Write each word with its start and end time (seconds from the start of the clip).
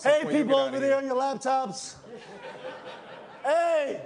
Hey, 0.00 0.24
people 0.26 0.56
over 0.56 0.80
there 0.80 0.96
on 0.96 1.04
your 1.04 1.16
laptops. 1.16 1.96
Hey, 3.44 4.00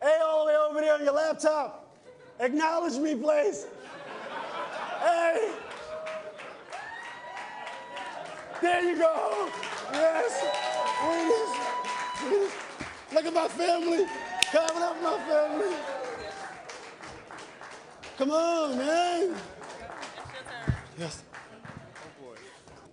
hey, 0.00 0.18
all 0.24 0.46
the 0.46 0.50
way 0.50 0.56
over 0.56 0.80
there 0.80 0.94
on 0.94 1.04
your 1.04 1.12
laptop. 1.12 1.94
Acknowledge 2.40 2.94
me, 2.94 3.14
please. 3.14 3.66
Hey. 5.00 5.52
There 8.62 8.82
you 8.82 8.96
go. 8.96 9.50
Yes. 9.92 10.42
Please. 11.02 11.58
Please. 12.16 12.52
Look 13.12 13.26
at 13.26 13.34
my 13.34 13.48
family. 13.48 14.06
Coming 14.50 14.82
up, 14.82 15.02
my 15.02 15.18
family. 15.28 15.76
Come 18.16 18.30
on, 18.30 18.78
man. 18.78 19.36
Yes. 20.98 21.24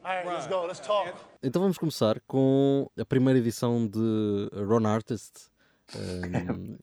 All 0.04 0.14
right, 0.14 0.26
let's 0.26 0.48
go. 0.48 0.66
Let's 0.66 0.82
talk. 0.82 1.31
Então 1.44 1.60
vamos 1.60 1.80
começar 1.80 2.20
com 2.28 2.88
a 2.96 3.04
primeira 3.04 3.40
edição 3.40 3.88
de 3.88 4.00
Ron 4.54 4.86
Artist. 4.88 5.50
Um, 5.94 6.78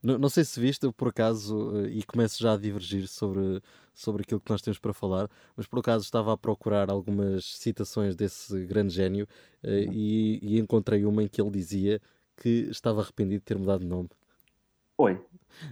não, 0.00 0.18
não 0.18 0.28
sei 0.28 0.44
se 0.44 0.60
viste, 0.60 0.84
eu 0.84 0.92
por 0.92 1.08
acaso, 1.08 1.76
eh, 1.78 1.88
e 1.88 2.02
começo 2.04 2.40
já 2.40 2.52
a 2.52 2.56
divergir 2.56 3.08
sobre, 3.08 3.60
sobre 3.92 4.22
aquilo 4.22 4.38
que 4.38 4.52
nós 4.52 4.62
temos 4.62 4.78
para 4.78 4.92
falar, 4.92 5.28
mas 5.56 5.66
por 5.66 5.80
acaso 5.80 6.04
estava 6.04 6.32
a 6.32 6.36
procurar 6.36 6.88
algumas 6.88 7.44
citações 7.44 8.14
desse 8.14 8.64
grande 8.66 8.94
gênio 8.94 9.26
uh, 9.64 9.68
e, 9.92 10.38
e 10.42 10.60
encontrei 10.60 11.04
uma 11.04 11.24
em 11.24 11.28
que 11.28 11.40
ele 11.42 11.50
dizia 11.50 12.00
que 12.36 12.68
estava 12.70 13.00
arrependido 13.00 13.40
de 13.40 13.44
ter 13.44 13.58
mudado 13.58 13.80
de 13.80 13.86
nome. 13.86 14.10
Oi. 14.96 15.20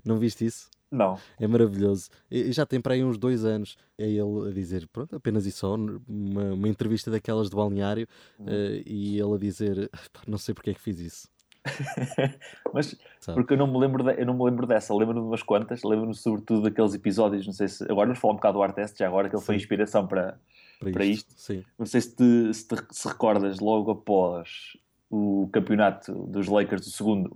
Não 0.04 0.18
viste 0.18 0.44
isso? 0.44 0.68
Não. 0.90 1.18
É 1.38 1.46
maravilhoso. 1.46 2.10
E 2.30 2.50
já 2.52 2.66
tem 2.66 2.80
para 2.80 2.94
aí 2.94 3.04
uns 3.04 3.16
dois 3.16 3.44
anos. 3.44 3.76
É 3.96 4.08
ele 4.08 4.48
a 4.48 4.52
dizer, 4.52 4.88
pronto, 4.88 5.14
apenas 5.14 5.46
e 5.46 5.52
só, 5.52 5.74
uma, 5.74 6.52
uma 6.52 6.68
entrevista 6.68 7.10
daquelas 7.10 7.48
do 7.48 7.56
balneário, 7.56 8.08
uh, 8.40 8.82
e 8.84 9.18
ele 9.18 9.34
a 9.34 9.38
dizer, 9.38 9.90
não 10.26 10.38
sei 10.38 10.54
porque 10.54 10.70
é 10.70 10.74
que 10.74 10.80
fiz 10.80 10.98
isso. 10.98 11.28
Mas 12.72 12.96
Sabe? 13.20 13.36
porque 13.36 13.52
eu 13.52 13.58
não 13.58 13.66
me 13.66 13.78
lembro 13.78 14.02
de, 14.02 14.18
eu 14.20 14.26
não 14.26 14.34
me 14.34 14.44
lembro 14.44 14.66
dessa, 14.66 14.94
lembro-me 14.94 15.20
de 15.20 15.26
umas 15.26 15.42
quantas, 15.42 15.82
lembro-me 15.82 16.14
sobretudo 16.14 16.62
daqueles 16.62 16.94
episódios, 16.94 17.46
não 17.46 17.52
sei 17.52 17.68
se 17.68 17.84
agora 17.84 18.06
vamos 18.06 18.18
falar 18.18 18.32
um 18.32 18.36
bocado 18.36 18.58
do 18.58 18.62
Art 18.62 18.74
Test, 18.74 18.98
já 18.98 19.06
agora 19.06 19.28
que 19.28 19.34
ele 19.34 19.40
Sim. 19.40 19.46
foi 19.46 19.56
inspiração 19.56 20.06
para, 20.06 20.40
para, 20.78 20.90
para 20.90 21.04
isto. 21.04 21.28
isto. 21.28 21.40
Sim. 21.40 21.64
Não 21.78 21.84
sei 21.84 22.00
se 22.00 22.16
te, 22.16 22.54
se 22.54 22.66
te 22.66 22.76
se 22.90 23.08
recordas 23.08 23.60
logo 23.60 23.90
após 23.90 24.76
o 25.10 25.48
campeonato 25.52 26.12
dos 26.26 26.46
Lakers 26.46 26.82
do 26.82 26.90
segundo, 26.90 27.28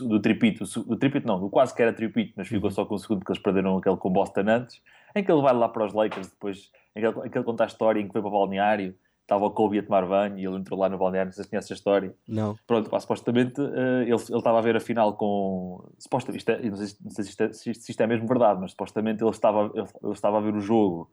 do 0.00 0.20
tripito, 0.20 0.64
do 0.64 0.96
tripito 0.96 1.28
não, 1.28 1.38
do 1.38 1.48
quase 1.48 1.72
que 1.72 1.80
era 1.80 1.92
tripito, 1.92 2.34
mas 2.36 2.48
ficou 2.48 2.68
uhum. 2.68 2.74
só 2.74 2.84
com 2.84 2.96
o 2.96 2.98
segundo 2.98 3.20
porque 3.20 3.32
eles 3.32 3.42
perderam 3.42 3.76
aquele 3.78 3.96
com 3.96 4.10
Boston 4.10 4.44
antes, 4.48 4.82
em 5.14 5.22
que 5.22 5.30
ele 5.30 5.40
vai 5.40 5.54
lá 5.54 5.68
para 5.68 5.86
os 5.86 5.94
Lakers 5.94 6.28
depois, 6.28 6.72
em 6.96 7.00
que 7.00 7.06
ele, 7.06 7.26
em 7.26 7.30
que 7.30 7.38
ele 7.38 7.44
conta 7.44 7.62
a 7.62 7.66
história 7.68 8.00
em 8.00 8.06
que 8.06 8.12
foi 8.12 8.20
para 8.20 8.28
o 8.28 8.32
balneário, 8.32 8.96
estava 9.22 9.44
o 9.44 9.50
Kobe 9.50 9.78
a 9.78 9.82
tomar 9.82 10.06
banho 10.06 10.38
e 10.38 10.44
ele 10.44 10.56
entrou 10.56 10.80
lá 10.80 10.88
no 10.88 10.98
balneário, 10.98 11.28
não 11.28 11.32
sei 11.34 11.44
se 11.44 11.50
conhece 11.50 11.72
a 11.72 11.76
história. 11.76 12.14
Não. 12.26 12.58
Pronto, 12.66 12.90
pá, 12.90 12.98
supostamente 12.98 13.60
uh, 13.60 14.00
ele, 14.02 14.10
ele 14.10 14.14
estava 14.16 14.58
a 14.58 14.62
ver 14.62 14.74
a 14.74 14.80
final 14.80 15.12
com... 15.12 15.88
Supostamente, 15.98 16.38
isto 16.38 16.50
é, 16.50 16.62
não 16.68 16.76
sei, 16.76 16.96
não 17.04 17.10
sei 17.10 17.24
se, 17.24 17.30
isto 17.30 17.42
é, 17.42 17.52
se, 17.52 17.70
isto 17.70 18.00
é, 18.00 18.06
mesmo 18.06 18.26
verdade, 18.26 18.58
mas 18.60 18.72
supostamente 18.72 19.22
ele 19.22 19.30
estava, 19.30 19.70
ele, 19.74 19.86
ele 20.02 20.12
estava 20.12 20.38
a 20.38 20.40
ver 20.40 20.54
o 20.54 20.60
jogo 20.60 21.10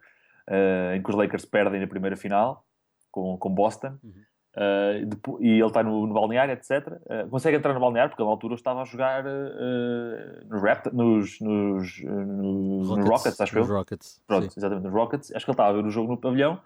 uh, 0.50 0.95
em 0.95 1.03
que 1.03 1.09
os 1.09 1.16
Lakers 1.16 1.45
perdem 1.45 1.80
na 1.80 1.88
primeira 1.88 2.16
final 2.16 2.66
com, 3.11 3.38
com 3.38 3.50
Boston. 3.50 3.97
Uhum. 4.02 4.13
Uh, 4.56 5.06
depois, 5.06 5.44
e 5.44 5.50
ele 5.50 5.66
está 5.66 5.84
no, 5.84 6.08
no 6.08 6.14
balneário, 6.14 6.53
etc. 6.53 6.88
Uh, 6.88 7.30
consegue 7.30 7.58
entrar 7.58 7.73
no 7.73 7.80
balneário 7.80 8.09
porque 8.09 8.23
na 8.23 8.30
altura 8.30 8.53
eu 8.53 8.56
estava 8.56 8.81
a 8.81 8.86
jogar 8.86 9.25
uh, 9.25 10.47
no 10.50 10.59
Rapt 10.62 10.94
nos, 10.94 11.42
nos, 11.42 12.02
nos, 12.02 12.88
Rockets, 12.88 13.09
Rockets, 13.09 13.42
acho 13.42 13.59
nos 13.59 13.70
eu. 13.70 13.75
Rockets, 13.75 14.22
Pronto, 14.25 14.53
sim. 14.53 14.59
exatamente, 14.59 14.86
nos 14.86 14.94
Rockets. 14.94 15.36
Acho 15.36 15.45
que 15.45 15.52
ele 15.52 15.53
estava 15.56 15.70
a 15.70 15.73
ver 15.73 15.86
o 15.86 15.89
jogo 15.92 16.09
no 16.09 16.17
pavilhão. 16.17 16.62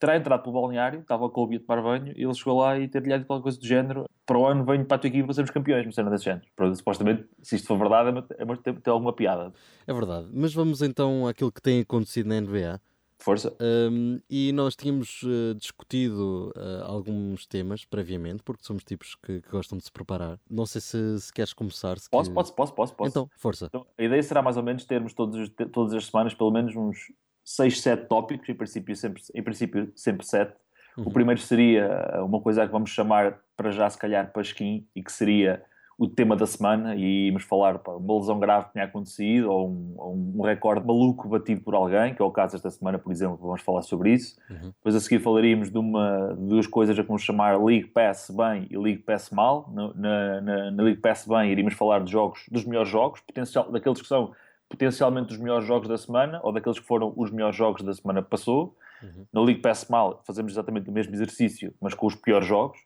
Terá 0.00 0.16
entrado 0.16 0.42
pelo 0.42 0.60
balneário, 0.60 1.00
estava 1.00 1.28
com 1.28 1.44
o 1.44 1.54
a 1.54 1.58
tomar 1.58 1.82
banho 1.82 2.12
e 2.16 2.22
ele 2.22 2.34
chegou 2.34 2.58
lá 2.58 2.78
e 2.78 2.86
ter-lhe 2.86 3.24
qualquer 3.24 3.42
coisa 3.42 3.58
do 3.58 3.66
género. 3.66 4.04
Para 4.26 4.38
o 4.38 4.46
ano 4.46 4.64
venho 4.64 4.84
para 4.84 4.96
a 4.96 4.98
tua 4.98 5.08
equipe 5.08 5.24
para 5.24 5.34
sermos 5.34 5.50
campeões, 5.50 5.86
mas 5.86 5.94
cena 5.94 6.10
desse 6.10 6.24
género. 6.24 6.44
Pronto, 6.54 6.76
supostamente, 6.76 7.26
se 7.42 7.56
isto 7.56 7.66
for 7.66 7.78
verdade, 7.78 8.10
é, 8.38 8.42
é, 8.42 8.56
tem, 8.56 8.74
tem 8.74 8.92
alguma 8.92 9.12
piada. 9.12 9.52
É 9.86 9.92
verdade, 9.92 10.28
mas 10.32 10.52
vamos 10.52 10.82
então 10.82 11.26
àquilo 11.26 11.52
que 11.52 11.62
tem 11.62 11.80
acontecido 11.80 12.28
na 12.28 12.40
NBA. 12.40 12.78
Força. 13.18 13.56
Um, 13.60 14.20
e 14.28 14.52
nós 14.52 14.76
tínhamos 14.76 15.22
uh, 15.22 15.54
discutido 15.54 16.52
uh, 16.54 16.84
alguns 16.84 17.46
temas 17.46 17.84
previamente, 17.84 18.42
porque 18.42 18.64
somos 18.64 18.84
tipos 18.84 19.14
que, 19.14 19.40
que, 19.40 19.50
gostam 19.50 19.78
de 19.78 19.84
se 19.84 19.90
preparar. 19.90 20.38
Não 20.48 20.66
sei 20.66 20.80
se, 20.80 21.20
se 21.20 21.32
queres 21.32 21.52
começar. 21.52 21.98
Se 21.98 22.10
posso, 22.10 22.30
que... 22.30 22.34
posso, 22.34 22.54
posso, 22.54 22.74
posso, 22.74 22.94
posso. 22.94 23.10
Então, 23.10 23.30
força. 23.36 23.66
Então, 23.66 23.86
a 23.96 24.02
ideia 24.02 24.22
será 24.22 24.42
mais 24.42 24.56
ou 24.56 24.62
menos 24.62 24.84
termos 24.84 25.14
todos, 25.14 25.48
todas 25.72 25.94
as 25.94 26.06
semanas 26.06 26.34
pelo 26.34 26.50
menos 26.50 26.76
uns 26.76 27.12
6, 27.44 27.80
7 27.80 28.06
tópicos, 28.06 28.48
em 28.48 28.54
princípio 28.54 28.94
sempre, 28.94 29.22
em 29.34 29.42
princípio, 29.42 29.92
sempre 29.96 30.26
7. 30.26 30.54
Uhum. 30.96 31.04
O 31.06 31.12
primeiro 31.12 31.40
seria 31.40 32.22
uma 32.22 32.40
coisa 32.40 32.66
que 32.66 32.72
vamos 32.72 32.90
chamar 32.90 33.40
para 33.56 33.70
já, 33.70 33.88
se 33.88 33.98
calhar, 33.98 34.32
pasquim, 34.32 34.86
e 34.94 35.02
que 35.02 35.12
seria 35.12 35.64
o 35.98 36.06
tema 36.06 36.36
da 36.36 36.46
semana 36.46 36.94
e 36.94 37.28
íamos 37.28 37.42
falar 37.42 37.78
pá, 37.78 37.92
uma 37.92 38.18
lesão 38.18 38.38
grave 38.38 38.66
que 38.66 38.72
tinha 38.72 38.84
acontecido 38.84 39.50
ou 39.50 39.70
um, 39.70 39.94
ou 39.96 40.14
um, 40.14 40.42
recorde 40.42 40.86
maluco 40.86 41.26
batido 41.26 41.62
por 41.62 41.74
alguém, 41.74 42.14
que 42.14 42.20
é 42.20 42.24
o 42.24 42.30
caso 42.30 42.54
esta 42.54 42.68
semana, 42.68 42.98
por 42.98 43.10
exemplo, 43.10 43.38
vamos 43.40 43.62
falar 43.62 43.80
sobre 43.80 44.12
isso. 44.12 44.36
Uhum. 44.50 44.72
Depois 44.76 44.94
a 44.94 45.00
seguir 45.00 45.20
falaríamos 45.20 45.70
de, 45.70 45.78
uma, 45.78 46.34
de 46.38 46.48
duas 46.48 46.66
coisas 46.66 46.98
a 46.98 47.02
que 47.02 47.08
vamos 47.08 47.22
chamar 47.22 47.58
League 47.62 47.88
Pass 47.88 48.30
bem 48.30 48.66
e 48.70 48.76
League 48.76 49.02
Pass 49.04 49.30
mal. 49.30 49.72
Na, 49.72 50.40
na, 50.42 50.70
na 50.70 50.82
League 50.82 51.00
Pass 51.00 51.26
bem 51.26 51.50
iríamos 51.50 51.72
falar 51.72 52.04
de 52.04 52.12
jogos, 52.12 52.44
dos 52.50 52.66
melhores 52.66 52.90
jogos, 52.90 53.20
potencial, 53.20 53.72
daqueles 53.72 54.00
que 54.02 54.06
são 54.06 54.32
potencialmente 54.68 55.32
os 55.32 55.38
melhores 55.38 55.66
jogos 55.66 55.88
da 55.88 55.96
semana 55.96 56.40
ou 56.42 56.52
daqueles 56.52 56.78
que 56.78 56.86
foram 56.86 57.14
os 57.16 57.30
melhores 57.30 57.56
jogos 57.56 57.82
da 57.82 57.94
semana 57.94 58.22
que 58.22 58.28
passou. 58.28 58.76
Uhum. 59.02 59.26
Na 59.32 59.40
League 59.40 59.62
Pass 59.62 59.86
mal 59.88 60.22
fazemos 60.26 60.52
exatamente 60.52 60.90
o 60.90 60.92
mesmo 60.92 61.14
exercício, 61.14 61.72
mas 61.80 61.94
com 61.94 62.06
os 62.06 62.14
piores 62.14 62.46
jogos. 62.46 62.78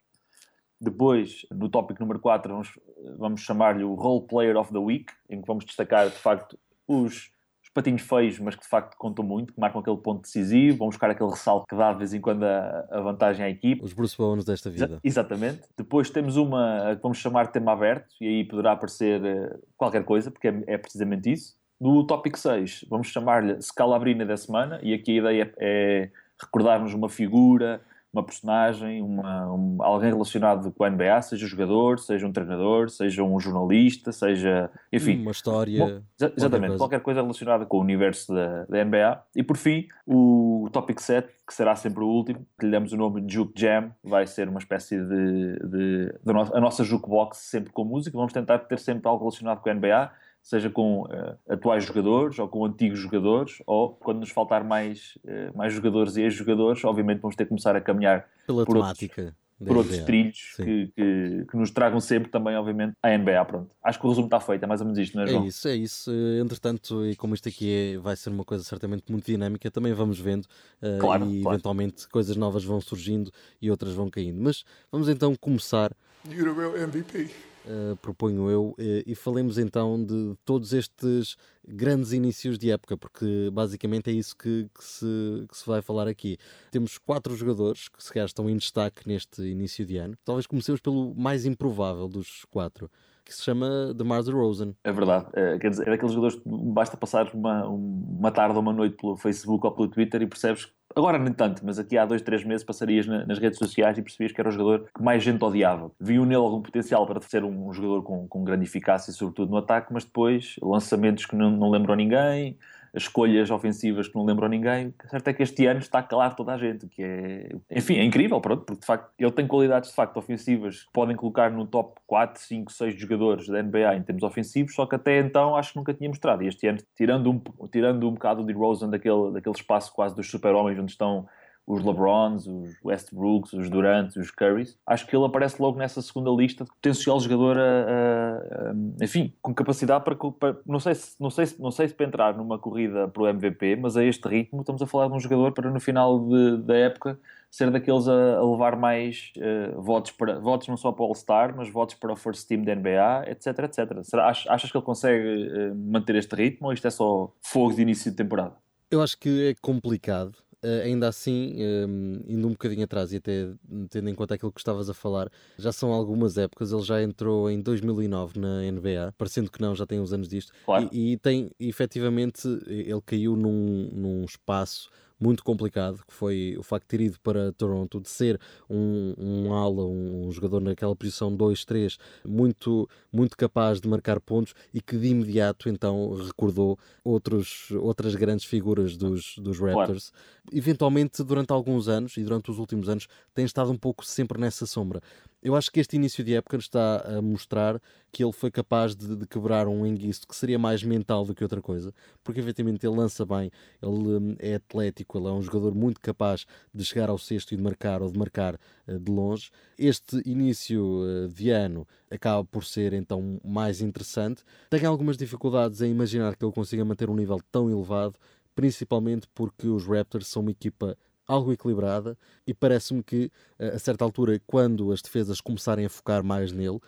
Depois, 0.81 1.45
no 1.51 1.69
tópico 1.69 2.01
número 2.01 2.19
4, 2.19 2.51
vamos, 2.51 2.79
vamos 3.19 3.41
chamar-lhe 3.41 3.83
o 3.83 3.93
Role 3.93 4.25
Player 4.25 4.57
of 4.57 4.71
the 4.71 4.79
Week, 4.79 5.13
em 5.29 5.39
que 5.39 5.45
vamos 5.45 5.63
destacar, 5.63 6.09
de 6.09 6.15
facto, 6.15 6.57
os, 6.87 7.29
os, 7.63 7.69
patinhos 7.71 8.01
feios, 8.01 8.39
mas 8.39 8.55
que 8.55 8.63
de 8.63 8.67
facto 8.67 8.97
contam 8.97 9.23
muito, 9.23 9.53
que 9.53 9.59
marcam 9.59 9.79
aquele 9.79 9.97
ponto 9.97 10.23
decisivo, 10.23 10.79
vamos 10.79 10.95
buscar 10.95 11.11
aquele 11.11 11.29
ressalto 11.29 11.67
que 11.67 11.75
dá 11.75 11.93
de 11.93 11.99
vez 11.99 12.15
em 12.15 12.19
quando 12.19 12.43
a, 12.43 12.87
a 12.89 12.99
vantagem 12.99 13.45
à 13.45 13.49
equipe. 13.49 13.83
Os 13.83 13.93
Bruce 13.93 14.17
Bones 14.17 14.43
desta 14.43 14.71
vida. 14.71 14.85
Exa 14.85 14.99
exatamente. 15.03 15.61
Depois 15.77 16.09
temos 16.09 16.35
uma 16.35 16.95
que 16.95 17.03
vamos 17.03 17.19
chamar 17.19 17.45
de 17.45 17.53
tema 17.53 17.73
aberto, 17.73 18.15
e 18.19 18.25
aí 18.25 18.43
poderá 18.43 18.71
aparecer 18.71 19.21
uh, 19.21 19.61
qualquer 19.77 20.03
coisa, 20.03 20.31
porque 20.31 20.47
é, 20.47 20.63
é 20.65 20.77
precisamente 20.79 21.31
isso. 21.31 21.55
No 21.79 22.03
tópico 22.07 22.39
6, 22.39 22.85
vamos 22.89 23.07
chamar-lhe 23.09 23.61
Scalabrina 23.61 24.25
da 24.25 24.35
semana, 24.35 24.79
e 24.81 24.95
aqui 24.95 25.11
a 25.11 25.21
ideia 25.21 25.53
é 25.59 26.09
recordarmos 26.41 26.91
uma 26.95 27.07
figura, 27.07 27.81
uma 28.13 28.23
personagem, 28.23 29.01
uma, 29.01 29.53
um, 29.53 29.77
alguém 29.79 30.11
relacionado 30.11 30.71
com 30.71 30.83
a 30.83 30.89
NBA, 30.89 31.21
seja 31.21 31.47
jogador, 31.47 31.97
seja 31.97 32.27
um 32.27 32.31
treinador, 32.31 32.89
seja 32.89 33.23
um 33.23 33.39
jornalista, 33.39 34.11
seja, 34.11 34.69
enfim... 34.91 35.21
Uma 35.21 35.31
história... 35.31 35.85
Bom, 35.85 36.01
exatamente, 36.19 36.39
qualquer 36.39 36.59
coisa. 36.59 36.77
qualquer 36.77 36.99
coisa. 36.99 37.21
relacionada 37.21 37.65
com 37.65 37.77
o 37.77 37.81
universo 37.81 38.33
da, 38.33 38.65
da 38.65 38.83
NBA. 38.83 39.23
E 39.35 39.43
por 39.43 39.55
fim, 39.55 39.87
o 40.05 40.69
tópico 40.73 41.01
7, 41.01 41.27
que 41.47 41.53
será 41.53 41.73
sempre 41.75 42.03
o 42.03 42.07
último, 42.07 42.45
que 42.59 42.65
lhe 42.65 42.71
damos 42.71 42.91
o 42.91 42.97
nome 42.97 43.21
de 43.21 43.33
Juke 43.33 43.59
Jam, 43.59 43.91
vai 44.03 44.27
ser 44.27 44.49
uma 44.49 44.59
espécie 44.59 44.97
de, 44.97 45.53
de, 45.59 46.05
de 46.23 46.31
a 46.53 46.59
nossa 46.59 46.83
jukebox 46.83 47.37
sempre 47.37 47.71
com 47.71 47.85
música, 47.85 48.17
vamos 48.17 48.33
tentar 48.33 48.59
ter 48.59 48.79
sempre 48.79 49.07
algo 49.07 49.23
relacionado 49.23 49.61
com 49.61 49.69
a 49.69 49.73
NBA, 49.73 50.11
seja 50.41 50.69
com 50.69 51.03
uh, 51.03 51.37
atuais 51.47 51.85
jogadores 51.85 52.39
ou 52.39 52.47
com 52.47 52.65
antigos 52.65 52.99
jogadores, 52.99 53.61
ou 53.65 53.89
quando 53.89 54.19
nos 54.19 54.31
faltar 54.31 54.63
mais, 54.63 55.17
uh, 55.25 55.55
mais 55.55 55.73
jogadores 55.73 56.17
e 56.17 56.21
ex-jogadores, 56.21 56.83
obviamente 56.83 57.21
vamos 57.21 57.35
ter 57.35 57.45
que 57.45 57.49
começar 57.49 57.75
a 57.75 57.81
caminhar 57.81 58.27
pela 58.45 58.65
por 58.65 58.75
temática. 58.75 59.21
Outros, 59.21 59.41
por 59.67 59.77
outros 59.77 59.99
trilhos 59.99 60.53
que, 60.55 60.87
que, 60.87 61.45
que, 61.49 61.55
nos 61.57 61.69
tragam 61.69 61.99
sempre 61.99 62.31
também, 62.31 62.55
obviamente, 62.55 62.93
a 63.01 63.15
NBA. 63.15 63.45
Pronto. 63.45 63.69
Acho 63.83 63.99
que 63.99 64.05
o 64.05 64.09
resumo 64.09 64.25
está 64.25 64.39
feito, 64.39 64.63
é 64.63 64.67
mais 64.67 64.81
ou 64.81 64.87
menos 64.87 64.99
isto, 64.99 65.15
não 65.15 65.23
é, 65.23 65.27
João? 65.27 65.43
É 65.43 65.47
isso, 65.47 65.67
é 65.67 65.75
isso. 65.75 66.11
Entretanto, 66.41 67.05
e 67.05 67.15
como 67.15 67.35
isto 67.35 67.47
aqui 67.47 67.93
é, 67.93 67.97
vai 67.97 68.15
ser 68.15 68.29
uma 68.29 68.43
coisa 68.43 68.63
certamente 68.63 69.03
muito 69.11 69.25
dinâmica, 69.25 69.69
também 69.69 69.93
vamos 69.93 70.19
vendo 70.19 70.45
uh, 70.45 70.99
claro, 70.99 71.25
e 71.29 71.41
claro. 71.41 71.55
eventualmente 71.55 72.07
coisas 72.09 72.35
novas 72.35 72.63
vão 72.63 72.81
surgindo 72.81 73.31
e 73.61 73.69
outras 73.69 73.93
vão 73.93 74.09
caindo. 74.09 74.41
Mas 74.41 74.63
vamos 74.91 75.07
então 75.07 75.35
começar. 75.35 75.91
You're 76.27 76.53
the 76.53 76.59
real 76.59 76.75
MVP. 76.77 77.50
Uh, 77.65 77.95
proponho 77.97 78.49
eu, 78.49 78.69
uh, 78.69 78.75
e 79.05 79.13
falemos 79.13 79.57
então 79.57 80.03
de 80.03 80.35
todos 80.43 80.73
estes 80.73 81.37
grandes 81.67 82.11
inícios 82.11 82.57
de 82.57 82.71
época, 82.71 82.97
porque 82.97 83.49
basicamente 83.53 84.09
é 84.09 84.13
isso 84.13 84.35
que, 84.35 84.67
que, 84.75 84.83
se, 84.83 85.45
que 85.47 85.57
se 85.57 85.65
vai 85.67 85.81
falar 85.81 86.07
aqui. 86.07 86.37
Temos 86.71 86.97
quatro 86.97 87.35
jogadores 87.35 87.87
que 87.87 88.03
se 88.03 88.11
calhar 88.11 88.25
estão 88.25 88.49
em 88.49 88.57
destaque 88.57 89.07
neste 89.07 89.43
início 89.43 89.85
de 89.85 89.97
ano. 89.97 90.17
Talvez 90.25 90.47
comecemos 90.47 90.81
pelo 90.81 91.13
mais 91.13 91.45
improvável 91.45 92.07
dos 92.07 92.45
quatro 92.49 92.89
que 93.23 93.33
se 93.33 93.43
chama 93.43 93.93
DeMar 93.93 94.23
DeRozan. 94.23 94.73
É 94.83 94.91
verdade, 94.91 95.27
é, 95.33 95.57
quer 95.57 95.69
dizer, 95.69 95.87
é 95.87 95.91
daqueles 95.91 96.13
jogadores 96.13 96.41
que 96.41 96.49
basta 96.49 96.97
passar 96.97 97.33
uma, 97.33 97.67
uma 97.67 98.31
tarde 98.31 98.55
ou 98.55 98.61
uma 98.61 98.73
noite 98.73 98.97
pelo 98.97 99.15
Facebook 99.15 99.65
ou 99.65 99.71
pelo 99.71 99.87
Twitter 99.87 100.21
e 100.21 100.27
percebes 100.27 100.71
Agora 100.95 101.17
nem 101.17 101.33
tanto, 101.33 101.65
mas 101.65 101.79
aqui 101.79 101.97
há 101.97 102.05
dois, 102.05 102.21
três 102.21 102.43
meses 102.43 102.63
passarias 102.63 103.05
na, 103.07 103.25
nas 103.25 103.39
redes 103.39 103.57
sociais 103.57 103.97
e 103.97 104.01
percebias 104.01 104.31
que 104.31 104.41
era 104.41 104.49
o 104.49 104.51
jogador 104.51 104.89
que 104.93 105.01
mais 105.01 105.23
gente 105.23 105.43
odiava. 105.43 105.91
Viu 105.99 106.25
nele 106.25 106.35
algum 106.35 106.61
potencial 106.61 107.05
para 107.05 107.21
ser 107.21 107.43
um, 107.43 107.69
um 107.69 107.73
jogador 107.73 108.03
com, 108.03 108.27
com 108.27 108.43
grande 108.43 108.65
eficácia, 108.65 109.13
sobretudo 109.13 109.51
no 109.51 109.57
ataque, 109.57 109.93
mas 109.93 110.03
depois 110.03 110.55
lançamentos 110.61 111.25
que 111.25 111.35
não, 111.35 111.51
não 111.51 111.69
lembram 111.69 111.95
ninguém, 111.95 112.57
escolhas 112.93 113.49
ofensivas 113.49 114.07
que 114.07 114.15
não 114.15 114.25
lembram 114.25 114.49
ninguém. 114.49 114.93
O 115.03 115.09
certo 115.09 115.27
é 115.29 115.33
que 115.33 115.43
este 115.43 115.65
ano 115.65 115.79
está 115.79 115.99
a 115.99 116.03
calar 116.03 116.35
toda 116.35 116.53
a 116.53 116.57
gente, 116.57 116.87
que 116.87 117.01
é, 117.01 117.49
enfim, 117.71 117.95
é 117.95 118.03
incrível, 118.03 118.39
pronto, 118.41 118.63
porque 118.65 118.81
de 118.81 118.85
facto 118.85 119.11
ele 119.17 119.31
tem 119.31 119.47
qualidades 119.47 119.89
de 119.89 119.95
facto 119.95 120.17
ofensivas 120.17 120.83
que 120.83 120.91
podem 120.91 121.15
colocar 121.15 121.49
no 121.49 121.65
top 121.65 121.99
4, 122.05 122.41
5, 122.41 122.71
6 122.71 122.99
jogadores 122.99 123.47
da 123.47 123.63
NBA 123.63 123.95
em 123.95 124.03
termos 124.03 124.23
ofensivos, 124.23 124.75
só 124.75 124.85
que 124.85 124.95
até 124.95 125.19
então 125.19 125.55
acho 125.55 125.71
que 125.71 125.77
nunca 125.77 125.93
tinha 125.93 126.09
mostrado. 126.09 126.43
E 126.43 126.47
este 126.47 126.67
ano, 126.67 126.79
tirando 126.95 127.31
um, 127.31 127.67
tirando 127.67 128.07
um 128.07 128.13
bocado 128.13 128.45
de 128.45 128.53
Rosen 128.53 128.89
daquele, 128.89 129.31
daquele 129.31 129.55
espaço 129.55 129.93
quase 129.93 130.15
dos 130.15 130.29
super-homens 130.29 130.77
onde 130.77 130.91
estão 130.91 131.27
os 131.65 131.83
LeBrons, 131.83 132.47
os 132.47 132.75
Westbrooks, 132.83 133.53
os 133.53 133.69
Durant, 133.69 134.15
os 134.15 134.31
Currys, 134.31 134.77
acho 134.85 135.07
que 135.07 135.15
ele 135.15 135.25
aparece 135.25 135.61
logo 135.61 135.77
nessa 135.77 136.01
segunda 136.01 136.29
lista 136.31 136.63
de 136.63 136.71
potencial 136.71 137.19
jogador, 137.19 137.57
a, 137.57 137.61
a, 137.61 138.69
a, 138.71 139.03
enfim, 139.03 139.33
com 139.41 139.53
capacidade 139.53 140.03
para, 140.03 140.15
para, 140.15 140.57
não, 140.65 140.79
sei 140.79 140.95
se, 140.95 141.15
não, 141.19 141.29
sei 141.29 141.45
se, 141.45 141.61
não 141.61 141.71
sei 141.71 141.87
se 141.87 141.93
para 141.93 142.05
entrar 142.05 142.35
numa 142.35 142.57
corrida 142.57 143.07
para 143.07 143.23
o 143.23 143.27
MVP, 143.27 143.75
mas 143.75 143.95
a 143.95 144.03
este 144.03 144.27
ritmo 144.27 144.61
estamos 144.61 144.81
a 144.81 144.87
falar 144.87 145.07
de 145.07 145.13
um 145.13 145.19
jogador 145.19 145.51
para 145.51 145.69
no 145.69 145.79
final 145.79 146.19
de, 146.27 146.57
da 146.57 146.75
época 146.75 147.19
ser 147.49 147.69
daqueles 147.69 148.07
a, 148.07 148.41
levar 148.41 148.75
mais 148.77 149.31
uh, 149.37 149.81
votos, 149.81 150.11
para, 150.11 150.39
votos 150.39 150.67
não 150.67 150.77
só 150.77 150.91
para 150.91 151.03
o 151.03 151.07
All-Star, 151.07 151.53
mas 151.55 151.69
votos 151.69 151.95
para 151.95 152.11
o 152.11 152.15
First 152.15 152.47
Team 152.47 152.63
da 152.63 152.73
NBA, 152.73 153.29
etc, 153.29 153.47
etc. 153.59 154.03
Será, 154.03 154.29
achas 154.29 154.71
que 154.71 154.77
ele 154.77 154.85
consegue 154.85 155.73
manter 155.75 156.15
este 156.15 156.33
ritmo 156.35 156.67
ou 156.67 156.73
isto 156.73 156.87
é 156.87 156.91
só 156.91 157.31
fogo 157.41 157.75
de 157.75 157.81
início 157.81 158.09
de 158.09 158.17
temporada? 158.17 158.55
Eu 158.89 159.01
acho 159.01 159.17
que 159.17 159.49
é 159.49 159.55
complicado 159.61 160.33
Uh, 160.63 160.83
ainda 160.83 161.07
assim, 161.07 161.55
um, 161.87 162.21
indo 162.27 162.47
um 162.47 162.51
bocadinho 162.51 162.83
atrás 162.83 163.11
e 163.11 163.17
até 163.17 163.49
tendo 163.89 164.09
em 164.09 164.13
conta 164.13 164.35
aquilo 164.35 164.51
que 164.51 164.59
estavas 164.59 164.89
a 164.91 164.93
falar, 164.93 165.27
já 165.57 165.71
são 165.71 165.91
algumas 165.91 166.37
épocas. 166.37 166.71
Ele 166.71 166.83
já 166.83 167.01
entrou 167.01 167.49
em 167.49 167.59
2009 167.59 168.39
na 168.39 168.61
NBA, 168.71 169.13
parecendo 169.17 169.49
que 169.49 169.59
não, 169.59 169.75
já 169.75 169.87
tem 169.87 169.99
uns 169.99 170.13
anos 170.13 170.27
disto. 170.27 170.53
Claro. 170.63 170.87
E, 170.91 171.13
e, 171.13 171.17
tem, 171.17 171.51
efetivamente, 171.59 172.47
ele 172.67 173.01
caiu 173.03 173.35
num, 173.35 173.89
num 173.91 174.23
espaço 174.23 174.89
muito 175.21 175.43
complicado, 175.43 176.01
que 176.07 176.13
foi 176.13 176.55
o 176.57 176.63
facto 176.63 176.85
de 176.85 176.97
ter 176.97 177.03
ido 177.03 177.19
para 177.19 177.51
Toronto, 177.51 178.01
de 178.01 178.09
ser 178.09 178.39
um, 178.67 179.13
um 179.17 179.53
ala, 179.53 179.85
um, 179.85 180.27
um 180.27 180.31
jogador 180.31 180.59
naquela 180.59 180.95
posição 180.95 181.37
2-3, 181.37 181.97
muito, 182.25 182.89
muito 183.13 183.37
capaz 183.37 183.79
de 183.79 183.87
marcar 183.87 184.19
pontos 184.19 184.55
e 184.73 184.81
que 184.81 184.97
de 184.97 185.09
imediato 185.09 185.69
então 185.69 186.15
recordou 186.15 186.77
outros, 187.03 187.69
outras 187.71 188.15
grandes 188.15 188.45
figuras 188.45 188.97
dos, 188.97 189.35
dos 189.37 189.59
Raptors. 189.59 190.09
Claro. 190.09 190.57
Eventualmente, 190.57 191.23
durante 191.23 191.51
alguns 191.51 191.87
anos 191.87 192.17
e 192.17 192.23
durante 192.23 192.49
os 192.49 192.57
últimos 192.57 192.89
anos, 192.89 193.07
tem 193.35 193.45
estado 193.45 193.71
um 193.71 193.77
pouco 193.77 194.03
sempre 194.03 194.41
nessa 194.41 194.65
sombra. 194.65 195.01
Eu 195.43 195.55
acho 195.55 195.71
que 195.71 195.79
este 195.79 195.95
início 195.95 196.23
de 196.23 196.35
época 196.35 196.55
está 196.57 196.97
a 197.17 197.19
mostrar 197.19 197.81
que 198.11 198.23
ele 198.23 198.31
foi 198.31 198.51
capaz 198.51 198.95
de, 198.95 199.15
de, 199.15 199.25
quebrar 199.25 199.67
um 199.67 199.83
enguiço 199.85 200.27
que 200.27 200.35
seria 200.35 200.59
mais 200.59 200.83
mental 200.83 201.25
do 201.25 201.33
que 201.33 201.43
outra 201.43 201.59
coisa, 201.59 201.91
porque 202.23 202.39
efetivamente 202.39 202.85
ele 202.85 202.95
lança 202.95 203.25
bem, 203.25 203.51
ele 203.81 203.91
hum, 203.91 204.35
é 204.37 204.55
atlético, 204.55 205.17
ele 205.17 205.27
é 205.27 205.31
um 205.31 205.41
jogador 205.41 205.73
muito 205.73 205.99
capaz 205.99 206.45
de 206.71 206.85
chegar 206.85 207.09
ao 207.09 207.17
sexto 207.17 207.53
e 207.53 207.57
de 207.57 207.63
marcar 207.63 208.03
ou 208.03 208.11
de 208.11 208.19
marcar 208.19 208.53
uh, 208.87 208.99
de 208.99 209.11
longe. 209.11 209.49
Este 209.79 210.21
início 210.25 210.83
uh, 210.83 211.27
de 211.29 211.49
ano 211.49 211.87
acaba 212.11 212.45
por 212.45 212.63
ser 212.63 212.93
então 212.93 213.41
mais 213.43 213.81
interessante. 213.81 214.43
Tenho 214.69 214.89
algumas 214.89 215.17
dificuldades 215.17 215.81
em 215.81 215.89
imaginar 215.89 216.35
que 216.35 216.45
ele 216.45 216.53
consiga 216.53 216.85
manter 216.85 217.09
um 217.09 217.15
nível 217.15 217.41
tão 217.51 217.67
elevado, 217.67 218.13
principalmente 218.53 219.27
porque 219.33 219.67
os 219.67 219.87
Raptors 219.87 220.27
são 220.27 220.43
uma 220.43 220.51
equipa 220.51 220.95
algo 221.27 221.51
equilibrada 221.51 222.17
e 222.45 222.53
parece-me 222.53 223.03
que 223.03 223.31
a 223.59 223.79
certa 223.79 224.03
altura, 224.03 224.41
quando 224.45 224.91
as 224.91 225.01
defesas 225.01 225.39
começarem 225.39 225.85
a 225.85 225.89
focar 225.89 226.23
mais 226.23 226.51
nele, 226.51 226.79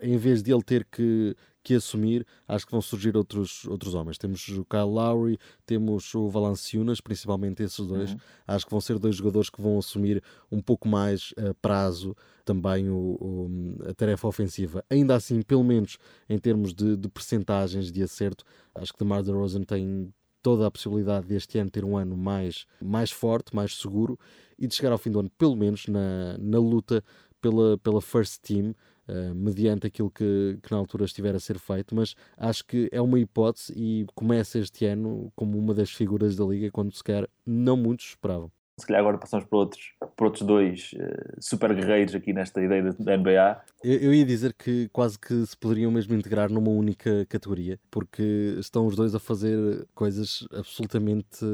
em 0.00 0.16
vez 0.16 0.42
de 0.42 0.52
ele 0.52 0.62
ter 0.62 0.84
que, 0.84 1.34
que 1.62 1.74
assumir, 1.74 2.26
acho 2.46 2.64
que 2.64 2.72
vão 2.72 2.80
surgir 2.80 3.16
outros, 3.16 3.64
outros 3.66 3.94
homens. 3.94 4.16
Temos 4.16 4.46
o 4.48 4.64
Kyle 4.64 4.84
Lowry, 4.84 5.38
temos 5.66 6.14
o 6.14 6.28
Valanciunas, 6.28 7.00
principalmente 7.00 7.62
esses 7.62 7.86
dois. 7.86 8.12
Uhum. 8.12 8.18
Acho 8.46 8.64
que 8.64 8.70
vão 8.70 8.80
ser 8.80 8.98
dois 8.98 9.16
jogadores 9.16 9.50
que 9.50 9.60
vão 9.60 9.78
assumir 9.78 10.22
um 10.50 10.60
pouco 10.60 10.88
mais 10.88 11.34
a 11.36 11.52
prazo 11.54 12.16
também 12.44 12.88
o, 12.88 12.96
o, 12.96 13.76
a 13.88 13.92
tarefa 13.92 14.26
ofensiva. 14.26 14.82
Ainda 14.88 15.14
assim, 15.14 15.42
pelo 15.42 15.62
menos 15.62 15.98
em 16.28 16.38
termos 16.38 16.72
de, 16.72 16.96
de 16.96 17.08
percentagens 17.08 17.92
de 17.92 18.02
acerto, 18.02 18.44
acho 18.74 18.92
que 18.92 18.98
DeMar 18.98 19.22
DeRozan 19.22 19.64
tem 19.64 20.12
toda 20.48 20.66
a 20.66 20.70
possibilidade 20.70 21.26
deste 21.26 21.58
ano 21.58 21.68
ter 21.68 21.84
um 21.84 21.94
ano 21.94 22.16
mais, 22.16 22.64
mais 22.80 23.10
forte, 23.10 23.54
mais 23.54 23.76
seguro 23.76 24.18
e 24.58 24.66
de 24.66 24.74
chegar 24.74 24.92
ao 24.92 24.96
fim 24.96 25.10
do 25.10 25.20
ano, 25.20 25.30
pelo 25.36 25.54
menos 25.54 25.86
na, 25.86 26.38
na 26.38 26.58
luta 26.58 27.04
pela, 27.38 27.76
pela 27.76 28.00
first 28.00 28.40
team, 28.40 28.74
uh, 29.06 29.34
mediante 29.34 29.86
aquilo 29.86 30.10
que, 30.10 30.58
que 30.62 30.70
na 30.70 30.78
altura 30.78 31.04
estiver 31.04 31.34
a 31.34 31.38
ser 31.38 31.58
feito. 31.58 31.94
Mas 31.94 32.14
acho 32.34 32.64
que 32.64 32.88
é 32.90 32.98
uma 32.98 33.20
hipótese 33.20 33.74
e 33.76 34.06
começa 34.14 34.58
este 34.58 34.86
ano 34.86 35.30
como 35.36 35.58
uma 35.58 35.74
das 35.74 35.90
figuras 35.90 36.34
da 36.34 36.46
liga, 36.46 36.70
quando 36.70 36.94
sequer 36.94 37.28
não 37.44 37.76
muitos 37.76 38.06
esperavam 38.06 38.50
se 38.78 38.86
calhar 38.86 39.00
agora 39.00 39.18
passamos 39.18 39.44
para 39.46 39.58
outros, 39.58 39.92
para 40.16 40.26
outros 40.26 40.42
dois 40.46 40.92
uh, 40.94 41.36
super 41.40 41.74
guerreiros 41.74 42.14
aqui 42.14 42.32
nesta 42.32 42.62
ideia 42.62 42.82
da 42.92 43.16
NBA. 43.16 43.60
Eu, 43.82 43.94
eu, 43.94 44.14
ia 44.14 44.24
dizer 44.24 44.54
que 44.54 44.88
quase 44.92 45.18
que 45.18 45.44
se 45.44 45.56
poderiam 45.56 45.90
mesmo 45.90 46.14
integrar 46.14 46.50
numa 46.50 46.70
única 46.70 47.26
categoria, 47.26 47.78
porque 47.90 48.56
estão 48.58 48.86
os 48.86 48.96
dois 48.96 49.14
a 49.14 49.18
fazer 49.18 49.86
coisas 49.94 50.46
absolutamente. 50.52 51.44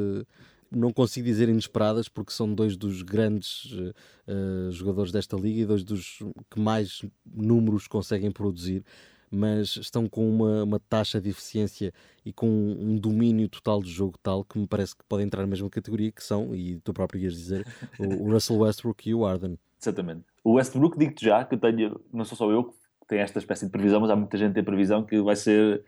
Não 0.71 0.93
consigo 0.93 1.27
dizer 1.27 1.49
inesperadas, 1.49 2.09
porque 2.09 2.33
são 2.33 2.53
dois 2.53 2.77
dos 2.77 3.03
grandes 3.03 3.65
uh, 3.73 4.71
jogadores 4.71 5.13
desta 5.13 5.37
liga 5.37 5.61
e 5.61 5.67
dois 5.67 5.85
dos 5.85 6.19
que 6.51 6.59
mais 6.59 7.03
números 7.25 7.87
conseguem 7.87 8.31
produzir 8.31 8.85
mas 9.35 9.77
estão 9.77 10.09
com 10.09 10.29
uma, 10.29 10.65
uma 10.65 10.81
taxa 10.81 11.21
de 11.21 11.31
eficiência 11.31 11.93
e 12.25 12.33
com 12.33 12.47
um 12.49 12.97
domínio 12.97 13.49
total 13.49 13.83
de 13.83 13.91
jogo 13.91 14.19
tal 14.23 14.45
que 14.45 14.59
me 14.59 14.67
parece 14.67 14.97
que 14.97 15.05
podem 15.09 15.27
entrar 15.27 15.43
na 15.43 15.49
mesma 15.49 15.69
categoria 15.69 16.13
que 16.13 16.23
são, 16.23 16.55
e 16.55 16.81
tu 16.81 16.93
próprio 16.93 17.21
ias 17.21 17.35
dizer, 17.35 17.67
o, 17.99 18.31
Russell 18.31 18.59
Westbrook 18.59 19.09
e 19.09 19.15
o 19.15 19.27
Arden. 19.27 19.59
Exatamente. 19.81 20.25
O 20.43 20.55
Westbrook, 20.55 20.99
digo-te 20.99 21.25
já, 21.25 21.45
que 21.45 21.55
eu 21.55 21.59
tenho, 21.59 22.01
não 22.13 22.25
sou 22.25 22.37
só 22.37 22.51
eu 22.51 22.65
que 22.65 22.75
tenho 23.09 23.23
esta 23.23 23.39
espécie 23.39 23.67
de 23.67 23.73
previsão, 23.73 24.01
mas 24.01 24.11
há 24.11 24.17
muita 24.17 24.39
gente 24.39 24.51
que 24.51 24.55
tem 24.55 24.65
previsão 24.65 25.05
que 25.05 25.21
vai 25.21 25.37
ser 25.37 25.85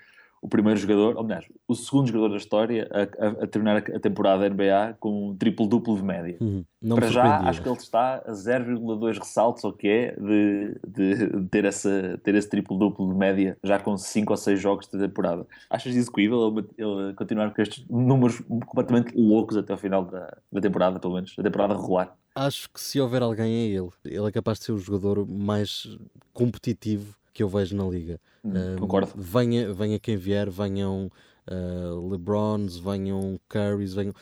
o 0.47 0.49
primeiro 0.49 0.79
jogador, 0.79 1.17
ou 1.17 1.25
melhor, 1.25 1.45
o 1.67 1.75
segundo 1.75 2.07
jogador 2.07 2.29
da 2.29 2.37
história 2.37 2.89
a, 2.93 3.27
a, 3.27 3.29
a 3.43 3.47
terminar 3.49 3.79
a 3.79 3.99
temporada 3.99 4.49
NBA 4.49 4.97
com 5.01 5.31
um 5.31 5.37
triplo-duplo 5.37 5.97
de 5.97 6.05
média. 6.05 6.37
Uhum. 6.41 6.65
Para 6.95 7.09
já, 7.09 7.41
acho 7.41 7.61
que 7.61 7.69
ele 7.69 7.77
está 7.77 8.23
a 8.25 8.31
0,2 8.31 9.19
ressaltos, 9.19 9.65
ou 9.65 9.73
que 9.73 9.89
é, 9.89 10.17
de, 10.17 10.81
de, 10.87 11.49
ter, 11.51 11.65
essa, 11.65 12.21
ter 12.23 12.37
esse 12.37 12.49
triplo-duplo 12.49 13.13
de 13.13 13.19
média 13.19 13.59
já 13.65 13.81
com 13.81 13.97
5 13.97 14.33
ou 14.33 14.37
6 14.37 14.61
jogos 14.61 14.87
de 14.87 14.97
temporada. 14.97 15.45
Achas 15.69 15.97
execuível 15.97 16.57
ele, 16.57 16.69
ele 16.79 17.15
continuar 17.15 17.53
com 17.53 17.61
estes 17.61 17.85
números 17.91 18.41
completamente 18.67 19.13
loucos 19.17 19.57
até 19.57 19.73
ao 19.73 19.79
final 19.79 20.05
da, 20.05 20.33
da 20.53 20.61
temporada, 20.61 21.01
pelo 21.01 21.15
menos, 21.15 21.35
da 21.37 21.43
temporada 21.43 21.75
regular? 21.75 22.17
Acho 22.37 22.71
que 22.71 22.81
se 22.81 23.01
houver 23.01 23.23
alguém 23.23 23.53
é 23.53 23.67
ele. 23.67 23.89
Ele 24.05 24.29
é 24.29 24.31
capaz 24.31 24.61
de 24.61 24.67
ser 24.67 24.73
o 24.73 24.79
jogador 24.79 25.27
mais 25.27 25.99
competitivo 26.33 27.17
que 27.37 27.43
eu 27.43 27.49
vejo 27.51 27.77
na 27.77 27.85
liga. 27.85 28.19
Uh, 28.43 28.81
concordo. 28.81 29.13
Venha, 29.15 29.71
venha 29.71 29.99
quem 29.99 30.17
vier, 30.17 30.49
venham 30.49 31.11
uh, 31.47 32.09
LeBrons, 32.09 32.79
venham 32.79 33.39
Currys, 33.47 33.93
venham. 33.93 34.15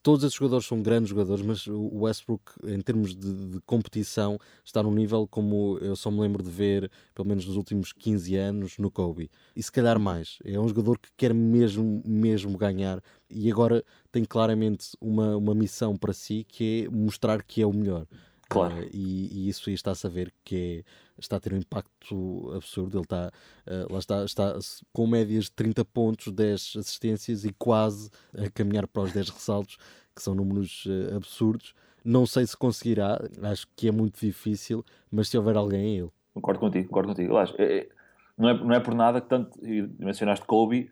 Todos 0.00 0.24
esses 0.24 0.36
jogadores 0.36 0.64
são 0.66 0.80
grandes 0.80 1.10
jogadores, 1.10 1.44
mas 1.44 1.66
o 1.66 2.02
Westbrook, 2.02 2.52
em 2.64 2.80
termos 2.80 3.16
de, 3.16 3.50
de, 3.50 3.60
competição, 3.66 4.38
está 4.64 4.80
num 4.80 4.92
nível 4.92 5.26
como 5.28 5.76
eu 5.80 5.96
só 5.96 6.08
me 6.08 6.20
lembro 6.20 6.40
de 6.40 6.50
ver, 6.50 6.88
pelo 7.12 7.26
menos 7.26 7.46
nos 7.46 7.56
últimos 7.56 7.92
15 7.92 8.36
anos, 8.36 8.78
no 8.78 8.90
Kobe. 8.90 9.28
E 9.56 9.62
se 9.62 9.70
calhar 9.70 9.98
mais. 9.98 10.38
É 10.44 10.58
um 10.58 10.68
jogador 10.68 10.98
que 10.98 11.08
quer 11.16 11.34
mesmo, 11.34 12.00
mesmo 12.06 12.56
ganhar 12.56 13.02
e 13.28 13.50
agora 13.50 13.84
tem 14.12 14.24
claramente 14.24 14.96
uma, 15.00 15.36
uma 15.36 15.54
missão 15.54 15.96
para 15.96 16.12
si 16.12 16.44
que 16.48 16.84
é 16.84 16.90
mostrar 16.94 17.42
que 17.42 17.60
é 17.60 17.66
o 17.66 17.72
melhor. 17.72 18.06
Claro. 18.52 18.74
Uh, 18.76 18.88
e, 18.92 19.46
e, 19.46 19.48
isso 19.48 19.68
aí 19.68 19.74
está 19.74 19.92
a 19.92 19.94
saber 19.94 20.32
que 20.44 20.84
é, 20.84 20.90
está 21.18 21.36
a 21.36 21.40
ter 21.40 21.52
um 21.52 21.56
impacto 21.56 22.52
absurdo. 22.54 22.98
Ele 22.98 23.04
está, 23.04 23.30
uh, 23.66 23.92
lá 23.92 23.98
está, 23.98 24.24
está 24.24 24.58
com 24.92 25.06
médias 25.06 25.44
de 25.44 25.52
30 25.52 25.84
pontos, 25.84 26.32
10 26.32 26.74
assistências 26.78 27.44
e 27.44 27.52
quase 27.52 28.10
a 28.36 28.50
caminhar 28.50 28.86
para 28.86 29.02
os 29.02 29.12
10 29.12 29.30
ressaltos, 29.30 29.78
que 30.14 30.22
são 30.22 30.34
números 30.34 30.84
uh, 30.86 31.16
absurdos. 31.16 31.74
Não 32.04 32.26
sei 32.26 32.46
se 32.46 32.56
conseguirá, 32.56 33.18
acho 33.42 33.66
que 33.76 33.88
é 33.88 33.92
muito 33.92 34.18
difícil, 34.20 34.84
mas 35.10 35.28
se 35.28 35.38
houver 35.38 35.56
alguém 35.56 35.80
é 35.80 35.98
ele. 36.00 36.10
Concordo 36.34 36.60
contigo, 36.60 36.88
concordo 36.88 37.08
contigo. 37.10 37.36
Aliás, 37.36 37.54
é, 37.58 37.78
é, 37.78 37.88
não, 38.36 38.48
é, 38.48 38.54
não 38.54 38.72
é 38.74 38.80
por 38.80 38.94
nada 38.94 39.20
que 39.20 39.28
tanto, 39.28 39.58
mencionaste 39.98 40.44
Kobe, 40.44 40.90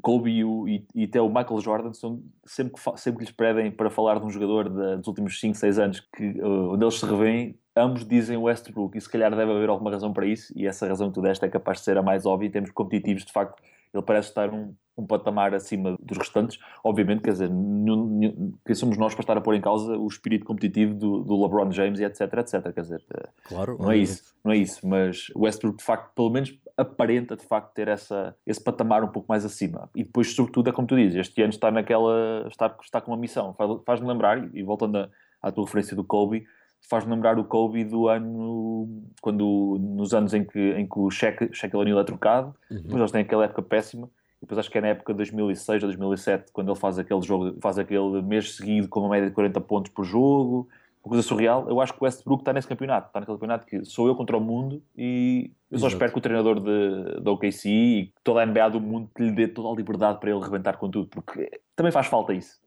Kobe 0.00 0.30
e, 0.30 0.44
o, 0.44 0.68
e, 0.68 0.86
e, 0.94 1.04
até 1.04 1.20
o 1.20 1.28
Michael 1.28 1.60
Jordan 1.60 1.92
são, 1.92 2.22
sempre, 2.44 2.74
que, 2.74 3.00
sempre 3.00 3.18
que 3.18 3.24
lhes 3.24 3.34
pedem 3.34 3.70
para 3.70 3.90
falar 3.90 4.18
de 4.18 4.26
um 4.26 4.30
jogador 4.30 4.68
de, 4.68 4.96
dos 4.96 5.06
últimos 5.06 5.38
5, 5.40 5.56
6 5.56 5.78
anos 5.78 6.00
que, 6.00 6.40
uh, 6.40 6.72
onde 6.72 6.84
eles 6.84 6.98
se 6.98 7.06
revêem, 7.06 7.58
ambos 7.76 8.06
dizem 8.06 8.36
Westbrook. 8.36 8.96
E 8.96 9.00
se 9.00 9.08
calhar 9.08 9.30
deve 9.34 9.52
haver 9.52 9.68
alguma 9.68 9.90
razão 9.90 10.12
para 10.12 10.26
isso 10.26 10.52
e 10.56 10.66
essa 10.66 10.86
razão 10.86 11.08
que 11.08 11.14
tu 11.14 11.22
deste 11.22 11.44
é 11.44 11.48
capaz 11.48 11.78
de 11.78 11.84
ser 11.84 11.96
a 11.98 12.02
mais 12.02 12.26
óbvia 12.26 12.48
em 12.48 12.50
termos 12.50 12.70
competitivos, 12.70 13.24
de 13.24 13.32
facto 13.32 13.62
ele 13.92 14.02
parece 14.02 14.28
estar 14.28 14.52
um, 14.52 14.74
um 14.96 15.06
patamar 15.06 15.54
acima 15.54 15.96
dos 16.00 16.18
restantes, 16.18 16.58
obviamente, 16.84 17.22
quer 17.22 17.32
dizer, 17.32 17.50
quem 18.66 18.74
somos 18.74 18.98
nós 18.98 19.14
para 19.14 19.22
estar 19.22 19.36
a 19.36 19.40
pôr 19.40 19.54
em 19.54 19.60
causa 19.60 19.96
o 19.96 20.06
espírito 20.06 20.44
competitivo 20.44 20.94
do, 20.94 21.22
do 21.22 21.42
LeBron 21.42 21.70
James 21.70 22.00
e 22.00 22.04
etc, 22.04 22.20
etc, 22.20 22.72
quer 22.74 22.82
dizer, 22.82 23.04
claro, 23.44 23.78
não 23.78 23.90
é 23.90 23.96
isso, 23.96 24.34
não 24.44 24.52
é 24.52 24.56
isso, 24.56 24.86
mas 24.86 25.28
Westbrook 25.34 25.78
de 25.78 25.84
facto, 25.84 26.12
pelo 26.14 26.30
menos 26.30 26.56
aparenta 26.78 27.36
de 27.36 27.44
facto 27.44 27.74
ter 27.74 27.88
essa, 27.88 28.36
esse 28.46 28.62
patamar 28.62 29.02
um 29.02 29.08
pouco 29.08 29.26
mais 29.28 29.44
acima. 29.44 29.90
E 29.96 30.04
depois, 30.04 30.32
sobretudo, 30.32 30.70
é 30.70 30.72
como 30.72 30.86
tu 30.86 30.94
dizes, 30.94 31.16
este 31.16 31.42
ano 31.42 31.50
está 31.50 31.72
naquela. 31.72 32.46
está, 32.48 32.74
está 32.80 33.00
com 33.00 33.10
uma 33.10 33.16
missão. 33.16 33.54
Faz-me 33.84 34.06
lembrar, 34.06 34.48
e 34.54 34.62
voltando 34.62 34.98
a, 34.98 35.08
à 35.42 35.50
tua 35.50 35.64
referência 35.64 35.96
do 35.96 36.04
Kobe, 36.04 36.46
faz-me 36.88 37.12
lembrar 37.12 37.36
o 37.36 37.44
Kobe 37.44 37.84
do 37.84 38.06
ano. 38.06 39.02
quando 39.20 39.76
nos 39.80 40.14
anos 40.14 40.32
em 40.32 40.44
que, 40.44 40.58
em 40.58 40.86
que 40.86 40.98
o 40.98 41.10
Shaquille 41.10 41.52
O'Neal 41.74 41.98
é 41.98 42.04
trocado, 42.04 42.54
uhum. 42.70 42.76
depois 42.76 43.00
eles 43.00 43.10
têm 43.10 43.22
aquela 43.22 43.44
época 43.44 43.62
péssima. 43.62 44.08
E 44.40 44.42
depois 44.42 44.60
acho 44.60 44.70
que 44.70 44.78
é 44.78 44.80
na 44.80 44.88
época 44.88 45.12
de 45.12 45.16
2006 45.16 45.82
ou 45.82 45.88
2007, 45.88 46.52
quando 46.52 46.70
ele 46.70 46.78
faz 46.78 46.96
aquele 46.96 47.22
jogo, 47.22 47.56
faz 47.60 47.76
aquele 47.76 48.22
mês 48.22 48.54
seguido 48.54 48.86
com 48.88 49.00
uma 49.00 49.08
média 49.08 49.28
de 49.28 49.34
40 49.34 49.60
pontos 49.62 49.90
por 49.90 50.04
jogo, 50.04 50.68
uma 51.08 51.10
coisa 51.10 51.22
surreal. 51.22 51.66
Eu 51.68 51.80
acho 51.80 51.94
que 51.94 52.00
o 52.00 52.04
Westbrook 52.04 52.42
está 52.42 52.52
nesse 52.52 52.68
campeonato, 52.68 53.08
está 53.08 53.20
naquele 53.20 53.36
campeonato 53.36 53.66
que 53.66 53.84
sou 53.84 54.06
eu 54.06 54.14
contra 54.14 54.36
o 54.36 54.40
mundo 54.40 54.82
e 54.96 55.50
eu 55.70 55.78
só 55.78 55.86
Exato. 55.86 55.94
espero 55.94 56.12
que 56.12 56.18
o 56.18 56.22
treinador 56.22 56.60
da 57.20 57.30
OKC 57.30 57.68
e 57.68 58.12
toda 58.22 58.42
a 58.42 58.46
NBA 58.46 58.70
do 58.70 58.80
mundo 58.80 59.10
lhe 59.18 59.32
dê 59.32 59.48
toda 59.48 59.68
a 59.68 59.76
liberdade 59.76 60.20
para 60.20 60.30
ele 60.30 60.40
rebentar 60.40 60.76
com 60.76 60.90
tudo, 60.90 61.08
porque 61.08 61.50
também 61.74 61.92
faz 61.92 62.06
falta 62.06 62.32
isso. 62.32 62.58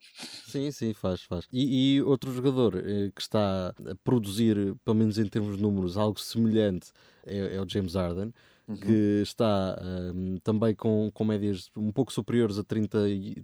Sim, 0.47 0.71
sim, 0.71 0.93
faz, 0.93 1.23
faz. 1.23 1.47
E, 1.51 1.97
e 1.97 2.01
outro 2.01 2.31
jogador 2.31 2.75
eh, 2.77 3.11
que 3.15 3.21
está 3.21 3.69
a 3.69 3.95
produzir, 4.03 4.75
pelo 4.83 4.97
menos 4.97 5.17
em 5.17 5.25
termos 5.25 5.57
de 5.57 5.63
números, 5.63 5.97
algo 5.97 6.19
semelhante 6.19 6.91
é, 7.25 7.55
é 7.55 7.61
o 7.61 7.67
James 7.67 7.95
Harden 7.95 8.31
uhum. 8.67 8.77
que 8.77 9.21
está 9.21 9.79
um, 10.13 10.37
também 10.37 10.75
com, 10.75 11.09
com 11.13 11.23
médias 11.23 11.69
um 11.75 11.91
pouco 11.91 12.11
superiores 12.11 12.57
a 12.57 12.63
30, 12.63 12.97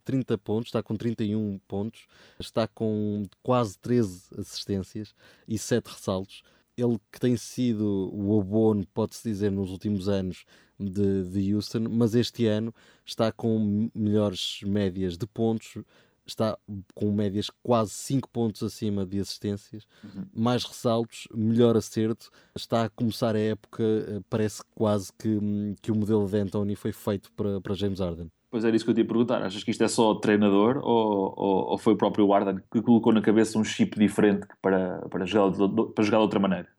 30 0.04 0.38
pontos, 0.38 0.68
está 0.68 0.82
com 0.84 0.96
31 0.96 1.60
pontos, 1.68 2.08
está 2.40 2.68
com 2.68 3.26
quase 3.44 3.78
13 3.80 4.30
assistências 4.38 5.14
e 5.48 5.58
7 5.58 5.88
ressaltos. 5.88 6.44
Ele 6.78 7.00
que 7.12 7.20
tem 7.20 7.36
sido 7.36 8.12
o 8.14 8.40
abono, 8.40 8.86
pode-se 8.94 9.28
dizer, 9.28 9.52
nos 9.52 9.72
últimos 9.72 10.08
anos 10.08 10.46
de, 10.80 11.24
de 11.24 11.54
Houston, 11.54 11.88
mas 11.90 12.14
este 12.14 12.46
ano 12.46 12.74
está 13.04 13.32
com 13.32 13.90
melhores 13.96 14.60
médias 14.64 15.18
de 15.18 15.26
pontos, 15.26 15.78
está 16.28 16.58
com 16.94 17.12
médias 17.12 17.50
quase 17.64 17.92
5 17.92 18.30
pontos 18.30 18.64
acima 18.64 19.06
de 19.06 19.20
assistências, 19.20 19.88
uhum. 20.04 20.26
mais 20.34 20.64
ressaltos, 20.64 21.28
melhor 21.34 21.76
acerto. 21.78 22.30
Está 22.56 22.86
a 22.86 22.90
começar 22.90 23.36
a 23.36 23.40
época, 23.40 23.84
eh, 23.84 24.20
parece 24.30 24.62
quase 24.76 25.12
que, 25.18 25.30
hum, 25.30 25.76
que 25.82 25.92
o 25.92 25.96
modelo 25.96 26.28
de 26.28 26.38
Anthony 26.38 26.76
foi 26.76 26.92
feito 26.92 27.32
para, 27.34 27.62
para 27.62 27.74
James 27.76 28.00
Harden. 28.00 28.30
Pois 28.50 28.64
era 28.64 28.76
isso 28.76 28.86
que 28.86 28.92
eu 28.92 28.96
te 28.96 29.02
ia 29.02 29.08
perguntar. 29.08 29.42
Achas 29.44 29.64
que 29.64 29.72
isto 29.72 29.84
é 29.84 29.88
só 29.88 30.16
treinador 30.16 30.78
ou, 30.78 31.34
ou, 31.36 31.72
ou 31.72 31.78
foi 31.78 31.94
o 31.94 31.98
próprio 31.98 32.28
Harden 32.32 32.62
que 32.72 32.82
colocou 32.82 33.14
na 33.14 33.22
cabeça 33.22 33.60
um 33.60 33.64
chip 33.64 34.00
diferente 34.00 34.48
para, 34.62 35.00
para, 35.10 35.26
jogar, 35.26 35.52
para 35.94 36.04
jogar 36.04 36.18
de 36.18 36.24
outra 36.24 36.40
maneira? 36.40 36.77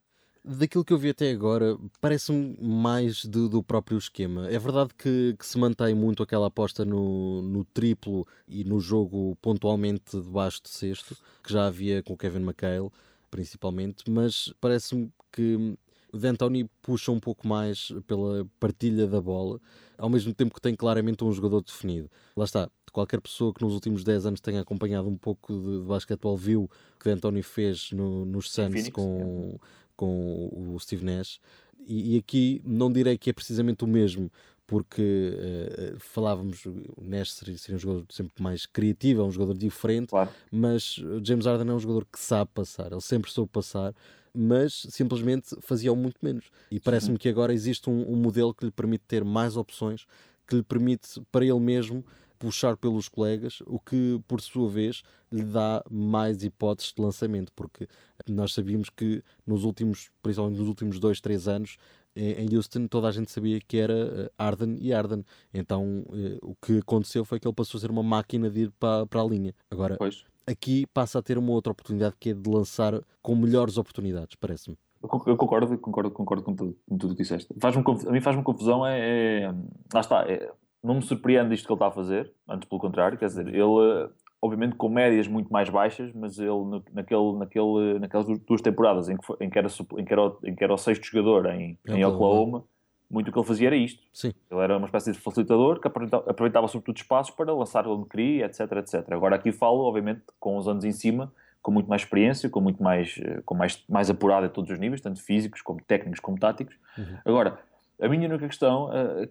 Daquilo 0.57 0.85
que 0.85 0.93
eu 0.93 0.99
vi 0.99 1.11
até 1.11 1.31
agora, 1.31 1.77
parece-me 2.01 2.57
mais 2.61 3.25
do, 3.25 3.49
do, 3.49 3.63
próprio 3.63 3.99
esquema. 3.99 4.49
É 4.49 4.59
verdade 4.59 4.95
que, 4.97 5.37
que, 5.39 5.47
se 5.47 5.59
mantém 5.59 5.95
muito 5.95 6.23
aquela 6.23 6.47
aposta 6.47 6.85
no, 6.85 7.43
no, 7.43 7.65
triplo 7.65 8.27
e 8.47 8.65
no 8.65 8.81
jogo 8.81 9.37
pontualmente 9.43 10.21
debaixo 10.21 10.63
de 10.63 10.71
sexto, 10.71 11.17
que 11.43 11.53
já 11.53 11.67
havia 11.67 12.03
com 12.03 12.15
o 12.15 12.17
Kevin 12.17 12.43
McHale, 12.43 12.91
principalmente, 13.31 14.11
mas 14.11 14.53
parece-me 14.61 15.13
que 15.31 15.77
o 16.13 16.17
D'Antoni 16.17 16.65
puxa 16.81 17.13
um 17.13 17.21
pouco 17.21 17.47
mais 17.47 17.93
pela 18.07 18.47
partilha 18.59 19.07
da 19.07 19.21
bola, 19.21 19.61
ao 19.99 20.09
mesmo 20.09 20.33
tempo 20.33 20.55
que 20.55 20.61
tem 20.61 20.75
claramente 20.75 21.23
um 21.23 21.33
jogador 21.33 21.63
definido. 21.63 22.11
Lá 22.35 22.45
está, 22.45 22.71
qualquer 22.93 23.21
pessoa 23.21 23.53
que 23.53 23.63
nos 23.63 23.75
últimos 23.75 24.03
10 24.03 24.27
anos 24.27 24.41
tenha 24.41 24.63
acompanhado 24.63 25.09
um 25.09 25.17
pouco 25.17 25.53
de, 25.53 25.81
de 25.81 25.87
basquetebol 25.87 26.37
viu 26.37 26.65
o 26.65 26.99
que 26.99 27.11
D'Antoni 27.11 27.43
fez 27.43 27.93
no, 27.93 28.25
nos 28.25 28.51
Suns 28.51 28.73
Phoenix, 28.73 28.89
com, 28.89 29.57
é 29.57 29.79
com 29.99 30.49
o 30.53 30.79
Steve 30.79 31.05
Nash. 31.05 31.41
E, 31.87 32.15
e 32.15 32.19
aqui 32.19 32.63
não 32.65 32.91
direi 32.91 33.19
que 33.19 33.31
é 33.31 33.33
precisamente 33.33 33.83
o 33.83 33.87
mesmo, 33.87 34.31
porque 34.65 35.33
uh, 35.35 35.99
falávamos, 35.99 36.65
o 36.65 37.03
Nash 37.03 37.33
seria, 37.33 37.59
seria, 37.59 37.77
um 37.77 37.81
jogador 37.81 38.07
sempre 38.11 38.41
mais 38.41 38.65
criativo, 38.65 39.23
é 39.23 39.25
um 39.25 39.33
jogador 39.33 39.59
diferente, 39.59 40.11
claro. 40.11 40.31
mas 40.53 41.03
James 41.25 41.47
Harden 41.47 41.71
é 41.71 41.75
um 41.75 41.81
jogador 41.81 42.07
que 42.11 42.19
sabe 42.19 42.51
passar, 42.55 42.93
ele 42.93 43.01
sempre 43.01 43.31
soube 43.31 43.51
passar, 43.51 43.93
mas 44.33 44.87
simplesmente 44.91 45.57
fazia-o 45.61 45.97
muito 45.97 46.19
menos. 46.23 46.45
E 46.71 46.79
parece-me 46.79 47.19
que 47.19 47.29
agora 47.29 47.53
existe 47.53 47.91
um, 47.91 48.13
um 48.13 48.15
modelo 48.15 48.55
que 48.55 48.67
lhe 48.67 48.71
permite 48.71 49.05
ter 49.09 49.25
mais 49.25 49.57
opções, 49.57 50.07
que 50.47 50.55
lhe 50.55 50.63
permite 50.63 51.21
para 51.33 51.45
ele 51.45 51.59
mesmo 51.59 52.05
puxar 52.39 52.77
pelos 52.77 53.09
colegas, 53.09 53.63
o 53.67 53.79
que 53.79 54.21
por 54.27 54.41
sua 54.41 54.69
vez 54.69 55.03
lhe 55.31 55.45
dá 55.45 55.83
mais 55.91 56.43
hipóteses 56.43 56.93
de 56.93 57.03
lançamento, 57.03 57.53
porque 57.55 57.89
nós 58.29 58.53
sabíamos 58.53 58.89
que 58.91 59.23
nos 59.47 59.65
últimos, 59.65 60.11
principalmente 60.23 60.59
nos 60.59 60.69
últimos 60.69 60.99
dois, 60.99 61.21
três 61.21 61.49
anos, 61.49 61.77
em 62.17 62.55
Houston 62.55 62.87
toda 62.89 63.09
a 63.09 63.13
gente 63.13 63.31
sabia 63.31 63.61
que 63.61 63.77
era 63.77 63.95
eh, 63.95 64.31
Arden 64.37 64.77
e 64.81 64.93
Arden. 64.93 65.25
Então 65.55 66.05
eh, 66.13 66.39
o 66.43 66.55
que 66.57 66.79
aconteceu 66.79 67.25
foi 67.25 67.39
que 67.39 67.47
ele 67.47 67.55
passou 67.55 67.79
a 67.79 67.81
ser 67.81 67.91
uma 67.91 68.03
máquina 68.03 68.51
de 68.51 68.63
ir 68.63 68.73
para, 68.73 69.07
para 69.07 69.21
a 69.21 69.25
linha. 69.25 69.55
Agora, 69.71 69.97
pois. 69.97 70.25
aqui 70.47 70.87
passa 70.93 71.21
a 71.21 71.23
ter 71.23 71.39
uma 71.39 71.53
outra 71.53 71.71
oportunidade 71.71 72.17
que 72.19 72.31
é 72.31 72.35
de 72.35 72.51
lançar 72.51 73.01
com 73.23 73.37
melhores 73.37 73.79
oportunidades, 73.79 74.35
parece-me. 74.35 74.77
Eu 75.01 75.37
concordo, 75.37 75.79
concordo, 75.79 76.11
concordo 76.11 76.43
com 76.43 76.55
tudo, 76.57 76.77
com 76.89 76.99
tudo 76.99 77.15
que 77.15 77.23
disseste. 77.23 77.55
Faz 77.61 77.77
a 77.77 78.11
mim 78.11 78.21
faz-me 78.21 78.43
confusão, 78.43 78.85
é, 78.85 79.43
é, 79.43 79.55
lá 79.95 80.01
está, 80.01 80.25
é, 80.29 80.51
não 80.83 80.97
me 80.97 81.03
surpreende 81.03 81.55
isto 81.55 81.67
que 81.67 81.73
ele 81.73 81.77
está 81.77 81.89
a 81.89 81.91
fazer, 81.91 82.33
antes 82.49 82.69
pelo 82.69 82.81
contrário, 82.81 83.19
quer 83.19 83.27
dizer, 83.27 83.49
ele, 83.49 84.11
obviamente 84.41 84.77
com 84.77 84.89
médias 84.89 85.27
muito 85.27 85.53
mais 85.53 85.69
baixas, 85.69 86.13
mas 86.15 86.39
ele 86.39 86.83
naquele, 86.93 87.33
naquele, 87.39 87.99
naquelas 87.99 88.27
duas 88.41 88.63
temporadas 88.63 89.09
em 89.09 89.17
que, 89.17 89.27
foi, 89.27 89.37
em 89.41 89.51
que, 89.51 89.59
era, 89.59 89.69
em 89.69 90.05
que, 90.05 90.13
era, 90.13 90.33
em 90.45 90.55
que 90.55 90.65
era 90.65 90.73
o 90.73 90.79
sexto 90.79 91.05
jogador 91.05 91.47
em, 91.47 91.79
em 91.89 92.05
Oklahoma, 92.05 92.65
muito 93.11 93.29
o 93.29 93.33
que 93.33 93.39
ele 93.39 93.47
fazia 93.47 93.69
era 93.69 93.77
isto. 93.77 94.03
Sim. 94.13 94.35
Ele 94.51 94.61
era 94.61 94.77
uma 94.77 94.87
espécie 94.87 95.13
de 95.13 95.19
facilitador 95.19 95.81
que 95.81 95.89
aproveitava, 95.89 96.31
aproveitava 96.31 96.69
sobretudo 96.69 96.97
espaços 96.99 97.35
para 97.35 97.53
lançar 97.55 97.87
onde 97.87 98.07
queria, 98.09 98.47
etc, 98.47 98.61
etc. 98.73 99.13
Agora 99.13 99.37
aqui 99.37 99.51
falo, 99.51 99.81
obviamente, 99.81 100.23
com 100.39 100.57
os 100.59 100.69
anos 100.69 100.85
em 100.85 100.93
cima, 100.93 101.33
com 101.63 101.73
muito 101.73 101.89
mais 101.89 102.03
experiência, 102.03 102.51
com 102.51 102.61
muito 102.61 102.83
mais, 102.83 103.19
com 103.45 103.55
mais, 103.55 103.83
mais 103.89 104.11
apurado 104.11 104.47
a 104.47 104.49
todos 104.49 104.71
os 104.71 104.79
níveis, 104.79 105.01
tanto 105.01 105.23
físicos 105.23 105.63
como 105.63 105.83
técnicos 105.83 106.21
como 106.21 106.39
táticos. 106.39 106.77
Uhum. 106.97 107.19
Agora, 107.25 107.59
a 108.01 108.09
minha 108.09 108.29
única 108.29 108.47
questão, 108.47 108.87
uh, 108.87 109.29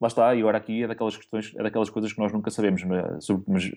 lá 0.00 0.08
está, 0.08 0.34
e 0.34 0.40
agora 0.40 0.58
aqui 0.58 0.82
é 0.82 0.86
daquelas 0.86 1.16
questões, 1.16 1.54
é 1.56 1.62
daquelas 1.62 1.88
coisas 1.88 2.12
que 2.12 2.18
nós 2.18 2.32
nunca 2.32 2.50
sabemos, 2.50 2.82
mas, 2.82 3.24
sobre, 3.24 3.44
mas 3.46 3.70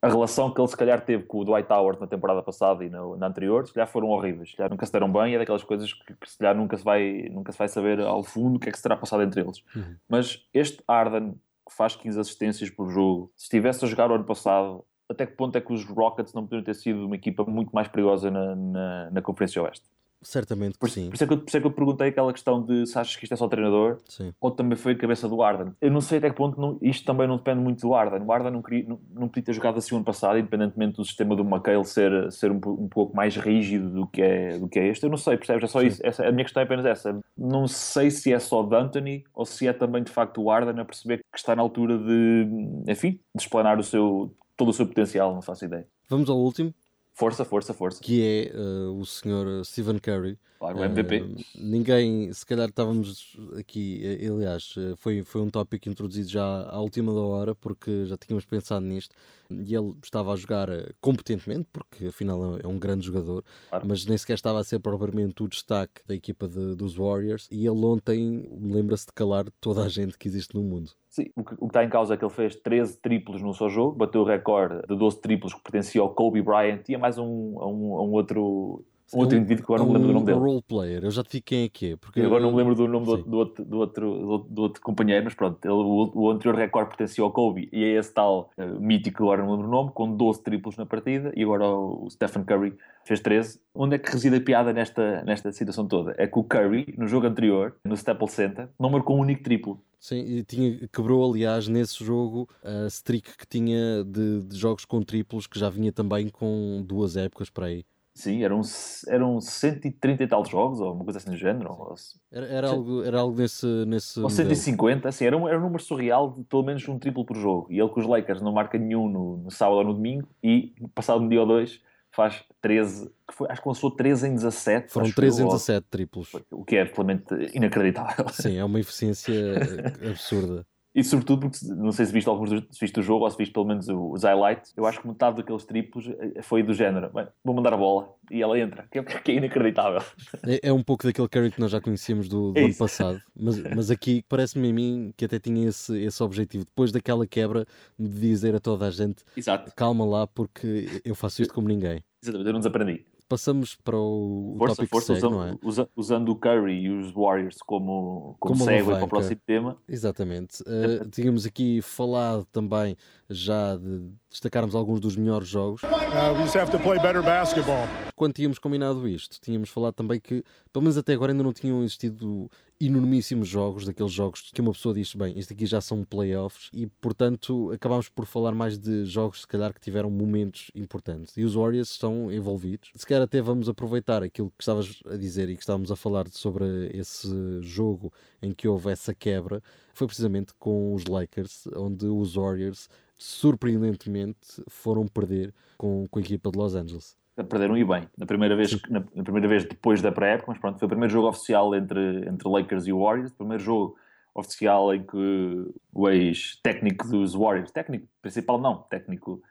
a 0.00 0.08
relação 0.08 0.52
que 0.52 0.60
ele 0.60 0.68
se 0.68 0.76
calhar 0.76 1.00
teve 1.00 1.24
com 1.24 1.38
o 1.38 1.44
Dwight 1.44 1.70
Howard 1.72 2.00
na 2.00 2.06
temporada 2.06 2.42
passada 2.42 2.84
e 2.84 2.88
na, 2.88 3.16
na 3.16 3.26
anterior, 3.26 3.66
se 3.66 3.74
calhar 3.74 3.88
foram 3.88 4.08
horríveis, 4.08 4.50
se 4.50 4.56
calhar 4.56 4.70
nunca 4.70 4.86
se 4.86 4.92
deram 4.92 5.12
bem, 5.12 5.34
é 5.34 5.38
daquelas 5.38 5.64
coisas 5.64 5.92
que, 5.92 6.14
que 6.14 6.30
se 6.30 6.38
calhar 6.38 6.56
nunca 6.56 6.76
se, 6.76 6.84
vai, 6.84 7.28
nunca 7.30 7.50
se 7.50 7.58
vai 7.58 7.68
saber 7.68 8.00
ao 8.00 8.22
fundo 8.22 8.56
o 8.56 8.60
que 8.60 8.68
é 8.68 8.72
que 8.72 8.78
se 8.78 8.82
terá 8.82 8.96
passado 8.96 9.22
entre 9.22 9.40
eles. 9.40 9.62
Uhum. 9.74 9.96
Mas 10.08 10.46
este 10.54 10.82
Arden, 10.86 11.32
que 11.68 11.74
faz 11.74 11.96
15 11.96 12.20
assistências 12.20 12.70
por 12.70 12.88
jogo, 12.90 13.32
se 13.36 13.44
estivesse 13.44 13.84
a 13.84 13.88
jogar 13.88 14.10
o 14.10 14.14
ano 14.14 14.24
passado, 14.24 14.84
até 15.08 15.26
que 15.26 15.32
ponto 15.32 15.56
é 15.56 15.60
que 15.60 15.72
os 15.72 15.84
Rockets 15.84 16.34
não 16.34 16.42
poderiam 16.42 16.64
ter 16.64 16.74
sido 16.74 17.06
uma 17.06 17.16
equipa 17.16 17.44
muito 17.44 17.70
mais 17.72 17.88
perigosa 17.88 18.30
na, 18.30 18.54
na, 18.54 19.10
na 19.10 19.22
Conferência 19.22 19.62
Oeste? 19.62 19.86
Certamente 20.20 20.74
que 20.74 20.78
por, 20.80 20.90
sim. 20.90 21.08
Por 21.08 21.14
isso, 21.14 21.24
é 21.24 21.26
que 21.26 21.32
eu, 21.32 21.38
por 21.38 21.48
isso 21.48 21.56
é 21.56 21.60
que 21.60 21.66
eu 21.66 21.70
perguntei 21.70 22.08
aquela 22.08 22.32
questão 22.32 22.62
de 22.62 22.86
se 22.86 22.98
achas 22.98 23.14
que 23.14 23.24
isto 23.24 23.32
é 23.32 23.36
só 23.36 23.46
treinador 23.46 23.98
sim. 24.08 24.32
ou 24.40 24.50
também 24.50 24.76
foi 24.76 24.92
a 24.92 24.96
cabeça 24.96 25.28
do 25.28 25.42
Arden. 25.42 25.72
Eu 25.80 25.90
não 25.90 26.00
sei 26.00 26.18
até 26.18 26.28
que 26.30 26.36
ponto 26.36 26.60
não, 26.60 26.76
isto 26.82 27.04
também 27.04 27.28
não 27.28 27.36
depende 27.36 27.60
muito 27.60 27.80
do 27.80 27.94
Arden. 27.94 28.22
O 28.22 28.32
Arden 28.32 28.50
não, 28.50 28.62
queria, 28.62 28.84
não, 28.88 29.00
não 29.12 29.28
podia 29.28 29.44
ter 29.44 29.52
jogado 29.52 29.78
assim 29.78 29.94
o 29.94 29.98
ano 29.98 30.04
passado, 30.04 30.38
independentemente 30.38 30.96
do 30.96 31.04
sistema 31.04 31.36
do 31.36 31.42
McHale 31.42 31.84
ser, 31.84 32.32
ser 32.32 32.50
um, 32.50 32.56
um, 32.56 32.88
pouco 32.88 33.14
mais 33.16 33.36
rígido 33.36 33.90
do 33.90 34.06
que, 34.06 34.20
é, 34.20 34.58
do 34.58 34.68
que 34.68 34.78
é 34.78 34.88
este. 34.88 35.04
Eu 35.04 35.10
não 35.10 35.16
sei, 35.16 35.36
percebes? 35.36 35.64
É 35.64 35.66
só 35.68 35.80
sim. 35.80 35.86
isso. 35.86 36.00
Essa, 36.04 36.26
a 36.26 36.32
minha 36.32 36.44
questão 36.44 36.60
é 36.62 36.64
apenas 36.64 36.84
essa. 36.84 37.18
Não 37.36 37.68
sei 37.68 38.10
se 38.10 38.32
é 38.32 38.38
só 38.40 38.62
de 38.62 38.74
Anthony 38.74 39.24
ou 39.32 39.46
se 39.46 39.68
é 39.68 39.72
também 39.72 40.02
de 40.02 40.10
facto 40.10 40.42
o 40.42 40.50
Arden 40.50 40.80
a 40.80 40.84
perceber 40.84 41.18
que 41.18 41.38
está 41.38 41.54
na 41.54 41.62
altura 41.62 41.96
de, 41.96 42.46
enfim, 42.88 43.20
de 43.34 43.42
explanar 43.42 43.78
o 43.78 43.84
seu, 43.84 44.34
todo 44.56 44.70
o 44.70 44.72
seu 44.72 44.86
potencial. 44.86 45.32
Não 45.32 45.42
faço 45.42 45.64
ideia. 45.64 45.86
Vamos 46.08 46.28
ao 46.28 46.38
último. 46.38 46.74
Força, 47.18 47.44
força, 47.44 47.74
força. 47.74 48.00
Que 48.00 48.52
é 48.54 48.56
uh, 48.56 48.96
o 48.96 49.04
senhor 49.04 49.64
Stephen 49.64 49.98
Curry. 49.98 50.38
Claro, 50.58 50.78
o 50.78 50.84
MVP. 50.84 51.20
Uh, 51.20 51.36
ninguém, 51.54 52.32
se 52.32 52.44
calhar 52.44 52.68
estávamos 52.68 53.36
aqui, 53.56 54.00
eh, 54.04 54.26
aliás, 54.26 54.74
foi, 54.96 55.22
foi 55.22 55.40
um 55.40 55.48
tópico 55.48 55.88
introduzido 55.88 56.28
já 56.28 56.68
à 56.68 56.80
última 56.80 57.14
da 57.14 57.20
hora, 57.20 57.54
porque 57.54 58.06
já 58.06 58.16
tínhamos 58.16 58.44
pensado 58.44 58.84
nisto, 58.84 59.14
e 59.50 59.74
ele 59.74 59.94
estava 60.02 60.32
a 60.32 60.36
jogar 60.36 60.68
competentemente, 61.00 61.68
porque 61.72 62.06
afinal 62.06 62.58
é 62.58 62.66
um 62.66 62.78
grande 62.78 63.06
jogador, 63.06 63.44
claro. 63.70 63.86
mas 63.86 64.04
nem 64.04 64.18
sequer 64.18 64.34
estava 64.34 64.58
a 64.58 64.64
ser 64.64 64.80
propriamente 64.80 65.42
o 65.42 65.48
destaque 65.48 66.02
da 66.06 66.14
equipa 66.14 66.48
de, 66.48 66.74
dos 66.74 66.96
Warriors, 66.96 67.48
e 67.52 67.66
ele 67.66 67.84
ontem 67.84 68.48
lembra-se 68.60 69.06
de 69.06 69.12
calar 69.12 69.46
toda 69.60 69.84
a 69.84 69.88
gente 69.88 70.18
que 70.18 70.26
existe 70.26 70.56
no 70.56 70.62
mundo. 70.62 70.90
Sim, 71.08 71.30
o 71.36 71.44
que, 71.44 71.54
o 71.54 71.58
que 71.58 71.66
está 71.66 71.84
em 71.84 71.88
causa 71.88 72.14
é 72.14 72.16
que 72.16 72.24
ele 72.24 72.34
fez 72.34 72.56
13 72.56 72.98
triplos 72.98 73.40
no 73.40 73.54
seu 73.54 73.68
jogo, 73.68 73.96
bateu 73.96 74.22
o 74.22 74.24
recorde 74.24 74.82
de 74.88 74.96
12 74.96 75.20
triplos 75.20 75.54
que 75.54 75.60
pertencia 75.60 76.00
ao 76.00 76.12
Kobe 76.12 76.42
Bryant 76.42 76.82
e 76.88 76.94
a 76.94 76.98
mais 76.98 77.16
um, 77.16 77.58
a 77.58 77.66
um, 77.66 77.96
a 77.96 78.02
um 78.02 78.12
outro 78.12 78.84
Um 79.14 79.20
outro 79.20 79.36
indivíduo 79.38 79.64
que 79.64 79.72
agora 79.72 79.82
não 79.82 79.88
me 79.88 79.98
lembro 79.98 80.08
do 80.08 80.12
nome 80.14 80.22
um 80.22 80.26
dele. 80.26 80.38
role 80.38 80.62
player. 80.62 81.04
Eu 81.04 81.10
já 81.10 81.22
te 81.22 81.32
digo 81.32 81.44
quem 81.46 81.64
é 81.64 81.68
que 81.68 81.92
é. 81.92 81.96
Porque 81.96 82.20
Eu 82.20 82.26
agora 82.26 82.42
não 82.42 82.50
me 82.50 82.58
lembro 82.58 82.74
do 82.74 82.86
nome 82.86 83.06
do, 83.06 83.10
outro, 83.12 83.30
do, 83.30 83.36
outro, 83.38 83.64
do, 83.64 83.78
outro, 83.78 84.46
do 84.50 84.62
outro 84.62 84.82
companheiro, 84.82 85.24
mas 85.24 85.34
pronto, 85.34 85.58
ele, 85.64 85.72
o, 85.72 86.10
o 86.14 86.30
anterior 86.30 86.54
recorde 86.54 86.90
pertencia 86.90 87.24
ao 87.24 87.30
Kobe 87.30 87.68
e 87.72 87.84
é 87.84 87.98
esse 87.98 88.12
tal 88.12 88.50
eh, 88.56 88.66
mítico, 88.66 89.22
agora 89.24 89.42
não 89.42 89.48
me 89.48 89.52
lembro 89.56 89.68
o 89.68 89.70
nome, 89.70 89.92
com 89.92 90.14
12 90.14 90.42
triplos 90.42 90.76
na 90.76 90.84
partida 90.84 91.32
e 91.34 91.42
agora 91.42 91.64
o, 91.66 92.04
o 92.04 92.10
Stephen 92.10 92.44
Curry 92.44 92.74
fez 93.04 93.20
13. 93.20 93.60
Onde 93.74 93.96
é 93.96 93.98
que 93.98 94.10
reside 94.12 94.36
a 94.36 94.40
piada 94.40 94.72
nesta, 94.72 95.22
nesta 95.24 95.50
situação 95.52 95.86
toda? 95.86 96.14
É 96.18 96.26
que 96.26 96.38
o 96.38 96.44
Curry, 96.44 96.94
no 96.98 97.06
jogo 97.06 97.26
anterior, 97.26 97.76
no 97.84 97.94
Staples 97.94 98.32
Center, 98.32 98.68
não 98.78 98.90
marcou 98.90 99.16
um 99.16 99.20
único 99.20 99.42
triplo. 99.42 99.80
Sim, 99.98 100.20
e 100.20 100.44
tinha, 100.44 100.86
quebrou, 100.88 101.28
aliás, 101.28 101.66
nesse 101.66 102.04
jogo 102.04 102.48
a 102.62 102.86
streak 102.86 103.36
que 103.36 103.46
tinha 103.46 104.04
de, 104.04 104.42
de 104.42 104.56
jogos 104.56 104.84
com 104.84 105.02
triplos, 105.02 105.46
que 105.46 105.58
já 105.58 105.68
vinha 105.68 105.90
também 105.90 106.28
com 106.28 106.84
duas 106.86 107.16
épocas 107.16 107.50
para 107.50 107.66
aí. 107.66 107.84
Sim, 108.18 108.42
eram, 108.42 108.60
eram 109.06 109.40
130 109.40 110.24
e 110.24 110.26
tal 110.26 110.44
jogos, 110.44 110.80
ou 110.80 110.92
uma 110.92 111.04
coisa 111.04 111.18
assim 111.18 111.30
do 111.30 111.36
género, 111.36 111.70
ou, 111.70 111.94
Era, 112.32 112.46
era 112.46 112.68
algo, 112.68 113.04
era 113.04 113.20
algo 113.20 113.38
nesse, 113.40 113.64
nesse 113.86 114.18
ou 114.18 114.28
modelo. 114.28 114.48
150, 114.56 115.08
assim, 115.08 115.24
era 115.24 115.36
um, 115.36 115.46
era 115.46 115.56
um 115.56 115.62
número 115.62 115.80
surreal 115.80 116.32
de 116.32 116.42
pelo 116.42 116.64
menos 116.64 116.86
um 116.88 116.98
triplo 116.98 117.24
por 117.24 117.36
jogo. 117.36 117.68
E 117.70 117.78
ele 117.78 117.88
com 117.88 118.00
os 118.00 118.06
Lakers 118.08 118.42
não 118.42 118.50
marca 118.50 118.76
nenhum 118.76 119.08
no, 119.08 119.36
no 119.36 119.50
sábado 119.52 119.76
ou 119.76 119.84
no 119.84 119.94
domingo, 119.94 120.28
e 120.42 120.74
passado 120.96 121.22
um 121.22 121.28
dia 121.28 121.40
ou 121.40 121.46
dois 121.46 121.80
faz 122.10 122.42
13, 122.60 123.08
que 123.28 123.34
foi, 123.34 123.48
acho 123.48 123.62
que 123.62 123.68
lançou 123.68 123.90
13 123.92 124.26
em 124.26 124.34
17. 124.34 124.92
Foram 124.92 125.06
acho 125.06 125.14
13 125.14 125.38
eu, 125.40 125.44
em 125.44 125.48
ou- 125.48 125.52
17 125.54 125.86
triplos. 125.88 126.32
O 126.50 126.64
que 126.64 126.74
é 126.74 126.82
absolutamente 126.82 127.56
inacreditável. 127.56 128.28
Sim, 128.30 128.56
é 128.56 128.64
uma 128.64 128.80
eficiência 128.80 129.32
absurda. 130.10 130.66
E 130.94 131.04
sobretudo 131.04 131.42
porque, 131.42 131.58
não 131.66 131.92
sei 131.92 132.06
se 132.06 132.12
viste 132.12 132.28
alguns 132.28 132.50
se 132.50 132.80
viste 132.80 132.98
o 132.98 133.02
jogo 133.02 133.24
ou 133.24 133.30
se 133.30 133.36
viste 133.36 133.52
pelo 133.52 133.66
menos 133.66 133.86
os 133.88 134.24
highlights, 134.24 134.72
eu 134.76 134.86
acho 134.86 135.00
que 135.00 135.06
metade 135.06 135.36
daqueles 135.36 135.64
triplos 135.64 136.08
eh, 136.08 136.42
foi 136.42 136.62
do 136.62 136.72
género, 136.72 137.10
"Bem, 137.12 137.26
vou 137.44 137.54
mandar 137.54 137.74
a 137.74 137.76
bola 137.76 138.08
e 138.30 138.42
ela 138.42 138.58
entra, 138.58 138.86
que 138.90 138.98
é, 138.98 139.02
que 139.22 139.32
é 139.32 139.34
inacreditável. 139.36 140.02
É, 140.46 140.68
é 140.68 140.72
um 140.72 140.82
pouco 140.82 141.04
daquele 141.04 141.28
Curry 141.28 141.50
que 141.50 141.60
nós 141.60 141.70
já 141.70 141.80
conhecíamos 141.80 142.28
do, 142.28 142.52
do 142.52 142.58
É 142.58 142.64
ano 142.64 142.74
passado, 142.74 143.20
mas, 143.36 143.58
mas 143.74 143.90
aqui 143.90 144.24
parece-me 144.28 144.70
a 144.70 144.72
mim 144.72 145.12
que 145.16 145.24
até 145.24 145.38
tinha 145.38 145.68
esse, 145.68 145.96
esse 146.00 146.22
objetivo. 146.22 146.64
Depois 146.64 146.90
daquela 146.90 147.26
quebra 147.26 147.66
de 147.98 148.08
dizer 148.08 148.54
a 148.54 148.60
toda 148.60 148.86
a 148.86 148.90
gente 148.90 149.24
Exato. 149.36 149.72
calma 149.76 150.04
lá 150.04 150.26
porque 150.26 151.00
eu 151.04 151.14
faço 151.14 151.42
isto 151.42 151.52
como 151.54 151.68
ninguém. 151.68 152.02
Exatamente, 152.22 152.46
eu 152.46 152.52
não 152.52 152.60
desaprendi. 152.60 153.06
Passamos 153.28 153.76
para 153.84 153.96
o, 153.98 154.54
Força, 154.58 154.76
tópico 154.76 154.90
força, 154.96 155.06
segue, 155.14 155.18
usando, 155.26 155.32
não 155.38 155.44
é? 155.46 155.54
usa- 155.62 155.88
usando 155.94 156.28
o 156.30 156.36
Curry 156.36 156.80
e 156.80 156.88
os 156.88 157.12
Warriors 157.12 157.58
como, 157.58 158.36
como, 158.40 158.54
Como 158.54 158.64
segue 158.64 158.84
para 158.88 159.04
o 159.04 159.08
próximo 159.08 159.40
tema. 159.44 159.76
Exatamente. 159.86 160.62
Eh, 160.66 161.06
tínhamos 161.12 161.44
aqui 161.44 161.82
falado 161.82 162.46
também 162.46 162.96
já 163.28 163.76
de 163.76 164.10
destacarmos 164.30 164.74
alguns 164.74 164.98
dos 164.98 165.14
melhores 165.14 165.46
jogos. 165.46 165.82
Uh, 165.82 166.32
we 166.38 166.42
just 166.44 166.56
have 166.56 166.70
to 166.70 166.78
play 166.78 166.98
better 167.00 167.22
basketball. 167.22 167.86
Quando 168.16 168.32
tínhamos 168.32 168.58
combinado 168.58 169.06
isto, 169.06 169.38
tínhamos 169.40 169.68
falado 169.68 169.92
também 169.94 170.18
que, 170.18 170.42
pelo 170.72 170.82
menos 170.82 170.96
até 170.96 171.12
agora, 171.12 171.30
ainda 171.32 171.44
não 171.44 171.52
tinham 171.52 171.82
existido 171.84 172.50
enormíssimos 172.80 173.48
jogos, 173.48 173.84
daqueles 173.84 174.12
jogos 174.12 174.50
que 174.52 174.60
uma 174.60 174.72
pessoa 174.72 174.94
diz, 174.94 175.12
bem, 175.14 175.36
isto 175.36 175.52
aqui 175.52 175.66
já 175.66 175.80
são 175.80 176.04
playoffs, 176.04 176.70
e 176.72 176.86
portanto 176.86 177.72
acabámos 177.72 178.08
por 178.08 178.24
falar 178.24 178.52
mais 178.52 178.78
de 178.78 179.04
jogos, 179.04 179.40
se 179.40 179.46
calhar, 179.46 179.74
que 179.74 179.80
tiveram 179.80 180.10
momentos 180.10 180.70
importantes. 180.74 181.36
E 181.36 181.44
os 181.44 181.54
Warriors 181.54 181.90
estão 181.90 182.32
envolvidos. 182.32 182.90
Se 182.94 183.04
calhar 183.04 183.22
até 183.22 183.42
vamos 183.42 183.68
aproveitar 183.68 184.22
aquilo 184.22 184.50
que 184.56 184.62
estavas 184.62 185.02
a 185.06 185.16
dizer 185.16 185.48
e 185.50 185.56
que 185.56 185.62
estávamos 185.62 185.90
a 185.90 185.96
falar 185.96 186.28
sobre 186.28 186.90
esse 186.94 187.28
jogo 187.62 188.12
em 188.40 188.52
que 188.52 188.68
houve 188.68 188.90
essa 188.90 189.12
quebra, 189.12 189.60
foi 189.92 190.06
precisamente 190.06 190.54
com 190.58 190.94
os 190.94 191.04
Lakers, 191.04 191.66
onde 191.74 192.06
os 192.06 192.34
Warriors 192.34 192.88
surpreendentemente 193.16 194.62
foram 194.68 195.08
perder 195.08 195.52
com, 195.76 196.06
com 196.08 196.18
a 196.20 196.22
equipa 196.22 196.52
de 196.52 196.58
Los 196.58 196.76
Angeles. 196.76 197.17
Perderam 197.44 197.76
e 197.76 197.84
bem. 197.84 198.08
Na 198.16 198.26
primeira 198.26 198.56
vez, 198.56 198.80
na, 198.88 199.02
na 199.14 199.22
primeira 199.22 199.48
vez 199.48 199.64
depois 199.64 200.02
da 200.02 200.10
pré-época, 200.10 200.52
mas 200.52 200.60
pronto, 200.60 200.78
foi 200.78 200.86
o 200.86 200.88
primeiro 200.88 201.12
jogo 201.12 201.28
oficial 201.28 201.74
entre, 201.74 202.28
entre 202.28 202.48
Lakers 202.48 202.86
e 202.86 202.92
Warriors. 202.92 203.30
O 203.30 203.36
primeiro 203.36 203.62
jogo 203.62 203.96
oficial 204.34 204.94
em 204.94 205.02
que 205.02 205.66
o 205.92 206.08
ex-técnico 206.08 207.08
dos 207.08 207.34
Warriors, 207.34 207.70
técnico 207.70 208.06
principal 208.22 208.60
não, 208.60 208.82
técnico, 208.82 209.42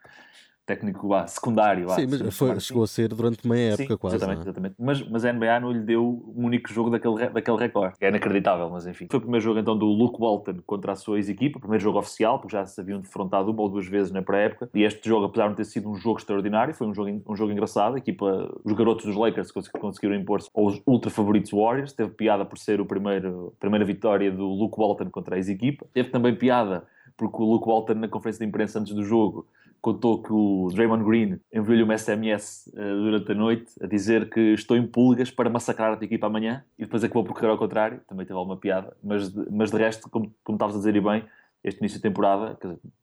técnico 0.68 1.08
vá, 1.08 1.26
secundário, 1.26 1.88
Sim, 1.88 2.06
mas 2.10 2.36
foi, 2.36 2.50
assim. 2.50 2.60
chegou 2.60 2.82
a 2.82 2.86
ser 2.86 3.08
durante 3.08 3.42
uma 3.42 3.56
época 3.56 3.88
Sim, 3.88 3.96
quase. 3.96 4.16
exatamente, 4.16 4.40
é? 4.40 4.42
exatamente. 4.42 4.74
Mas, 4.78 5.08
mas 5.08 5.24
a 5.24 5.32
NBA 5.32 5.60
não 5.60 5.72
lhe 5.72 5.80
deu 5.80 6.04
um 6.36 6.44
único 6.44 6.70
jogo 6.70 6.90
daquele, 6.90 7.26
daquele 7.30 7.56
recorde. 7.56 7.94
É 8.02 8.08
inacreditável, 8.08 8.68
mas 8.68 8.86
enfim. 8.86 9.06
Foi 9.10 9.16
o 9.18 9.22
primeiro 9.22 9.42
jogo 9.42 9.58
então 9.58 9.76
do 9.78 9.86
Luke 9.86 10.20
Walton 10.20 10.56
contra 10.66 10.92
a 10.92 10.94
sua 10.94 11.16
ex-equipa, 11.16 11.56
o 11.56 11.60
primeiro 11.60 11.82
jogo 11.82 11.98
oficial, 11.98 12.38
porque 12.38 12.52
já 12.54 12.66
se 12.66 12.78
haviam 12.78 13.00
defrontado 13.00 13.50
uma 13.50 13.62
ou 13.62 13.70
duas 13.70 13.86
vezes 13.86 14.12
na 14.12 14.20
pré-época. 14.20 14.68
E 14.74 14.82
este 14.82 15.08
jogo, 15.08 15.24
apesar 15.24 15.44
de 15.44 15.48
não 15.48 15.56
ter 15.56 15.64
sido 15.64 15.88
um 15.90 15.94
jogo 15.94 16.18
extraordinário, 16.18 16.74
foi 16.74 16.86
um 16.86 16.92
jogo, 16.94 17.22
um 17.26 17.34
jogo 17.34 17.50
engraçado. 17.50 17.94
A 17.94 17.98
equipa, 17.98 18.54
os 18.62 18.72
garotos 18.74 19.06
dos 19.06 19.16
Lakers 19.16 19.50
cons- 19.50 19.68
conseguiram 19.68 20.14
impor-se 20.14 20.50
aos 20.54 20.82
ultra 20.86 21.10
favoritos 21.10 21.50
Warriors. 21.50 21.94
Teve 21.94 22.10
piada 22.10 22.44
por 22.44 22.58
ser 22.58 22.78
o 22.78 22.84
primeiro, 22.84 23.54
a 23.56 23.60
primeira 23.60 23.86
vitória 23.86 24.30
do 24.30 24.44
Luke 24.46 24.76
Walton 24.78 25.08
contra 25.10 25.36
a 25.36 25.38
ex-equipa. 25.38 25.86
Teve 25.94 26.10
também 26.10 26.34
piada 26.34 26.84
porque 27.16 27.42
o 27.42 27.44
Luke 27.44 27.66
Walton, 27.66 27.94
na 27.94 28.06
conferência 28.06 28.44
de 28.44 28.48
imprensa 28.48 28.78
antes 28.78 28.94
do 28.94 29.02
jogo, 29.02 29.46
contou 29.80 30.22
que 30.22 30.32
o 30.32 30.68
Draymond 30.72 31.04
Green 31.04 31.40
enviou-lhe 31.52 31.82
uma 31.82 31.96
SMS 31.96 32.72
eh, 32.74 32.80
durante 32.80 33.32
a 33.32 33.34
noite 33.34 33.72
a 33.80 33.86
dizer 33.86 34.28
que 34.28 34.40
estou 34.54 34.76
em 34.76 34.86
pulgas 34.86 35.30
para 35.30 35.48
massacrar 35.48 35.92
a 35.92 35.96
tua 35.96 36.04
equipa 36.04 36.26
amanhã 36.26 36.64
e 36.78 36.84
depois 36.84 37.04
acabou 37.04 37.24
por 37.24 37.34
correr 37.34 37.48
ao 37.48 37.58
contrário, 37.58 38.00
também 38.08 38.26
teve 38.26 38.38
alguma 38.38 38.56
piada, 38.56 38.96
mas 39.02 39.32
de, 39.32 39.50
mas 39.50 39.70
de 39.70 39.76
resto, 39.76 40.08
como, 40.10 40.34
como 40.42 40.56
estavas 40.56 40.74
a 40.74 40.78
dizer 40.78 40.96
e 40.96 41.00
bem, 41.00 41.24
este 41.62 41.80
início 41.80 41.98
de 41.98 42.02
temporada, 42.02 42.56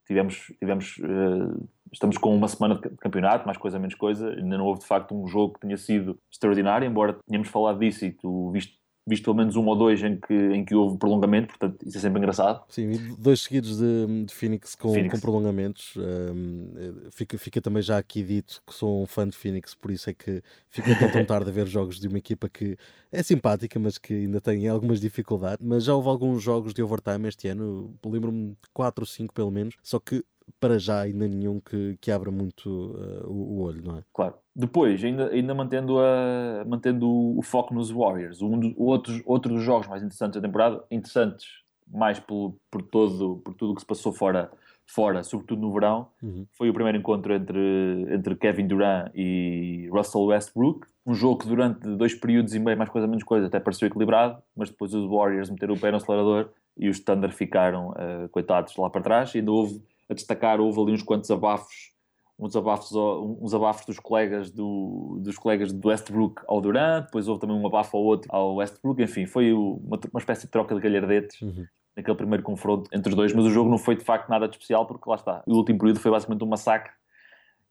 tivemos, 0.06 0.54
tivemos 0.60 0.98
eh, 1.04 1.66
estamos 1.92 2.18
com 2.18 2.36
uma 2.36 2.48
semana 2.48 2.76
de 2.76 2.90
campeonato, 2.98 3.46
mais 3.46 3.58
coisa, 3.58 3.80
menos 3.80 3.96
coisa, 3.96 4.30
ainda 4.30 4.58
não 4.58 4.66
houve 4.66 4.82
de 4.82 4.86
facto 4.86 5.16
um 5.16 5.28
jogo 5.28 5.54
que 5.54 5.62
tenha 5.62 5.78
sido 5.78 6.20
extraordinário, 6.32 6.86
embora 6.86 7.18
tenhamos 7.28 7.48
falado 7.48 7.80
disso 7.80 8.06
e 8.06 8.12
tu 8.12 8.52
viste, 8.52 8.78
viste 9.08 9.24
pelo 9.24 9.36
menos 9.36 9.56
um 9.56 9.66
ou 9.66 9.76
dois 9.76 10.02
em 10.04 10.18
que, 10.18 10.34
em 10.34 10.66
que 10.66 10.74
houve 10.74 10.98
prolongamento, 10.98 11.50
portanto 11.50 11.86
isso 11.86 11.98
é 11.98 12.02
sempre 12.02 12.20
engraçado. 12.20 12.64
Sim, 12.70 13.16
dois 13.20 13.42
seguidos 13.42 13.78
de, 13.78 14.26
de 14.26 14.34
Phoenix 14.34 14.76
com, 14.76 14.94
Phoenix. 14.94 15.14
com 15.14 15.20
prolongamentos. 15.20 15.94
hum, 15.96 16.72
eh, 16.76 17.10
fica, 17.12 17.38
fica 17.38 17.62
também 17.62 17.84
já 17.84 17.98
aqui 17.98 18.24
dito 18.24 18.62
que 18.66 18.74
sou 18.74 19.04
um 19.04 19.06
fã 19.06 19.28
de 19.28 19.38
Phoenix, 19.38 19.76
por 19.76 19.92
isso 19.92 20.10
é 20.10 20.14
que 20.14 20.42
fico 20.70 20.90
tão, 20.98 21.12
tão 21.12 21.26
tarde 21.26 21.50
a 21.50 21.54
ver 21.54 21.68
jogos 21.68 22.00
de 22.00 22.08
uma 22.08 22.18
equipa 22.18 22.50
que 22.50 22.78
é 23.12 23.22
simpática, 23.22 23.80
mas 23.80 23.98
que 23.98 24.14
ainda 24.14 24.42
tem 24.42 24.68
algumas 24.68 25.00
dificuldades. 25.00 25.66
Mas 25.66 25.84
já 25.84 25.94
houve 25.94 26.10
alguns 26.10 26.42
jogos 26.42 26.74
de 26.74 26.82
overtime 26.82 27.28
este 27.28 27.48
ano, 27.48 27.94
lembro-me 28.04 28.50
de 28.50 28.70
4 28.74 29.04
ou 29.04 29.08
5 29.08 29.34
pelo 29.34 29.52
menos, 29.52 29.76
só 29.84 30.00
que 30.00 30.24
para 30.60 30.80
já 30.80 31.02
ainda 31.02 31.28
nenhum 31.28 31.60
que, 31.60 31.98
que 32.00 32.12
abra 32.12 32.32
muito 32.32 32.96
eh, 33.00 33.24
o, 33.26 33.34
o 33.34 33.62
olho, 33.62 33.84
não 33.84 33.98
é? 33.98 34.04
Claro. 34.14 34.36
Depois, 34.56 35.04
ainda, 35.04 35.30
ainda 35.30 35.54
mantendo, 35.54 36.00
a, 36.00 36.64
mantendo 36.66 37.38
o 37.38 37.42
foco 37.42 37.74
nos 37.74 37.92
Warriors, 37.92 38.42
um 38.42 38.58
do, 38.58 38.74
outro, 38.82 39.22
outro 39.26 39.54
dos 39.54 39.64
jogos 39.64 39.88
mais 39.88 40.02
interessantes 40.02 40.40
da 40.40 40.48
temporada, 40.48 40.82
interessantes 40.90 41.46
mais 41.92 42.20
por, 42.20 42.56
por, 42.72 42.82
todo, 42.82 43.42
por 43.44 43.54
tudo 43.54 43.74
o 43.74 43.76
que 43.76 43.82
se 43.82 43.88
passou 43.88 44.14
fora, 44.14 44.50
fora, 44.88 45.24
sobretudo 45.24 45.62
no 45.62 45.74
verão, 45.74 46.08
Uhum. 46.24 46.46
foi 46.58 46.70
o 46.70 46.74
primeiro 46.74 46.98
encontro 46.98 47.34
entre, 47.34 48.08
entre 48.10 48.36
Kevin 48.36 48.68
Durant 48.68 49.12
e 49.14 49.90
Russell 49.92 50.26
Westbrook. 50.26 50.88
Um 51.06 51.14
jogo 51.14 51.40
que 51.40 51.48
durante 51.48 51.82
dois 51.96 52.16
períodos 52.16 52.56
e 52.56 52.60
meio, 52.60 52.78
mais 52.78 52.90
coisa 52.90 53.08
menos 53.08 53.24
coisa, 53.24 53.48
até 53.48 53.60
pareceu 53.60 53.88
equilibrado, 53.88 54.42
mas 54.56 54.70
depois 54.70 54.94
os 54.94 55.08
Warriors 55.08 55.50
meteram 55.50 55.76
o 55.76 55.80
pé 55.80 55.92
no 55.92 55.98
acelerador 55.98 56.50
e 56.78 56.90
os 56.90 57.00
Thunder 57.00 57.32
ficaram, 57.32 57.94
eh, 57.98 58.28
coitados, 58.32 58.76
lá 58.78 58.90
para 58.90 59.02
trás. 59.02 59.36
E 59.36 59.40
ainda 59.40 59.52
houve, 59.52 59.84
a 60.10 60.14
destacar, 60.14 60.60
houve 60.60 60.82
ali 60.82 60.94
uns 60.94 61.04
quantos 61.04 61.30
abafos 61.30 61.92
uns 62.38 62.56
abafos, 62.56 62.92
uns 62.94 63.54
abafos 63.54 63.86
dos 63.86 63.98
colegas 64.00 64.52
do, 64.52 65.20
dos 65.22 65.38
colegas 65.38 65.72
do 65.72 65.88
Westbrook 65.88 66.42
ao 66.48 66.60
Durant, 66.60 67.06
depois 67.06 67.28
houve 67.28 67.40
também 67.40 67.56
um 67.56 67.66
abafo 67.66 67.96
ao 67.98 68.04
outro 68.04 68.28
ao 68.34 68.56
Westbrook, 68.56 69.02
enfim, 69.02 69.26
foi 69.26 69.54
uma, 69.54 70.00
uma 70.12 70.20
espécie 70.20 70.46
de 70.46 70.52
troca 70.52 70.76
de 70.76 70.82
galhardetes 70.82 71.42
Uhum. 71.42 71.66
naquele 71.96 72.18
primeiro 72.18 72.44
confronto 72.44 72.90
entre 72.94 73.10
os 73.10 73.16
dois, 73.16 73.34
mas 73.34 73.46
o 73.46 73.50
jogo 73.50 73.70
não 73.70 73.78
foi 73.78 73.96
de 73.96 74.04
facto 74.04 74.28
nada 74.30 74.48
de 74.50 74.56
especial, 74.56 74.86
porque 74.86 75.10
lá 75.10 75.16
está, 75.16 75.44
o 75.48 75.54
último 75.56 75.80
período 75.80 76.00
foi 76.02 76.12
basicamente 76.12 76.44
um 76.44 76.48
massacre 76.48 76.92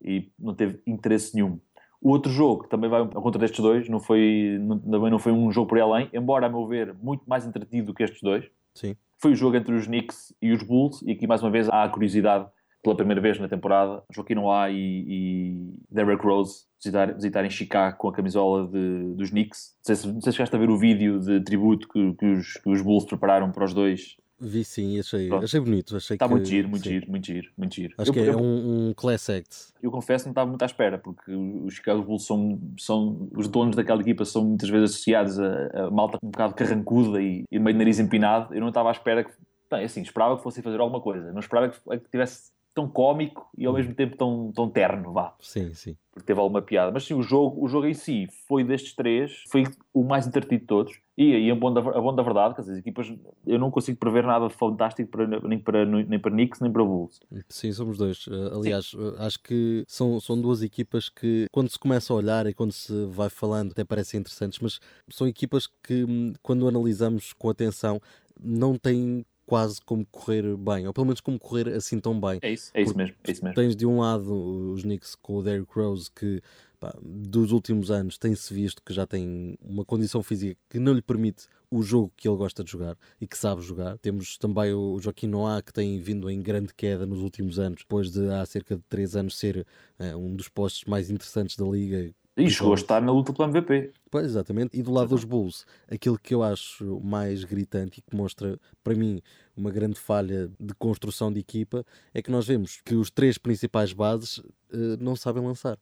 e 0.03 0.31
não 0.39 0.53
teve 0.55 0.81
interesse 0.87 1.35
nenhum. 1.35 1.59
O 2.01 2.09
outro 2.09 2.31
jogo, 2.31 2.63
que 2.63 2.69
também 2.69 2.89
vai 2.89 3.01
ao 3.01 3.07
contra 3.07 3.39
destes 3.39 3.59
dois, 3.59 3.87
não 3.87 3.99
foi, 3.99 4.57
não- 4.61 4.79
também 4.79 5.09
não 5.11 5.19
foi 5.19 5.31
um 5.31 5.51
jogo 5.51 5.67
por 5.67 5.77
aí 5.77 5.81
além, 5.83 6.09
embora, 6.13 6.45
a 6.47 6.49
meu 6.49 6.65
ver, 6.67 6.93
muito 7.01 7.23
mais 7.27 7.45
entretido 7.45 7.87
do 7.87 7.93
que 7.93 8.03
estes 8.03 8.21
dois. 8.21 8.45
Sim. 8.73 8.95
Foi 9.17 9.31
o 9.31 9.35
jogo 9.35 9.55
entre 9.55 9.73
os 9.73 9.85
Knicks 9.87 10.33
e 10.41 10.51
os 10.51 10.61
Bulls, 10.61 11.01
e 11.03 11.11
aqui 11.11 11.25
mais 11.25 11.41
uma 11.41 11.49
vez 11.49 11.69
há 11.69 11.83
a 11.83 11.89
curiosidade, 11.89 12.47
pela 12.85 12.95
primeira 12.95 13.19
vez 13.19 13.39
na 13.39 13.47
temporada, 13.49 14.03
Joaquim 14.13 14.35
Noah 14.35 14.69
e, 14.69 14.77
e 15.07 15.73
Derrick 15.89 16.23
Rose 16.23 16.65
visitar, 16.79 17.11
visitarem 17.15 17.49
Chicago 17.49 17.97
com 17.97 18.07
a 18.09 18.13
camisola 18.13 18.67
de- 18.67 19.15
dos 19.15 19.31
Knicks. 19.31 19.73
Não 19.79 19.83
sei, 19.83 19.95
se, 19.95 20.07
não 20.13 20.21
sei 20.21 20.31
se 20.31 20.35
chegaste 20.37 20.55
a 20.55 20.59
ver 20.59 20.69
o 20.69 20.77
vídeo 20.77 21.19
de 21.19 21.41
tributo 21.41 21.87
que, 21.89 22.13
que 22.13 22.25
os, 22.27 22.53
que 22.53 22.69
os 22.69 22.81
Bulls 22.83 23.05
prepararam 23.05 23.51
para 23.51 23.65
os 23.65 23.73
dois. 23.73 24.15
Vi 24.39 24.63
sim, 24.63 24.99
achei, 24.99 25.27
Pronto. 25.29 25.45
achei 25.45 25.59
bonito. 25.59 25.95
Achei 25.95 26.13
Está 26.15 26.27
que, 26.27 26.31
muito 26.33 26.47
giro, 26.47 26.69
muito 26.69 26.83
sim. 26.83 26.89
giro, 26.91 27.09
muito 27.09 27.25
giro, 27.25 27.47
muito 27.57 27.73
giro. 27.73 27.95
Acho 27.97 28.09
eu, 28.09 28.13
que 28.13 28.19
é 28.19 28.29
eu- 28.29 28.37
um, 28.37 28.89
um 28.89 28.93
class 28.93 29.29
act. 29.31 29.73
eu 29.81 29.89
confesso 29.89 30.25
que 30.25 30.27
não 30.27 30.31
estava 30.33 30.47
muito 30.49 30.61
à 30.61 30.65
espera, 30.67 30.99
porque 30.99 31.31
os 31.33 31.73
Chicago 31.73 32.03
Bulls 32.03 32.25
são, 32.27 32.59
são 32.77 33.27
os 33.35 33.47
donos 33.47 33.75
daquela 33.75 34.01
equipa 34.01 34.23
são 34.25 34.43
muitas 34.45 34.69
vezes 34.69 34.91
associados 34.91 35.39
a, 35.39 35.85
a 35.87 35.89
malta 35.89 36.19
um 36.21 36.29
bocado 36.29 36.53
carrancuda 36.53 37.19
e, 37.21 37.45
e 37.51 37.57
meio 37.57 37.73
de 37.73 37.79
nariz 37.79 37.97
empinado. 37.97 38.53
Eu 38.53 38.61
não 38.61 38.67
estava 38.67 38.89
à 38.89 38.91
espera 38.91 39.23
que, 39.23 39.31
bem, 39.71 39.85
assim, 39.85 40.01
esperava 40.01 40.37
que 40.37 40.43
fossem 40.43 40.61
fazer 40.61 40.79
alguma 40.79 41.01
coisa, 41.01 41.31
não 41.33 41.39
esperava 41.39 41.69
que, 41.69 41.79
que 41.99 42.09
tivesse 42.11 42.51
tão 42.75 42.87
cómico 42.89 43.49
e 43.57 43.65
ao 43.65 43.73
Hum. 43.73 43.77
mesmo 43.77 43.95
tempo 43.95 44.17
tão, 44.17 44.51
tão 44.53 44.69
terno, 44.69 45.13
vá. 45.13 45.33
Sim, 45.39 45.73
sim. 45.73 45.95
Porque 46.11 46.27
teve 46.27 46.39
alguma 46.39 46.61
piada. 46.61 46.91
Mas 46.91 47.05
sim, 47.05 47.13
o 47.13 47.21
jogo, 47.21 47.63
o 47.63 47.67
jogo 47.67 47.87
em 47.87 47.93
si 47.93 48.27
foi 48.47 48.63
destes 48.63 48.93
três, 48.93 49.43
foi 49.49 49.63
o 49.93 50.03
mais 50.03 50.27
entretido 50.27 50.59
de 50.61 50.67
todos. 50.67 50.99
E 51.17 51.33
aí, 51.33 51.49
a 51.51 51.55
bom 51.55 51.73
da, 51.73 51.79
a 51.81 52.01
bom 52.01 52.13
da 52.13 52.23
verdade, 52.23 52.53
que 52.55 52.61
as 52.61 52.67
equipas, 52.69 53.11
eu 53.47 53.57
não 53.57 53.71
consigo 53.71 53.97
prever 53.97 54.25
nada 54.25 54.47
de 54.47 54.53
fantástico 54.53 55.09
para, 55.09 55.25
nem, 55.47 55.59
para, 55.59 55.85
nem 55.85 56.19
para 56.19 56.31
Knicks 56.31 56.59
nem 56.59 56.71
para 56.71 56.83
Bulls. 56.83 57.19
Sim, 57.49 57.71
somos 57.71 57.97
dois. 57.97 58.27
Uh, 58.27 58.59
aliás, 58.59 58.93
uh, 58.93 59.15
acho 59.19 59.39
que 59.41 59.83
são, 59.87 60.19
são 60.19 60.39
duas 60.39 60.61
equipas 60.61 61.09
que, 61.09 61.47
quando 61.51 61.69
se 61.69 61.79
começa 61.79 62.11
a 62.13 62.15
olhar 62.15 62.45
e 62.45 62.53
quando 62.53 62.71
se 62.71 63.05
vai 63.07 63.29
falando, 63.29 63.71
até 63.71 63.83
parecem 63.85 64.19
interessantes, 64.19 64.59
mas 64.59 64.79
são 65.09 65.27
equipas 65.27 65.67
que, 65.67 66.03
hum, 66.03 66.33
quando 66.41 66.67
analisamos 66.67 67.31
com 67.33 67.49
atenção, 67.49 67.99
não 68.39 68.77
têm 68.77 69.25
quase 69.45 69.79
como 69.81 70.05
correr 70.05 70.55
bem, 70.57 70.87
ou 70.87 70.93
pelo 70.93 71.05
menos 71.05 71.21
como 71.21 71.39
correr 71.39 71.69
assim 71.69 71.99
tão 71.99 72.19
bem. 72.19 72.39
É 72.41 72.51
isso, 72.51 72.71
é 72.73 72.81
isso 72.81 72.97
mesmo. 72.97 73.15
É 73.23 73.31
isso 73.31 73.43
mesmo. 73.43 73.55
Tens 73.55 73.75
de 73.75 73.85
um 73.85 73.99
lado 73.99 74.33
os 74.73 74.81
Knicks 74.81 75.15
com 75.15 75.35
o 75.35 75.43
Derrick 75.43 75.71
Rose, 75.73 76.09
que 76.11 76.41
pá, 76.79 76.95
dos 77.01 77.51
últimos 77.51 77.91
anos 77.91 78.17
tem-se 78.17 78.53
visto 78.53 78.81
que 78.83 78.93
já 78.93 79.05
tem 79.05 79.57
uma 79.61 79.85
condição 79.85 80.23
física 80.23 80.59
que 80.69 80.79
não 80.79 80.93
lhe 80.93 81.01
permite 81.01 81.47
o 81.69 81.81
jogo 81.81 82.11
que 82.15 82.27
ele 82.27 82.37
gosta 82.37 82.63
de 82.63 82.71
jogar 82.71 82.97
e 83.19 83.27
que 83.27 83.37
sabe 83.37 83.61
jogar. 83.61 83.97
Temos 83.99 84.37
também 84.37 84.73
o 84.73 84.99
Joaquim 84.99 85.27
Noah, 85.27 85.61
que 85.61 85.73
tem 85.73 85.99
vindo 85.99 86.29
em 86.29 86.41
grande 86.41 86.73
queda 86.73 87.05
nos 87.05 87.19
últimos 87.19 87.59
anos, 87.59 87.79
depois 87.81 88.11
de 88.11 88.29
há 88.29 88.45
cerca 88.45 88.75
de 88.75 88.83
3 88.89 89.15
anos 89.15 89.37
ser 89.37 89.65
eh, 89.99 90.15
um 90.15 90.35
dos 90.35 90.47
postos 90.49 90.85
mais 90.85 91.09
interessantes 91.09 91.55
da 91.55 91.65
liga. 91.65 92.13
E 92.37 92.49
chegou 92.49 92.73
a 92.73 92.75
estar 92.75 93.01
na 93.01 93.13
luta 93.13 93.31
pelo 93.31 93.47
MVP. 93.49 93.93
Pois, 94.11 94.25
exatamente. 94.25 94.77
E 94.77 94.83
do 94.83 94.91
lado 94.91 95.09
dos 95.09 95.23
Bulls, 95.23 95.65
aquilo 95.89 96.19
que 96.19 96.33
eu 96.33 96.43
acho 96.43 96.99
mais 97.01 97.45
gritante 97.45 97.99
e 97.99 98.01
que 98.01 98.15
mostra 98.15 98.59
para 98.83 98.93
mim 98.93 99.21
uma 99.55 99.71
grande 99.71 99.97
falha 99.97 100.51
de 100.59 100.73
construção 100.73 101.31
de 101.31 101.39
equipa 101.39 101.85
é 102.13 102.21
que 102.21 102.29
nós 102.29 102.45
vemos 102.45 102.81
que 102.83 102.93
os 102.95 103.09
três 103.09 103.37
principais 103.37 103.93
bases 103.93 104.41
eh, 104.71 104.97
não 104.99 105.15
sabem 105.15 105.41
lançar. 105.41 105.77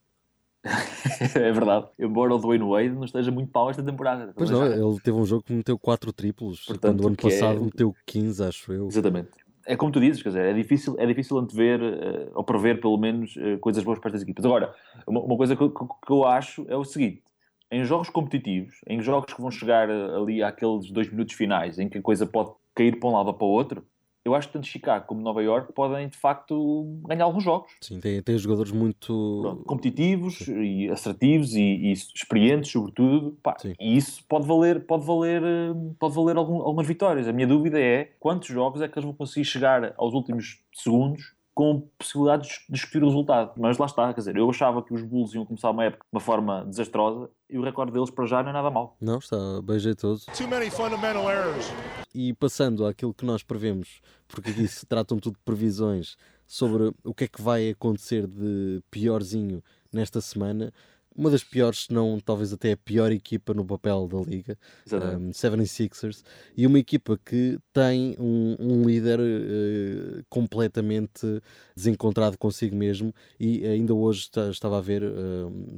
é 1.35 1.51
verdade. 1.51 1.87
Embora 1.99 2.35
o 2.35 2.37
Dwayne 2.37 2.63
Wade 2.63 2.89
não 2.89 3.03
esteja 3.05 3.31
muito 3.31 3.51
pau 3.51 3.69
esta 3.69 3.83
temporada. 3.83 4.31
Pois 4.35 4.49
não, 4.49 4.65
ele 4.65 4.99
teve 5.01 5.17
um 5.17 5.25
jogo 5.25 5.43
que 5.43 5.53
meteu 5.53 5.77
4 5.77 6.13
triplos, 6.13 6.65
Portanto, 6.65 6.91
quando 6.91 7.03
o 7.03 7.07
ano 7.07 7.17
é- 7.19 7.21
passado 7.23 7.63
meteu 7.65 7.95
15, 8.05 8.43
acho 8.43 8.71
eu. 8.71 8.87
Exatamente. 8.87 9.42
É 9.65 9.75
como 9.77 9.91
tu 9.91 9.99
dizes, 9.99 10.21
quer 10.21 10.29
dizer, 10.29 10.45
é 10.45 10.53
difícil, 10.53 10.95
é 10.99 11.05
difícil 11.05 11.37
antever, 11.37 11.79
eh, 11.81 12.29
ou 12.33 12.43
prever 12.43 12.81
pelo 12.81 12.97
menos, 12.97 13.35
eh, 13.37 13.57
coisas 13.57 13.83
boas 13.83 13.97
para 13.99 14.09
estas 14.09 14.21
equipas. 14.21 14.43
Agora, 14.45 14.73
uma, 15.07 15.21
uma 15.21 15.37
coisa 15.37 15.55
que, 15.55 15.61
eu- 15.63 15.71
que- 15.71 15.85
que 16.05 16.11
eu 16.11 16.25
acho 16.25 16.65
é 16.67 16.75
o 16.75 16.83
seguinte: 16.83 17.23
em 17.71 17.83
jogos 17.85 18.09
competitivos, 18.09 18.81
em 18.87 19.01
jogos 19.01 19.33
que 19.33 19.41
vão 19.41 19.49
chegar 19.49 19.89
eh, 19.89 20.15
ali 20.17 20.43
àqueles 20.43 20.91
dois 20.91 21.09
minutos 21.09 21.33
finais, 21.35 21.79
em 21.79 21.87
que 21.87 21.97
a 21.97 22.01
coisa 22.01 22.25
pode 22.25 22.51
cair 22.75 22.99
para 22.99 23.07
um 23.09 23.13
lado 23.13 23.27
ou 23.27 23.33
para 23.33 23.45
o 23.47 23.49
outro, 23.49 23.85
eu 24.25 24.33
acho 24.35 24.47
que 24.47 24.53
tanto 24.53 24.67
Chicago 24.67 25.05
como 25.05 25.21
Nova 25.21 25.41
York 25.43 25.73
podem 25.73 26.07
de 26.07 26.17
facto 26.17 26.85
ganhar 27.07 27.25
alguns 27.25 27.43
jogos. 27.43 27.71
Sim, 27.81 27.99
tem, 27.99 28.21
tem 28.21 28.37
jogadores 28.37 28.71
muito. 28.71 29.39
Pronto, 29.41 29.63
competitivos 29.63 30.47
e 30.47 30.89
assertivos 30.89 31.53
e, 31.55 31.61
e 31.61 31.91
experientes, 31.91 32.71
sobretudo, 32.71 33.37
pá, 33.43 33.55
Sim. 33.59 33.73
e 33.79 33.97
isso 33.97 34.23
pode 34.27 34.47
valer, 34.47 34.85
pode 34.85 35.05
valer, 35.05 35.41
eh, 35.43 35.73
pode 35.99 36.15
valer 36.15 36.37
algum- 36.37 36.61
algumas 36.61 36.87
vitórias. 36.87 37.27
A 37.27 37.33
minha 37.33 37.47
dúvida 37.47 37.79
é 37.79 38.11
quantos 38.19 38.47
jogos 38.47 38.81
é 38.81 38.87
que 38.87 38.97
eles 38.97 39.05
vão 39.05 39.13
conseguir 39.13 39.45
chegar 39.45 39.93
aos 39.97 40.13
últimos 40.13 40.61
segundos 40.73 41.33
com 41.53 41.87
possibilidades 41.97 42.65
de 42.67 42.73
discutir 42.73 43.03
o 43.03 43.07
resultado. 43.07 43.53
Mas 43.57 43.77
lá 43.77 43.85
está, 43.85 44.13
quer 44.13 44.19
dizer, 44.19 44.35
eu 44.35 44.49
achava 44.49 44.81
que 44.81 44.93
os 44.93 45.03
Bulls 45.03 45.33
iam 45.33 45.45
começar 45.45 45.69
uma 45.69 45.83
época 45.83 46.03
de 46.03 46.15
uma 46.15 46.19
forma 46.19 46.65
desastrosa 46.65 47.29
e 47.49 47.57
o 47.57 47.63
recorde 47.63 47.91
deles 47.91 48.09
para 48.09 48.25
já 48.25 48.41
não 48.41 48.49
é 48.49 48.53
nada 48.53 48.71
mau. 48.71 48.97
Não, 48.99 49.19
está 49.19 49.37
bem 49.63 49.77
jeitoso. 49.77 50.25
Too 50.35 50.47
many 50.47 50.69
fundamental 50.71 51.29
errors. 51.29 51.71
E 52.13 52.33
passando 52.33 52.85
àquilo 52.85 53.13
que 53.13 53.25
nós 53.25 53.43
prevemos, 53.43 54.01
porque 54.27 54.49
aqui 54.49 54.67
se 54.67 54.85
tratam 54.85 55.17
tudo 55.19 55.33
de 55.35 55.43
previsões 55.45 56.17
sobre 56.47 56.91
o 57.03 57.13
que 57.13 57.25
é 57.25 57.27
que 57.27 57.41
vai 57.41 57.69
acontecer 57.69 58.27
de 58.27 58.81
piorzinho 58.89 59.63
nesta 59.91 60.21
semana. 60.21 60.73
Uma 61.15 61.29
das 61.29 61.43
piores, 61.43 61.83
se 61.85 61.93
não 61.93 62.19
talvez 62.19 62.51
até 62.53 62.71
a 62.71 62.77
pior 62.77 63.11
equipa 63.11 63.53
no 63.53 63.63
papel 63.65 64.07
da 64.07 64.19
liga, 64.21 64.57
Exatamente. 64.85 65.23
um, 65.23 65.29
76ers, 65.31 66.23
e 66.57 66.65
uma 66.65 66.79
equipa 66.79 67.19
que 67.23 67.59
tem 67.71 68.15
um, 68.19 68.55
um 68.59 68.83
líder 68.83 69.19
eh, 69.19 70.23
completamente 70.29 71.41
desencontrado 71.75 72.37
consigo 72.37 72.75
mesmo 72.75 73.13
e 73.39 73.65
ainda 73.65 73.93
hoje 73.93 74.29
estava 74.51 74.77
a 74.77 74.81
ver 74.81 75.03
eh, 75.03 75.09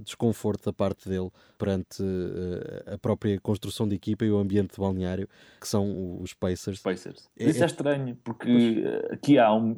desconforto 0.04 0.66
da 0.66 0.74
parte 0.74 1.08
dele 1.10 1.30
perante 1.58 2.04
eh, 2.04 2.94
a 2.94 2.98
própria 2.98 3.40
construção 3.40 3.88
de 3.88 3.96
equipa 3.96 4.26
e 4.26 4.32
o 4.32 4.38
ambiente 4.38 4.74
de 4.76 4.80
balneário, 4.80 5.28
que 5.60 5.68
são 5.68 6.18
os 6.22 6.34
Pacers. 6.34 6.82
Pacers. 6.82 7.30
É- 7.38 7.50
Isso 7.50 7.60
é 7.60 7.64
é- 7.64 7.66
estranho, 7.66 8.18
porque 8.24 8.84
eh, 8.86 9.14
aqui 9.14 9.38
há 9.38 9.54
um, 9.54 9.78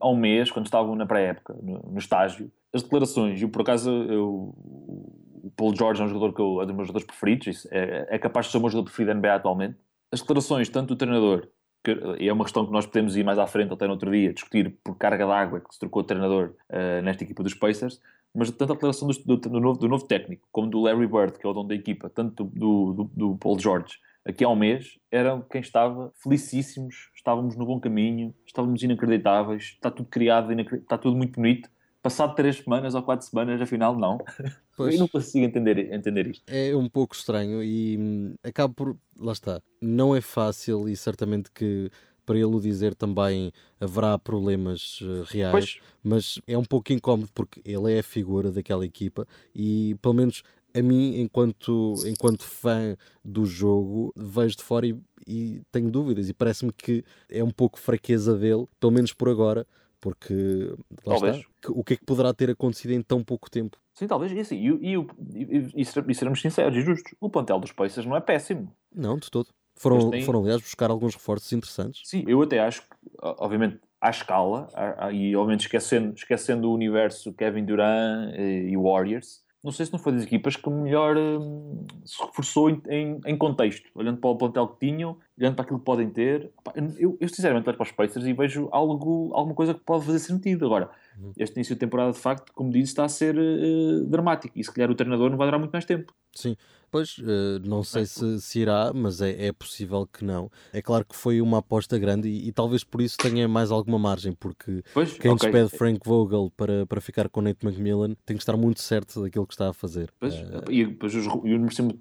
há 0.00 0.08
um 0.08 0.16
mês, 0.16 0.50
quando 0.50 0.66
estavam 0.66 0.94
na 0.94 1.06
pré-época, 1.06 1.54
no, 1.62 1.78
no 1.90 1.98
estágio, 1.98 2.50
as 2.76 2.82
declarações, 2.82 3.40
e 3.42 3.46
por 3.48 3.62
acaso 3.62 3.90
eu, 3.90 4.54
o 4.56 5.52
Paul 5.56 5.74
George 5.74 6.00
é 6.02 6.04
um 6.04 6.08
jogador 6.08 6.32
que 6.34 6.40
eu, 6.40 6.60
é 6.62 6.66
dos 6.66 6.74
meus 6.74 6.88
jogadores 6.88 7.06
preferidos, 7.06 7.66
é, 7.70 8.06
é 8.10 8.18
capaz 8.18 8.46
de 8.46 8.52
ser 8.52 8.58
o 8.58 8.60
meu 8.60 8.70
jogador 8.70 8.84
preferido 8.86 9.12
da 9.12 9.14
NBA 9.28 9.34
atualmente. 9.34 9.76
As 10.12 10.20
declarações, 10.20 10.68
tanto 10.68 10.88
do 10.94 10.96
treinador, 10.96 11.48
que, 11.84 11.92
e 12.18 12.28
é 12.28 12.32
uma 12.32 12.44
questão 12.44 12.64
que 12.66 12.72
nós 12.72 12.86
podemos 12.86 13.16
ir 13.16 13.24
mais 13.24 13.38
à 13.38 13.46
frente, 13.46 13.72
até 13.72 13.86
no 13.86 13.92
outro 13.92 14.10
dia, 14.10 14.32
discutir 14.32 14.78
por 14.84 14.96
carga 14.96 15.26
d'água 15.26 15.60
que 15.60 15.72
se 15.72 15.78
trocou 15.80 16.02
de 16.02 16.08
treinador 16.08 16.54
eh, 16.68 17.00
nesta 17.02 17.24
equipa 17.24 17.42
dos 17.42 17.54
Pacers, 17.54 18.00
mas 18.34 18.50
tanto 18.50 18.72
a 18.72 18.74
declaração 18.74 19.08
do, 19.08 19.14
do- 19.24 19.36
do 19.48 19.60
novo, 19.60 19.78
do 19.78 19.88
novo 19.88 20.04
técnico, 20.06 20.46
como 20.52 20.68
do 20.68 20.80
Larry 20.82 21.06
Bird, 21.06 21.38
que 21.38 21.46
é 21.46 21.50
o 21.50 21.52
dono 21.52 21.68
da 21.68 21.74
equipa, 21.74 22.10
tanto 22.10 22.44
do, 22.44 23.08
do, 23.14 23.36
Paul 23.36 23.58
George, 23.58 23.98
aqui 24.24 24.44
há 24.44 24.48
um 24.48 24.56
mês, 24.56 24.98
eram 25.10 25.40
quem 25.42 25.60
estava 25.60 26.12
felicíssimos, 26.22 27.10
estávamos 27.14 27.56
no 27.56 27.64
bom 27.64 27.80
caminho, 27.80 28.34
estávamos 28.44 28.82
inacreditáveis, 28.82 29.62
está 29.74 29.90
tudo 29.90 30.08
criado, 30.08 30.52
está 30.52 30.98
tudo 30.98 31.16
muito 31.16 31.36
bonito. 31.40 31.70
Passado 32.06 32.36
três 32.36 32.58
semanas 32.58 32.94
ou 32.94 33.02
quatro 33.02 33.26
semanas, 33.26 33.60
afinal, 33.60 33.98
não. 33.98 34.18
Pois. 34.76 34.94
Eu 34.94 35.00
não 35.00 35.08
consigo 35.08 35.44
entender, 35.44 35.92
entender 35.92 36.26
isto. 36.28 36.44
É 36.46 36.76
um 36.76 36.86
pouco 36.86 37.16
estranho 37.16 37.64
e 37.64 37.96
hum, 37.98 38.34
acaba 38.44 38.72
por. 38.72 38.94
Lá 39.18 39.32
está. 39.32 39.60
Não 39.80 40.14
é 40.14 40.20
fácil 40.20 40.86
e 40.86 40.94
certamente 40.94 41.50
que 41.50 41.90
para 42.24 42.36
ele 42.36 42.44
o 42.44 42.60
dizer 42.60 42.94
também 42.94 43.50
haverá 43.80 44.16
problemas 44.18 45.00
eh, 45.02 45.24
reais, 45.26 45.52
Pois. 45.52 45.80
mas 46.04 46.40
é 46.46 46.56
um 46.56 46.64
pouco 46.64 46.92
incómodo 46.92 47.30
porque 47.34 47.60
ele 47.64 47.92
é 47.92 48.00
a 48.00 48.02
figura 48.02 48.52
daquela 48.52 48.84
equipa 48.84 49.26
e 49.54 49.96
pelo 50.02 50.14
menos 50.14 50.42
a 50.74 50.82
mim, 50.82 51.20
enquanto, 51.20 51.94
enquanto 52.04 52.44
fã 52.44 52.96
do 53.24 53.46
jogo, 53.46 54.12
vejo 54.14 54.56
de 54.56 54.62
fora 54.62 54.86
e, 54.86 54.96
e 55.26 55.62
tenho 55.72 55.90
dúvidas 55.90 56.28
e 56.28 56.34
parece-me 56.34 56.72
que 56.72 57.02
é 57.30 57.42
um 57.42 57.50
pouco 57.50 57.80
fraqueza 57.80 58.36
dele, 58.36 58.66
pelo 58.78 58.92
menos 58.92 59.12
por 59.12 59.30
agora, 59.30 59.66
porque 60.00 60.74
Talvez. 61.04 61.36
está, 61.36 61.48
o 61.70 61.82
que 61.84 61.94
é 61.94 61.96
que 61.96 62.04
poderá 62.04 62.32
ter 62.34 62.50
acontecido 62.50 62.92
em 62.92 63.02
tão 63.02 63.22
pouco 63.24 63.50
tempo? 63.50 63.78
Sim, 63.94 64.06
talvez. 64.06 64.32
E, 64.32 64.40
assim, 64.40 64.56
e, 64.56 64.94
e, 64.94 65.06
e, 65.34 65.72
e, 65.82 65.84
ser- 65.84 66.14
seremos 66.14 66.40
sinceros 66.40 66.76
e 66.76 66.80
justos, 66.82 67.14
o 67.20 67.30
plantel 67.30 67.58
dos 67.58 67.72
Pacers 67.72 68.06
não 68.06 68.16
é 68.16 68.20
péssimo. 68.20 68.74
Não, 68.94 69.18
de 69.18 69.30
todo. 69.30 69.48
Foram, 69.74 70.10
têm- 70.10 70.22
foram 70.22 70.40
aliás, 70.42 70.60
buscar 70.60 70.90
alguns 70.90 71.14
reforços 71.14 71.52
interessantes. 71.52 72.02
Sim, 72.04 72.24
eu 72.26 72.40
até 72.42 72.60
acho 72.60 72.82
que, 72.82 72.88
obviamente, 73.20 73.78
à 74.00 74.10
escala, 74.10 74.68
e 75.12 75.34
obviamente 75.36 75.62
esquecendo, 75.62 76.14
esquecendo 76.14 76.70
o 76.70 76.74
universo 76.74 77.32
Kevin 77.32 77.64
Durant 77.64 78.32
eh, 78.34 78.68
e 78.68 78.76
Warriors, 78.76 79.42
não 79.66 79.72
sei 79.72 79.84
se 79.84 79.92
não 79.92 79.98
foi 79.98 80.12
das 80.12 80.22
equipas 80.22 80.54
que 80.54 80.70
melhor 80.70 81.16
hum, 81.16 81.84
se 82.04 82.22
reforçou 82.24 82.70
em, 82.70 82.80
em, 82.88 83.20
em 83.26 83.36
contexto, 83.36 83.90
olhando 83.94 84.18
para 84.18 84.30
o 84.30 84.36
plantel 84.36 84.68
que 84.68 84.86
tinham, 84.86 85.16
olhando 85.38 85.56
para 85.56 85.64
aquilo 85.64 85.80
que 85.80 85.84
podem 85.84 86.08
ter. 86.08 86.52
Eu, 86.96 87.18
eu 87.20 87.28
sinceramente 87.28 87.68
olho 87.68 87.76
para 87.76 87.84
os 87.84 87.90
Pacers 87.90 88.24
e 88.24 88.32
vejo 88.32 88.68
algo, 88.70 89.32
alguma 89.34 89.54
coisa 89.56 89.74
que 89.74 89.80
pode 89.80 90.06
fazer 90.06 90.20
sentido. 90.20 90.64
Agora, 90.66 90.88
Uhum. 91.18 91.32
este 91.38 91.56
início 91.56 91.74
de 91.74 91.78
temporada, 91.80 92.12
de 92.12 92.18
facto, 92.18 92.52
como 92.52 92.70
disse, 92.70 92.92
está 92.92 93.04
a 93.04 93.08
ser 93.08 93.34
eh, 93.38 94.04
dramático 94.06 94.58
e 94.58 94.62
se 94.62 94.70
calhar 94.70 94.90
o 94.90 94.94
treinador 94.94 95.30
não 95.30 95.38
vai 95.38 95.46
durar 95.46 95.58
muito 95.58 95.72
mais 95.72 95.86
tempo. 95.86 96.12
Sim, 96.34 96.54
pois 96.90 97.16
eh, 97.20 97.58
não 97.64 97.82
sei 97.82 98.06
se, 98.06 98.40
se 98.40 98.60
irá, 98.60 98.92
mas 98.94 99.20
é, 99.20 99.46
é 99.46 99.52
possível 99.52 100.06
que 100.06 100.24
não. 100.24 100.50
É 100.72 100.80
claro 100.82 101.04
que 101.04 101.14
foi 101.16 101.40
uma 101.40 101.58
aposta 101.58 101.98
grande 101.98 102.28
e, 102.28 102.48
e 102.48 102.52
talvez 102.52 102.84
por 102.84 103.00
isso 103.00 103.18
tenha 103.20 103.46
mais 103.48 103.70
alguma 103.70 103.98
margem, 103.98 104.32
porque 104.32 104.82
Pois, 104.92 105.18
quem 105.18 105.30
ok. 105.30 105.50
despede 105.50 105.76
Frank 105.76 106.00
Vogel 106.04 106.50
para, 106.56 106.86
para 106.86 107.00
ficar 107.00 107.28
com 107.28 107.40
Nate 107.42 107.66
McMillan 107.66 108.14
tem 108.24 108.36
que 108.36 108.42
estar 108.42 108.56
muito 108.56 108.80
certo 108.80 109.22
daquilo 109.22 109.46
que 109.46 109.54
está 109.54 109.68
a 109.70 109.72
fazer. 109.72 110.10
Pois, 110.18 110.34
Eh, 110.34 110.64
e 110.70 110.84
depois, 110.86 111.14
os, 111.14 111.26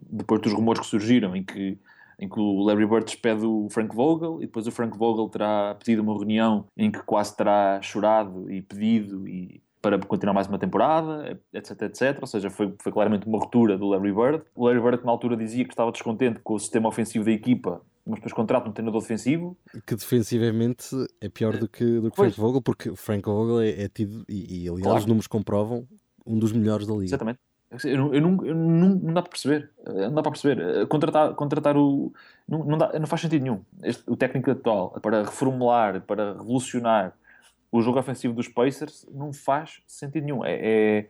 depois 0.09 0.41
dos 0.41 0.53
rumores 0.53 0.81
que 0.81 0.87
surgiram 0.87 1.35
em 1.35 1.43
que, 1.43 1.77
em 2.19 2.29
que 2.29 2.39
o 2.39 2.63
Larry 2.63 2.85
Bird 2.85 3.05
despede 3.05 3.45
o 3.45 3.67
Frank 3.69 3.93
Vogel 3.95 4.37
e 4.41 4.45
depois 4.45 4.67
o 4.67 4.71
Frank 4.71 4.97
Vogel 4.97 5.27
terá 5.29 5.75
pedido 5.75 6.01
uma 6.01 6.13
reunião 6.13 6.65
em 6.77 6.91
que 6.91 6.99
quase 7.03 7.35
terá 7.35 7.81
chorado 7.81 8.49
e 8.51 8.61
pedido 8.61 9.27
e 9.27 9.61
para 9.89 9.99
continuar 9.99 10.33
mais 10.33 10.47
uma 10.47 10.57
temporada, 10.57 11.39
etc, 11.53 11.81
etc. 11.83 12.17
Ou 12.21 12.27
seja, 12.27 12.49
foi, 12.49 12.73
foi 12.81 12.91
claramente 12.91 13.27
uma 13.27 13.37
ruptura 13.37 13.77
do 13.77 13.87
Larry 13.89 14.11
Bird. 14.13 14.43
O 14.55 14.65
Larry 14.67 14.81
Bird, 14.81 15.05
na 15.05 15.11
altura 15.11 15.37
dizia 15.37 15.63
que 15.63 15.71
estava 15.71 15.91
descontente 15.91 16.39
com 16.43 16.55
o 16.55 16.59
sistema 16.59 16.89
ofensivo 16.89 17.23
da 17.25 17.31
equipa, 17.31 17.81
mas 18.05 18.15
depois 18.15 18.33
contrata 18.33 18.67
um 18.67 18.71
treinador 18.71 19.01
defensivo. 19.01 19.57
que 19.85 19.95
defensivamente 19.95 20.87
é 21.21 21.29
pior 21.29 21.57
do 21.57 21.67
que, 21.67 21.99
do 21.99 22.09
que. 22.09 22.15
Frank 22.17 22.39
Vogel, 22.39 22.61
porque 22.61 22.89
o 22.89 22.95
Frank 22.95 23.23
Vogel 23.27 23.61
é, 23.61 23.83
é 23.83 23.87
tido, 23.87 24.25
e, 24.27 24.63
e 24.63 24.67
aliás 24.67 24.81
Claro. 24.83 24.99
os 24.99 25.05
números 25.05 25.27
comprovam, 25.27 25.87
um 26.25 26.39
dos 26.39 26.51
melhores 26.51 26.87
da 26.87 26.93
liga. 26.93 27.05
Exatamente. 27.05 27.39
Eu 27.83 28.13
eu 28.13 28.21
não, 28.21 28.45
eu 28.45 28.55
não, 28.55 28.89
não 28.89 29.13
dá 29.13 29.21
para 29.21 29.29
perceber. 29.31 29.69
Não 29.85 30.13
dá 30.13 30.21
para 30.21 30.31
perceber. 30.31 30.87
Contratar, 30.87 31.33
contratar 31.35 31.75
o. 31.77 32.13
Não, 32.47 32.63
não, 32.63 32.77
dá, 32.77 32.97
não 32.97 33.05
faz 33.07 33.21
sentido 33.21 33.41
nenhum. 33.43 33.59
Este- 33.83 34.03
o 34.07 34.15
técnico 34.15 34.49
atual, 34.51 34.91
para 35.01 35.23
reformular, 35.23 36.01
para 36.01 36.33
revolucionar 36.33 37.13
o 37.75 37.81
jogo 37.81 37.99
ofensivo 37.99 38.33
dos 38.33 38.47
Pacers 38.47 39.05
não 39.11 39.33
faz 39.33 39.81
sentido 39.85 40.23
nenhum. 40.23 40.45
É, 40.45 40.53
é 40.53 41.09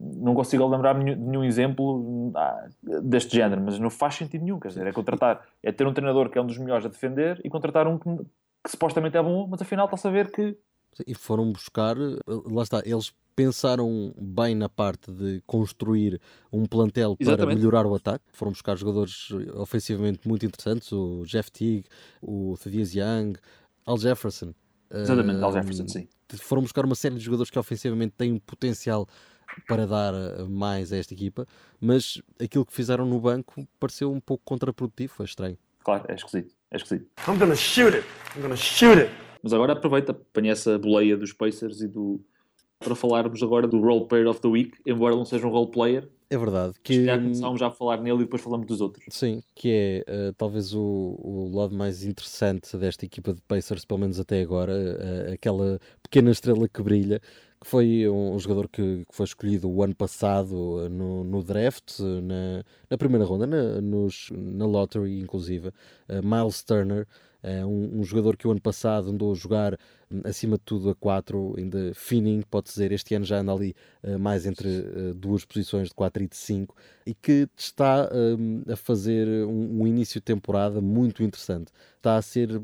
não 0.00 0.32
consigo 0.32 0.64
lembrar 0.66 0.96
de 0.96 1.16
nenhum 1.16 1.42
exemplo 1.42 2.32
ah, 2.36 2.68
deste 3.02 3.34
género, 3.36 3.60
mas 3.60 3.78
não 3.80 3.90
faz 3.90 4.14
sentido 4.14 4.44
nenhum. 4.44 4.60
Quer 4.60 4.68
dizer, 4.68 4.86
é 4.86 4.92
contratar, 4.92 5.44
é 5.62 5.72
ter 5.72 5.86
um 5.86 5.92
treinador 5.92 6.30
que 6.30 6.38
é 6.38 6.40
um 6.40 6.46
dos 6.46 6.56
melhores 6.56 6.86
a 6.86 6.88
defender 6.88 7.40
e 7.44 7.50
contratar 7.50 7.88
um 7.88 7.98
que, 7.98 8.08
que 8.62 8.70
supostamente 8.70 9.16
é 9.16 9.22
bom, 9.22 9.48
mas 9.48 9.60
afinal 9.60 9.86
está 9.86 9.96
a 9.96 9.98
saber 9.98 10.30
que. 10.30 10.56
E 11.06 11.14
foram 11.14 11.50
buscar, 11.50 11.96
lá 12.26 12.62
está, 12.62 12.80
eles 12.84 13.12
pensaram 13.34 14.12
bem 14.16 14.54
na 14.54 14.68
parte 14.68 15.12
de 15.12 15.42
construir 15.46 16.20
um 16.52 16.64
plantel 16.64 17.16
Exatamente. 17.18 17.46
para 17.46 17.56
melhorar 17.56 17.86
o 17.86 17.94
ataque. 17.94 18.24
Foram 18.32 18.52
buscar 18.52 18.76
jogadores 18.76 19.28
ofensivamente 19.54 20.26
muito 20.26 20.46
interessantes, 20.46 20.90
o 20.92 21.24
Jeff 21.24 21.50
Teague, 21.50 21.84
o 22.22 22.56
Thaddeus 22.56 22.94
Young, 22.94 23.34
Al 23.84 23.98
Jefferson. 23.98 24.54
Exatamente, 24.90 25.42
Al 25.42 25.52
Jefferson, 25.52 25.88
sim. 25.88 26.08
Foram 26.38 26.62
buscar 26.62 26.84
uma 26.84 26.94
série 26.94 27.14
de 27.14 27.20
jogadores 27.20 27.50
que 27.50 27.58
ofensivamente 27.58 28.14
têm 28.16 28.32
um 28.32 28.38
potencial 28.38 29.06
para 29.66 29.86
dar 29.86 30.14
eh, 30.14 30.44
mais 30.44 30.92
a 30.92 30.96
esta 30.96 31.14
equipa, 31.14 31.46
mas 31.80 32.20
aquilo 32.40 32.64
que 32.64 32.72
fizeram 32.72 33.06
no 33.06 33.20
banco 33.20 33.66
pareceu 33.80 34.12
um 34.12 34.20
pouco 34.20 34.44
contraprodutivo, 34.44 35.12
foi 35.12 35.26
estranho. 35.26 35.58
Claro, 35.82 36.04
é 36.08 36.14
esquisito, 36.14 36.54
é 36.70 36.76
esquisito. 36.76 37.06
I'm 37.26 37.38
gonna 37.38 37.56
shoot 37.56 37.96
it, 37.96 38.06
I'm 38.36 38.42
gonna 38.42 38.56
shoot 38.56 39.00
it. 39.00 39.10
Mas 39.42 39.52
agora 39.52 39.72
aproveita, 39.72 40.12
apanha 40.12 40.52
essa 40.52 40.78
boleia 40.78 41.16
dos 41.16 41.32
Pacers 41.32 41.80
e 41.80 41.88
do 41.88 42.20
para 42.78 42.94
falarmos 42.94 43.42
agora 43.42 43.66
do 43.66 43.80
Role 43.80 44.06
Player 44.06 44.28
of 44.28 44.40
the 44.40 44.48
Week, 44.48 44.72
embora 44.86 45.16
não 45.16 45.24
seja 45.24 45.46
um 45.46 45.50
role 45.50 45.70
player. 45.70 46.08
É 46.30 46.36
verdade. 46.36 46.74
Que... 46.82 47.04
Já 47.04 47.16
começámos 47.16 47.58
já 47.58 47.66
a 47.68 47.70
falar 47.70 48.00
nele 48.00 48.18
e 48.18 48.24
depois 48.24 48.42
falamos 48.42 48.66
dos 48.66 48.80
outros. 48.80 49.04
Sim, 49.08 49.42
que 49.54 50.04
é 50.06 50.28
uh, 50.28 50.32
talvez 50.34 50.74
o, 50.74 50.80
o 50.80 51.50
lado 51.54 51.74
mais 51.74 52.04
interessante 52.04 52.76
desta 52.76 53.04
equipa 53.04 53.32
de 53.32 53.40
Pacers, 53.42 53.84
pelo 53.84 54.00
menos 54.00 54.20
até 54.20 54.42
agora, 54.42 54.72
uh, 54.72 55.32
aquela 55.32 55.80
pequena 56.02 56.30
estrela 56.30 56.68
que 56.68 56.82
brilha, 56.82 57.20
que 57.60 57.66
foi 57.66 58.06
um, 58.08 58.34
um 58.34 58.38
jogador 58.38 58.68
que, 58.68 59.04
que, 59.06 59.16
foi 59.16 59.24
escolhido 59.24 59.70
o 59.70 59.82
ano 59.82 59.94
passado 59.94 60.52
uh, 60.52 60.88
no, 60.90 61.24
no 61.24 61.42
draft, 61.42 61.98
na, 61.98 62.62
na, 62.90 62.98
primeira 62.98 63.24
ronda, 63.24 63.46
na, 63.46 63.80
nos, 63.80 64.28
na 64.30 64.66
lottery 64.66 65.20
inclusive, 65.20 65.72
Miles 66.22 66.62
Turner, 66.62 67.06
um, 67.42 68.00
um 68.00 68.04
jogador 68.04 68.36
que 68.36 68.46
o 68.46 68.50
ano 68.50 68.60
passado 68.60 69.10
andou 69.10 69.32
a 69.32 69.34
jogar 69.34 69.78
acima 70.24 70.56
de 70.56 70.64
tudo 70.64 70.90
a 70.90 70.94
4, 70.94 71.54
ainda 71.58 71.92
fininho, 71.94 72.44
pode 72.46 72.68
dizer, 72.68 72.92
este 72.92 73.14
ano 73.14 73.24
já 73.24 73.40
anda 73.40 73.52
ali 73.52 73.74
uh, 74.02 74.18
mais 74.18 74.46
entre 74.46 74.68
uh, 74.68 75.14
duas 75.14 75.44
posições 75.44 75.88
de 75.88 75.94
4 75.94 76.22
e 76.22 76.26
de 76.26 76.36
5 76.36 76.74
e 77.06 77.14
que 77.14 77.48
está 77.56 78.06
uh, 78.06 78.72
a 78.72 78.76
fazer 78.76 79.28
um, 79.46 79.82
um, 79.82 79.86
início 79.86 80.20
de 80.20 80.24
temporada 80.24 80.80
muito 80.80 81.22
interessante. 81.22 81.70
Está 81.96 82.16
a 82.16 82.22
ser 82.22 82.60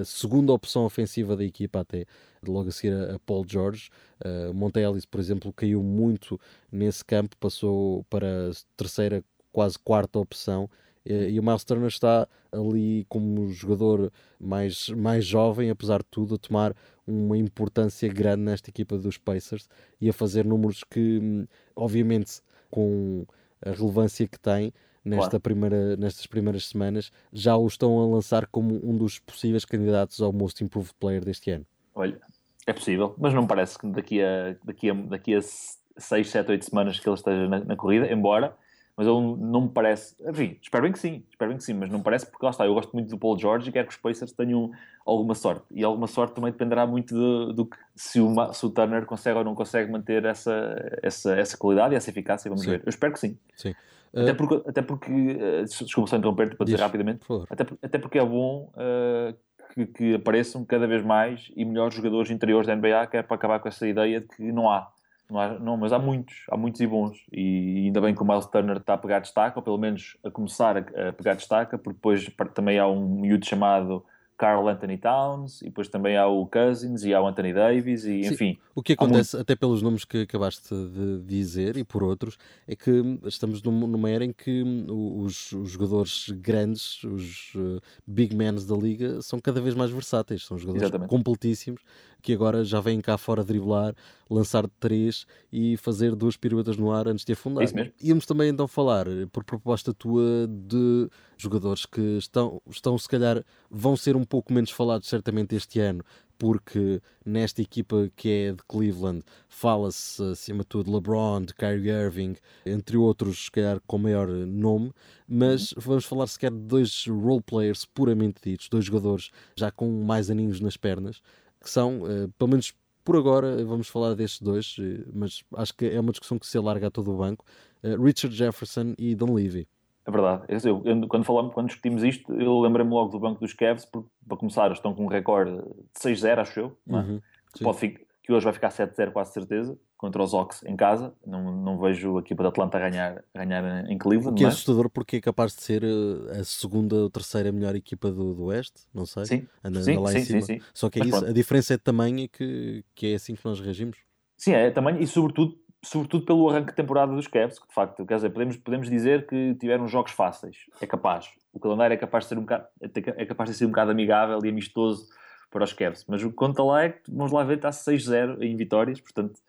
a 0.00 0.04
segunda 0.04 0.52
opção 0.52 0.84
ofensiva 0.84 1.36
da 1.36 1.44
equipa 1.44 1.80
até, 1.80 2.04
logo 2.46 2.68
a 2.68 2.72
seguir 2.72 2.92
a, 2.92 3.14
a 3.14 3.18
Paul 3.20 3.44
George. 3.48 3.88
Uh, 4.24 4.52
Montelis, 4.52 5.06
por 5.06 5.20
exemplo, 5.20 5.52
caiu 5.52 5.82
muito 5.82 6.38
nesse 6.70 7.04
campo, 7.04 7.36
passou 7.38 8.04
para 8.10 8.50
a 8.50 8.52
terceira, 8.76 9.24
quase 9.52 9.78
quarta 9.78 10.18
opção 10.18 10.68
e 11.04 11.38
o 11.38 11.42
Miles 11.42 11.64
Turner 11.64 11.88
está 11.88 12.28
ali 12.52 13.04
como 13.08 13.48
jogador 13.48 14.12
mais, 14.38 14.88
mais 14.90 15.24
jovem, 15.24 15.70
apesar 15.70 15.98
de 15.98 16.06
tudo, 16.10 16.34
a 16.36 16.38
tomar 16.38 16.74
uma 17.06 17.36
importância 17.36 18.08
grande 18.08 18.42
nesta 18.42 18.70
equipa 18.70 18.96
dos 18.96 19.18
Pacers 19.18 19.68
e 20.00 20.08
a 20.08 20.12
fazer 20.12 20.44
números 20.44 20.84
que, 20.84 21.46
obviamente, 21.74 22.40
com 22.70 23.26
a 23.64 23.70
relevância 23.70 24.26
que 24.26 24.38
tem 24.38 24.72
nesta 25.04 25.30
claro. 25.30 25.40
primeira, 25.40 25.96
nestas 25.96 26.26
primeiras 26.26 26.68
semanas, 26.68 27.10
já 27.32 27.56
o 27.56 27.66
estão 27.66 27.98
a 28.00 28.06
lançar 28.06 28.46
como 28.46 28.80
um 28.88 28.96
dos 28.96 29.18
possíveis 29.18 29.64
candidatos 29.64 30.20
ao 30.20 30.32
Most 30.32 30.62
Improved 30.62 30.94
Player 31.00 31.24
deste 31.24 31.50
ano. 31.50 31.66
Olha, 31.94 32.20
é 32.66 32.72
possível, 32.72 33.14
mas 33.18 33.34
não 33.34 33.46
parece 33.46 33.78
que 33.78 33.86
daqui 33.88 34.22
a, 34.22 34.56
daqui 34.64 34.90
a, 34.90 34.94
daqui 34.94 35.34
a 35.34 35.40
6, 35.42 36.30
7, 36.30 36.50
8 36.52 36.64
semanas 36.64 37.00
que 37.00 37.08
ele 37.08 37.16
esteja 37.16 37.48
na, 37.48 37.58
na 37.60 37.76
corrida, 37.76 38.12
embora 38.12 38.56
mas 38.96 39.06
ele 39.06 39.36
não 39.38 39.62
me 39.62 39.68
parece. 39.70 40.14
Enfim, 40.28 40.58
espero 40.60 40.82
bem 40.82 40.92
que 40.92 40.98
sim, 40.98 41.24
espero 41.30 41.50
bem 41.50 41.58
que 41.58 41.64
sim, 41.64 41.72
mas 41.72 41.90
não 41.90 42.02
parece 42.02 42.30
porque 42.30 42.44
lá 42.44 42.50
está. 42.50 42.66
Eu 42.66 42.74
gosto 42.74 42.92
muito 42.92 43.08
do 43.08 43.18
Paul 43.18 43.38
George 43.38 43.68
e 43.68 43.72
quero 43.72 43.88
que 43.88 43.94
os 43.94 43.98
Pacers 43.98 44.32
tenham 44.32 44.70
alguma 45.04 45.34
sorte. 45.34 45.64
E 45.70 45.82
alguma 45.82 46.06
sorte 46.06 46.34
também 46.34 46.52
dependerá 46.52 46.86
muito 46.86 47.14
do, 47.14 47.52
do 47.52 47.66
que 47.66 47.76
se 47.96 48.20
o, 48.20 48.52
se 48.52 48.66
o 48.66 48.70
Turner 48.70 49.06
consegue 49.06 49.38
ou 49.38 49.44
não 49.44 49.54
consegue 49.54 49.90
manter 49.90 50.24
essa, 50.24 50.98
essa, 51.02 51.34
essa 51.34 51.56
qualidade 51.56 51.94
e 51.94 51.96
essa 51.96 52.10
eficácia. 52.10 52.50
Vamos 52.50 52.64
sim. 52.64 52.70
ver. 52.70 52.82
Eu 52.84 52.90
espero 52.90 53.12
que 53.12 53.20
sim. 53.20 53.38
sim. 53.56 53.74
Até 54.14 54.32
uh, 54.32 54.36
porque, 54.36 54.68
até 54.68 54.82
porque 54.82 55.10
uh, 55.10 55.64
desculpa 55.64 56.10
só 56.10 56.16
interromper 56.16 56.54
para 56.54 56.66
dizer 56.66 56.78
rapidamente, 56.78 57.20
até, 57.48 57.66
até 57.82 57.98
porque 57.98 58.18
é 58.18 58.24
bom 58.24 58.70
uh, 58.74 59.34
que, 59.72 59.86
que 59.86 60.14
apareçam 60.16 60.66
cada 60.66 60.86
vez 60.86 61.02
mais 61.02 61.50
e 61.56 61.64
melhores 61.64 61.94
jogadores 61.94 62.30
interiores 62.30 62.66
da 62.66 62.76
NBA, 62.76 63.06
que 63.06 63.16
é 63.16 63.22
para 63.22 63.36
acabar 63.36 63.58
com 63.58 63.68
essa 63.68 63.88
ideia 63.88 64.20
de 64.20 64.28
que 64.28 64.52
não 64.52 64.68
há 64.68 64.92
não, 65.30 65.40
há, 65.40 65.58
não, 65.58 65.76
mas 65.76 65.92
há 65.92 65.98
muitos, 65.98 66.44
há 66.50 66.56
muitos 66.56 66.80
e 66.80 66.86
bons. 66.86 67.18
E 67.32 67.86
ainda 67.86 68.00
bem 68.00 68.14
que 68.14 68.22
o 68.22 68.26
Miles 68.26 68.46
Turner 68.46 68.76
está 68.76 68.94
a 68.94 68.98
pegar 68.98 69.20
destaque, 69.20 69.58
ou 69.58 69.62
pelo 69.62 69.78
menos 69.78 70.16
a 70.24 70.30
começar 70.30 70.76
a, 70.76 71.08
a 71.08 71.12
pegar 71.12 71.34
destaque, 71.34 71.76
porque 71.78 71.96
depois 71.96 72.30
também 72.54 72.78
há 72.78 72.86
um 72.86 73.20
miúdo 73.20 73.46
chamado 73.46 74.04
Carl 74.42 74.68
Anthony 74.68 74.98
Towns, 74.98 75.62
e 75.62 75.66
depois 75.66 75.88
também 75.88 76.16
há 76.16 76.26
o 76.26 76.44
Cousins 76.46 77.04
e 77.04 77.14
há 77.14 77.22
o 77.22 77.28
Anthony 77.28 77.52
Davis, 77.52 78.04
e 78.04 78.24
Sim, 78.24 78.32
enfim. 78.32 78.58
O 78.74 78.82
que 78.82 78.94
acontece, 78.94 79.36
muito... 79.36 79.42
até 79.42 79.54
pelos 79.54 79.82
nomes 79.82 80.04
que 80.04 80.22
acabaste 80.22 80.74
de 80.74 81.22
dizer 81.22 81.76
e 81.76 81.84
por 81.84 82.02
outros, 82.02 82.36
é 82.66 82.74
que 82.74 82.90
estamos 83.24 83.62
numa 83.62 84.10
era 84.10 84.24
em 84.24 84.32
que 84.32 84.64
os, 84.88 85.52
os 85.52 85.70
jogadores 85.70 86.28
grandes, 86.30 87.04
os 87.04 87.54
uh, 87.54 87.80
big 88.04 88.34
men 88.34 88.54
da 88.66 88.74
liga, 88.74 89.22
são 89.22 89.38
cada 89.38 89.60
vez 89.60 89.76
mais 89.76 89.92
versáteis, 89.92 90.44
são 90.44 90.58
jogadores 90.58 90.88
Exatamente. 90.88 91.08
completíssimos 91.08 91.80
que 92.22 92.32
agora 92.32 92.64
já 92.64 92.80
vêm 92.80 93.00
cá 93.00 93.18
fora 93.18 93.44
driblar, 93.44 93.94
lançar 94.30 94.64
de 94.64 94.72
três 94.78 95.26
e 95.52 95.76
fazer 95.76 96.14
duas 96.14 96.36
piruetas 96.36 96.76
no 96.76 96.92
ar 96.92 97.08
antes 97.08 97.24
de 97.24 97.32
afundar. 97.32 97.64
Isso 97.64 97.74
mesmo. 97.74 97.92
Íamos 98.00 98.24
também 98.24 98.48
então 98.48 98.68
falar, 98.68 99.06
por 99.32 99.44
proposta 99.44 99.92
tua, 99.92 100.46
de 100.48 101.08
jogadores 101.36 101.84
que 101.84 102.00
estão, 102.18 102.62
estão 102.70 102.96
se 102.96 103.08
calhar, 103.08 103.44
vão 103.70 103.96
ser 103.96 104.16
um 104.16 104.24
pouco 104.24 104.52
menos 104.52 104.70
falados 104.70 105.08
certamente 105.08 105.56
este 105.56 105.80
ano, 105.80 106.04
porque 106.38 107.00
nesta 107.24 107.62
equipa 107.62 108.10
que 108.16 108.28
é 108.28 108.52
de 108.52 108.62
Cleveland 108.66 109.22
fala-se 109.48 110.22
acima 110.24 110.64
de 110.64 110.68
tudo 110.68 110.86
de 110.86 110.92
LeBron, 110.92 111.42
de 111.42 111.54
Kyrie 111.54 111.90
Irving, 111.90 112.34
entre 112.66 112.96
outros, 112.96 113.44
se 113.44 113.50
calhar 113.50 113.80
com 113.86 113.98
maior 113.98 114.28
nome, 114.28 114.92
mas 115.28 115.72
uhum. 115.72 115.82
vamos 115.82 116.04
falar 116.04 116.26
sequer 116.26 116.50
de 116.50 116.58
dois 116.58 117.06
role 117.06 117.42
players 117.42 117.84
puramente 117.84 118.40
ditos, 118.42 118.68
dois 118.68 118.84
jogadores 118.84 119.30
já 119.56 119.70
com 119.70 120.04
mais 120.04 120.30
aninhos 120.30 120.60
nas 120.60 120.76
pernas, 120.76 121.22
que 121.62 121.70
são, 121.70 122.02
uh, 122.02 122.28
pelo 122.38 122.50
menos 122.50 122.74
por 123.04 123.16
agora, 123.16 123.64
vamos 123.64 123.88
falar 123.88 124.14
destes 124.14 124.40
dois, 124.40 124.76
uh, 124.78 125.10
mas 125.12 125.42
acho 125.56 125.74
que 125.74 125.86
é 125.86 126.00
uma 126.00 126.12
discussão 126.12 126.38
que 126.38 126.46
se 126.46 126.56
alarga 126.58 126.88
a 126.88 126.90
todo 126.90 127.12
o 127.12 127.16
banco: 127.16 127.44
uh, 127.82 128.02
Richard 128.02 128.34
Jefferson 128.34 128.94
e 128.98 129.14
Don 129.14 129.32
Levy. 129.32 129.68
É 130.04 130.10
verdade. 130.10 130.44
Eu, 130.48 130.82
eu, 130.84 131.08
quando, 131.08 131.24
falamos, 131.24 131.54
quando 131.54 131.68
discutimos 131.68 132.02
isto, 132.02 132.32
eu 132.32 132.58
lembrei-me 132.60 132.90
logo 132.90 133.10
do 133.10 133.20
banco 133.20 133.40
dos 133.40 133.52
Cavs, 133.52 133.84
porque, 133.84 134.08
para 134.26 134.36
começar, 134.36 134.70
estão 134.72 134.94
com 134.94 135.04
um 135.04 135.08
recorde 135.08 135.52
de 135.52 136.00
6-0, 136.00 136.38
acho 136.38 136.60
eu, 136.60 136.76
é? 136.88 136.96
uhum, 136.96 137.20
pode, 137.62 138.00
que 138.22 138.32
hoje 138.32 138.44
vai 138.44 138.52
ficar 138.52 138.68
7-0, 138.68 139.10
quase 139.10 139.32
certeza 139.32 139.76
contra 139.96 140.22
os 140.22 140.32
Hawks 140.32 140.62
em 140.64 140.76
casa. 140.76 141.12
Não, 141.26 141.52
não 141.56 141.78
vejo 141.78 142.18
a 142.18 142.20
equipa 142.20 142.42
de 142.44 142.48
Atlanta 142.48 142.78
ganhar, 142.78 143.22
ganhar 143.34 143.84
em 143.90 143.98
Cleveland. 143.98 144.36
Que 144.36 144.44
é, 144.44 144.48
assustador 144.48 144.88
porque 144.88 145.16
é 145.16 145.20
capaz 145.20 145.54
de 145.54 145.62
ser 145.62 145.82
eh, 145.82 146.40
a 146.40 146.44
segunda 146.44 146.96
ou 146.96 147.10
terceira 147.10 147.50
melhor 147.50 147.74
equipa 147.74 148.10
do, 148.10 148.32
do 148.32 148.44
Oeste, 148.44 148.82
não 148.94 149.04
sei. 149.04 149.24
Sim, 149.26 149.48
anda, 149.62 149.82
sim, 149.82 149.92
anda 149.92 150.00
lá 150.00 150.10
sim, 150.10 150.18
em 150.18 150.24
cima. 150.24 150.40
Sim, 150.42 150.58
sim. 150.58 150.66
Só 150.72 150.88
que 150.88 151.00
é 151.00 151.04
isso, 151.04 151.24
a 151.24 151.32
diferença 151.32 151.74
é 151.74 151.76
de 151.76 151.82
tamanho 151.82 152.28
que, 152.28 152.84
que 152.94 153.12
é 153.12 153.14
assim 153.14 153.34
que 153.34 153.44
nós 153.44 153.60
reagimos. 153.60 153.98
Sim, 154.36 154.52
é 154.52 154.70
tamanho 154.70 155.00
e 155.00 155.06
sobretudo, 155.06 155.56
sobretudo 155.84 156.24
pelo 156.24 156.48
arranque 156.48 156.70
de 156.70 156.76
temporada 156.76 157.12
dos 157.12 157.26
Cavs, 157.26 157.58
que 157.58 157.66
de 157.66 157.74
facto, 157.74 158.06
quer 158.06 158.16
dizer, 158.16 158.30
podemos, 158.30 158.56
podemos 158.56 158.88
dizer 158.88 159.26
que 159.26 159.54
tiveram 159.56 159.88
jogos 159.88 160.12
fáceis. 160.12 160.56
É 160.80 160.86
capaz. 160.86 161.28
O 161.52 161.58
calendário 161.58 161.94
é 161.94 161.96
capaz 161.96 162.24
de 162.24 162.28
ser 162.28 162.38
um 162.38 162.42
bocado, 162.42 162.66
é 162.80 163.24
capaz 163.24 163.50
de 163.50 163.56
ser 163.56 163.66
um 163.66 163.70
bocado 163.70 163.90
amigável 163.90 164.38
e 164.44 164.48
amistoso 164.48 165.06
para 165.52 165.64
os 165.64 165.72
Cavs. 165.72 166.04
Mas 166.08 166.24
o 166.24 166.32
conta 166.32 166.62
lá 166.62 166.84
é 166.84 166.88
que, 166.90 167.10
vamos 167.10 167.30
lá 167.30 167.44
ver, 167.44 167.56
está 167.56 167.70
6-0 167.70 168.42
em 168.42 168.56
vitórias, 168.56 169.00
portanto 169.00 169.40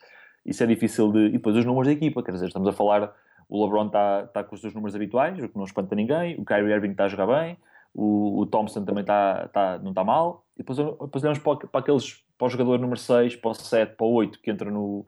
isso 0.45 0.63
é 0.63 0.67
difícil 0.67 1.11
de. 1.11 1.27
E 1.27 1.31
depois 1.31 1.55
os 1.55 1.65
números 1.65 1.87
da 1.87 1.93
equipa, 1.93 2.21
quer 2.21 2.33
dizer, 2.33 2.47
estamos 2.47 2.67
a 2.67 2.73
falar, 2.73 3.13
o 3.47 3.63
LeBron 3.63 3.87
está, 3.87 4.23
está 4.27 4.43
com 4.43 4.55
os 4.55 4.61
seus 4.61 4.73
números 4.73 4.95
habituais, 4.95 5.41
o 5.41 5.49
que 5.49 5.57
não 5.57 5.63
espanta 5.63 5.95
ninguém, 5.95 6.35
o 6.39 6.45
Kyrie 6.45 6.73
Irving 6.73 6.91
está 6.91 7.05
a 7.05 7.07
jogar 7.07 7.27
bem, 7.27 7.57
o, 7.93 8.41
o 8.41 8.45
Thompson 8.45 8.83
também 8.83 9.01
está, 9.01 9.43
está, 9.45 9.79
não 9.79 9.89
está 9.91 10.03
mal, 10.03 10.45
e 10.55 10.63
depois, 10.63 10.77
depois 10.77 11.23
olhamos 11.23 11.39
para, 11.39 11.67
para, 11.67 11.79
aqueles, 11.79 12.23
para 12.37 12.47
o 12.47 12.49
jogador 12.49 12.79
número 12.79 12.99
6, 12.99 13.37
para 13.37 13.51
o 13.51 13.53
7, 13.53 13.95
para 13.95 14.05
o 14.05 14.11
8, 14.13 14.39
que 14.41 14.51
entra 14.51 14.69
no. 14.69 15.05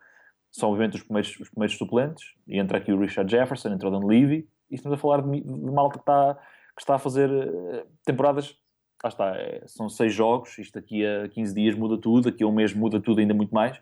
São 0.51 0.69
obviamente 0.69 0.95
os 0.95 1.03
primeiros, 1.03 1.37
os 1.37 1.49
primeiros 1.49 1.77
suplentes, 1.77 2.23
e 2.47 2.57
entra 2.57 2.77
aqui 2.77 2.93
o 2.93 2.99
Richard 2.99 3.29
Jefferson, 3.29 3.73
entra 3.73 3.89
o 3.89 3.91
Dan 3.91 4.05
Levy, 4.05 4.47
e 4.71 4.75
estamos 4.75 4.97
a 4.97 5.01
falar 5.01 5.21
de, 5.21 5.41
de 5.41 5.71
malta 5.71 5.97
que 5.97 6.03
está, 6.03 6.35
que 6.75 6.81
está 6.81 6.95
a 6.95 6.99
fazer 6.99 7.29
eh, 7.29 7.85
temporadas 8.05 8.57
lá 9.05 9.09
está, 9.09 9.35
é, 9.37 9.63
são 9.67 9.87
seis 9.87 10.13
jogos, 10.13 10.57
isto 10.57 10.73
daqui 10.73 11.05
a 11.05 11.29
15 11.29 11.53
dias 11.53 11.75
muda 11.75 11.97
tudo, 11.97 12.29
daqui 12.29 12.43
a 12.43 12.47
um 12.47 12.51
mês 12.51 12.73
muda 12.73 12.99
tudo 12.99 13.19
ainda 13.19 13.33
muito 13.33 13.53
mais, 13.53 13.79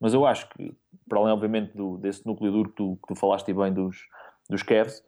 mas 0.00 0.14
eu 0.14 0.26
acho 0.26 0.48
que, 0.50 0.74
para 1.08 1.18
além 1.18 1.32
obviamente 1.32 1.76
do, 1.76 1.98
desse 1.98 2.26
núcleo 2.26 2.50
duro 2.50 2.70
que 2.70 2.76
tu, 2.76 2.98
que 3.02 3.14
tu 3.14 3.14
falaste 3.14 3.52
bem 3.52 3.72
dos, 3.72 3.96
dos 4.48 4.62
Cavs, 4.62 5.04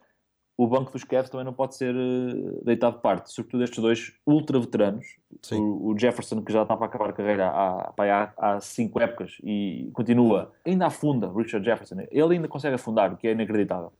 o 0.55 0.65
banco 0.65 0.91
dos 0.91 1.03
Cavs 1.03 1.29
também 1.29 1.45
não 1.45 1.53
pode 1.53 1.75
ser 1.75 1.93
uh, 1.95 2.65
deitado 2.65 2.95
de 2.95 3.01
parte, 3.01 3.31
sobretudo 3.31 3.63
estes 3.63 3.79
dois 3.79 4.13
ultra 4.25 4.59
veteranos. 4.59 5.05
O, 5.51 5.91
o, 5.91 5.99
Jefferson, 5.99 6.41
que 6.41 6.51
já 6.51 6.63
está 6.63 6.75
para 6.75 6.87
acabar 6.87 7.09
a 7.09 7.13
carreira 7.13 7.47
há, 7.47 7.93
há, 7.95 8.33
há 8.37 8.59
cinco 8.59 8.99
épocas 8.99 9.37
e 9.43 9.89
continua, 9.93 10.51
ainda 10.65 10.87
afunda, 10.87 11.31
Richard 11.31 11.63
Jefferson, 11.63 11.97
ele 12.09 12.35
ainda 12.35 12.47
consegue 12.47 12.75
afundar, 12.75 13.13
o 13.13 13.17
que 13.17 13.27
é 13.27 13.33
inacreditável. 13.33 13.93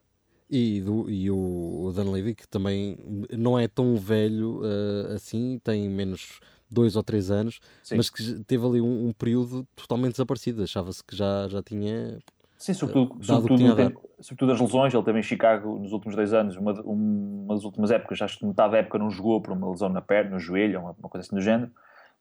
E, 0.50 0.82
do, 0.82 1.10
e 1.10 1.30
o, 1.30 1.92
Dan 1.94 2.10
Levy, 2.10 2.34
que 2.34 2.48
também 2.48 2.98
não 3.38 3.60
é 3.60 3.68
tão 3.68 3.98
velho 3.98 4.62
uh, 4.62 5.14
assim, 5.14 5.60
tem 5.62 5.90
menos 5.90 6.40
dois 6.70 6.96
ou 6.96 7.04
três 7.04 7.30
anos, 7.30 7.60
Sim. 7.84 7.98
mas 7.98 8.10
que 8.10 8.44
teve 8.46 8.66
ali 8.66 8.80
um, 8.80 9.08
um 9.08 9.12
período 9.12 9.68
totalmente 9.76 10.12
desaparecido. 10.12 10.64
Achava-se 10.64 11.04
que 11.04 11.16
já, 11.16 11.48
já 11.50 11.62
tinha 11.62 12.20
Sim, 12.58 12.74
sobretudo, 12.74 13.24
sobretudo, 13.24 13.76
tem, 13.76 13.94
sobretudo, 14.20 14.52
as 14.52 14.60
lesões. 14.60 14.94
Ele 14.94 15.04
teve 15.04 15.20
em 15.20 15.24
Chicago 15.24 15.78
nos 15.78 15.92
últimos 15.92 16.16
dois 16.16 16.34
anos, 16.34 16.56
uma, 16.58 16.74
uma 16.82 17.54
das 17.54 17.64
últimas 17.64 17.92
épocas, 17.92 18.20
acho 18.22 18.40
que 18.40 18.46
metade 18.46 18.72
da 18.72 18.80
época 18.80 18.98
não 18.98 19.12
jogou 19.12 19.40
por 19.42 19.54
uma 19.54 19.70
lesão 19.70 19.90
na 19.90 20.02
perna, 20.02 20.32
no 20.32 20.40
joelho, 20.40 20.80
uma, 20.80 20.96
uma 20.98 21.10
coisa 21.10 21.26
assim 21.26 21.36
do 21.36 21.42
género. 21.42 21.72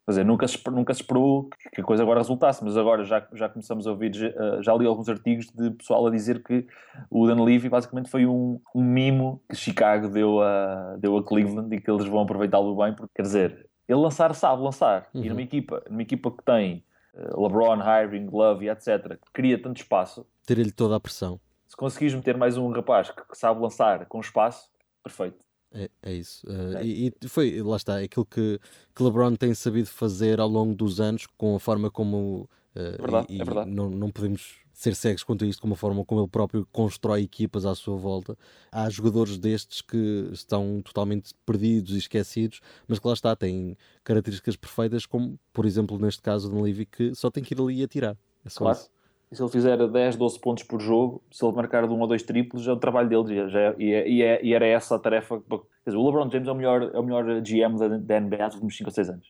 Quer 0.06 0.12
dizer, 0.12 0.24
nunca 0.24 0.46
se, 0.46 0.70
nunca 0.70 0.94
se 0.94 1.00
esperou 1.00 1.50
que 1.72 1.80
a 1.80 1.84
coisa 1.84 2.04
agora 2.04 2.20
resultasse, 2.20 2.62
mas 2.62 2.76
agora 2.76 3.02
já, 3.02 3.26
já 3.32 3.48
começamos 3.48 3.88
a 3.88 3.90
ouvir, 3.90 4.14
já, 4.14 4.72
li 4.76 4.86
alguns 4.86 5.08
artigos 5.08 5.46
de 5.50 5.72
pessoal 5.72 6.06
a 6.06 6.10
dizer 6.10 6.44
que 6.44 6.64
o 7.10 7.26
Dan 7.26 7.42
Levy 7.42 7.68
basicamente 7.68 8.08
foi 8.08 8.24
um, 8.24 8.60
um 8.72 8.84
mimo 8.84 9.42
que 9.50 9.56
Chicago 9.56 10.08
deu 10.08 10.40
a, 10.40 10.96
deu 10.96 11.16
a 11.16 11.24
Cleveland 11.24 11.74
e 11.74 11.80
que 11.80 11.90
eles 11.90 12.06
vão 12.06 12.20
aproveitá-lo 12.20 12.76
bem, 12.76 12.94
porque 12.94 13.14
quer 13.16 13.22
dizer, 13.22 13.68
ele 13.88 13.98
lançar 13.98 14.32
sabe 14.32 14.62
lançar, 14.62 15.08
uhum. 15.12 15.24
e 15.24 15.28
numa 15.28 15.42
equipa, 15.42 15.82
numa 15.90 16.02
equipa 16.02 16.30
que 16.30 16.44
tem 16.44 16.84
eh, 17.16 17.30
LeBron, 17.36 17.80
Hiring, 17.80 18.28
Love 18.30 18.66
e 18.66 18.68
etc., 18.68 19.16
que 19.16 19.32
cria 19.32 19.60
tanto 19.60 19.78
espaço. 19.78 20.24
Ter-lhe 20.46 20.70
toda 20.70 20.94
a 20.94 21.00
pressão. 21.00 21.40
Se 21.66 21.76
conseguires 21.76 22.14
meter 22.14 22.36
mais 22.36 22.56
um 22.56 22.70
rapaz 22.70 23.10
que, 23.10 23.26
que 23.26 23.36
sabe 23.36 23.60
lançar 23.60 24.06
com 24.06 24.20
espaço, 24.20 24.68
perfeito. 25.02 25.45
É, 25.76 25.90
é 26.02 26.14
isso. 26.14 26.46
Uh, 26.46 26.82
e, 26.82 27.12
e, 27.22 27.28
foi, 27.28 27.62
lá 27.62 27.76
está, 27.76 27.98
aquilo 27.98 28.24
que, 28.24 28.58
que 28.94 29.02
LeBron 29.02 29.36
tem 29.36 29.52
sabido 29.52 29.88
fazer 29.88 30.40
ao 30.40 30.48
longo 30.48 30.74
dos 30.74 31.00
anos, 31.00 31.26
com 31.36 31.54
a 31.54 31.60
forma 31.60 31.90
como. 31.90 32.48
Uh, 32.74 33.02
verdade, 33.02 33.26
e, 33.28 33.40
é 33.40 33.44
verdade. 33.44 33.70
Não, 33.70 33.90
não 33.90 34.10
podemos 34.10 34.56
ser 34.72 34.94
cegos 34.94 35.22
quanto 35.22 35.44
a 35.44 35.46
isto, 35.46 35.60
como 35.60 35.74
a 35.74 35.76
forma 35.76 36.04
como 36.04 36.22
ele 36.22 36.28
próprio 36.28 36.66
constrói 36.72 37.22
equipas 37.22 37.66
à 37.66 37.74
sua 37.74 37.96
volta. 37.96 38.36
Há 38.72 38.88
jogadores 38.88 39.38
destes 39.38 39.82
que 39.82 40.28
estão 40.32 40.80
totalmente 40.82 41.34
perdidos 41.44 41.94
e 41.94 41.98
esquecidos, 41.98 42.60
mas 42.88 42.98
que 42.98 43.06
lá 43.06 43.14
está, 43.14 43.36
têm 43.36 43.76
características 44.02 44.56
perfeitas, 44.56 45.06
como 45.06 45.38
por 45.52 45.64
exemplo 45.64 45.98
neste 45.98 46.22
caso 46.22 46.50
do 46.50 46.60
Levy, 46.60 46.86
que 46.86 47.14
só 47.14 47.30
tem 47.30 47.42
que 47.42 47.54
ir 47.54 47.60
ali 47.60 47.80
e 47.80 47.84
atirar. 47.84 48.16
É 48.44 48.48
só 48.48 48.64
claro. 48.64 48.78
isso. 48.78 48.90
E 49.30 49.34
se 49.34 49.42
ele 49.42 49.50
fizer 49.50 49.76
10, 49.76 50.16
12 50.16 50.38
pontos 50.38 50.62
por 50.62 50.80
jogo, 50.80 51.20
se 51.32 51.44
ele 51.44 51.54
marcar 51.54 51.86
de 51.86 51.92
um 51.92 52.00
ou 52.00 52.06
dois 52.06 52.22
triplos, 52.22 52.66
é 52.68 52.72
o 52.72 52.76
trabalho 52.76 53.08
dele. 53.08 53.50
Já, 53.50 53.74
e, 53.76 53.92
é, 53.92 54.08
e, 54.08 54.22
é, 54.22 54.44
e, 54.44 54.54
era 54.54 54.64
essa 54.66 54.94
a 54.94 54.98
tarefa. 55.00 55.42
Dizer, 55.84 55.98
o 55.98 56.06
LeBron 56.06 56.30
James 56.30 56.46
é 56.46 56.52
o 56.52 56.54
melhor, 56.54 56.90
é 56.94 56.98
o 56.98 57.02
melhor 57.02 57.24
GM 57.42 57.76
da, 57.76 57.88
da 57.88 58.20
NBA 58.20 58.46
dos 58.46 58.54
últimos 58.54 58.76
5 58.76 58.88
ou 58.88 58.94
6 58.94 59.08
anos. 59.08 59.26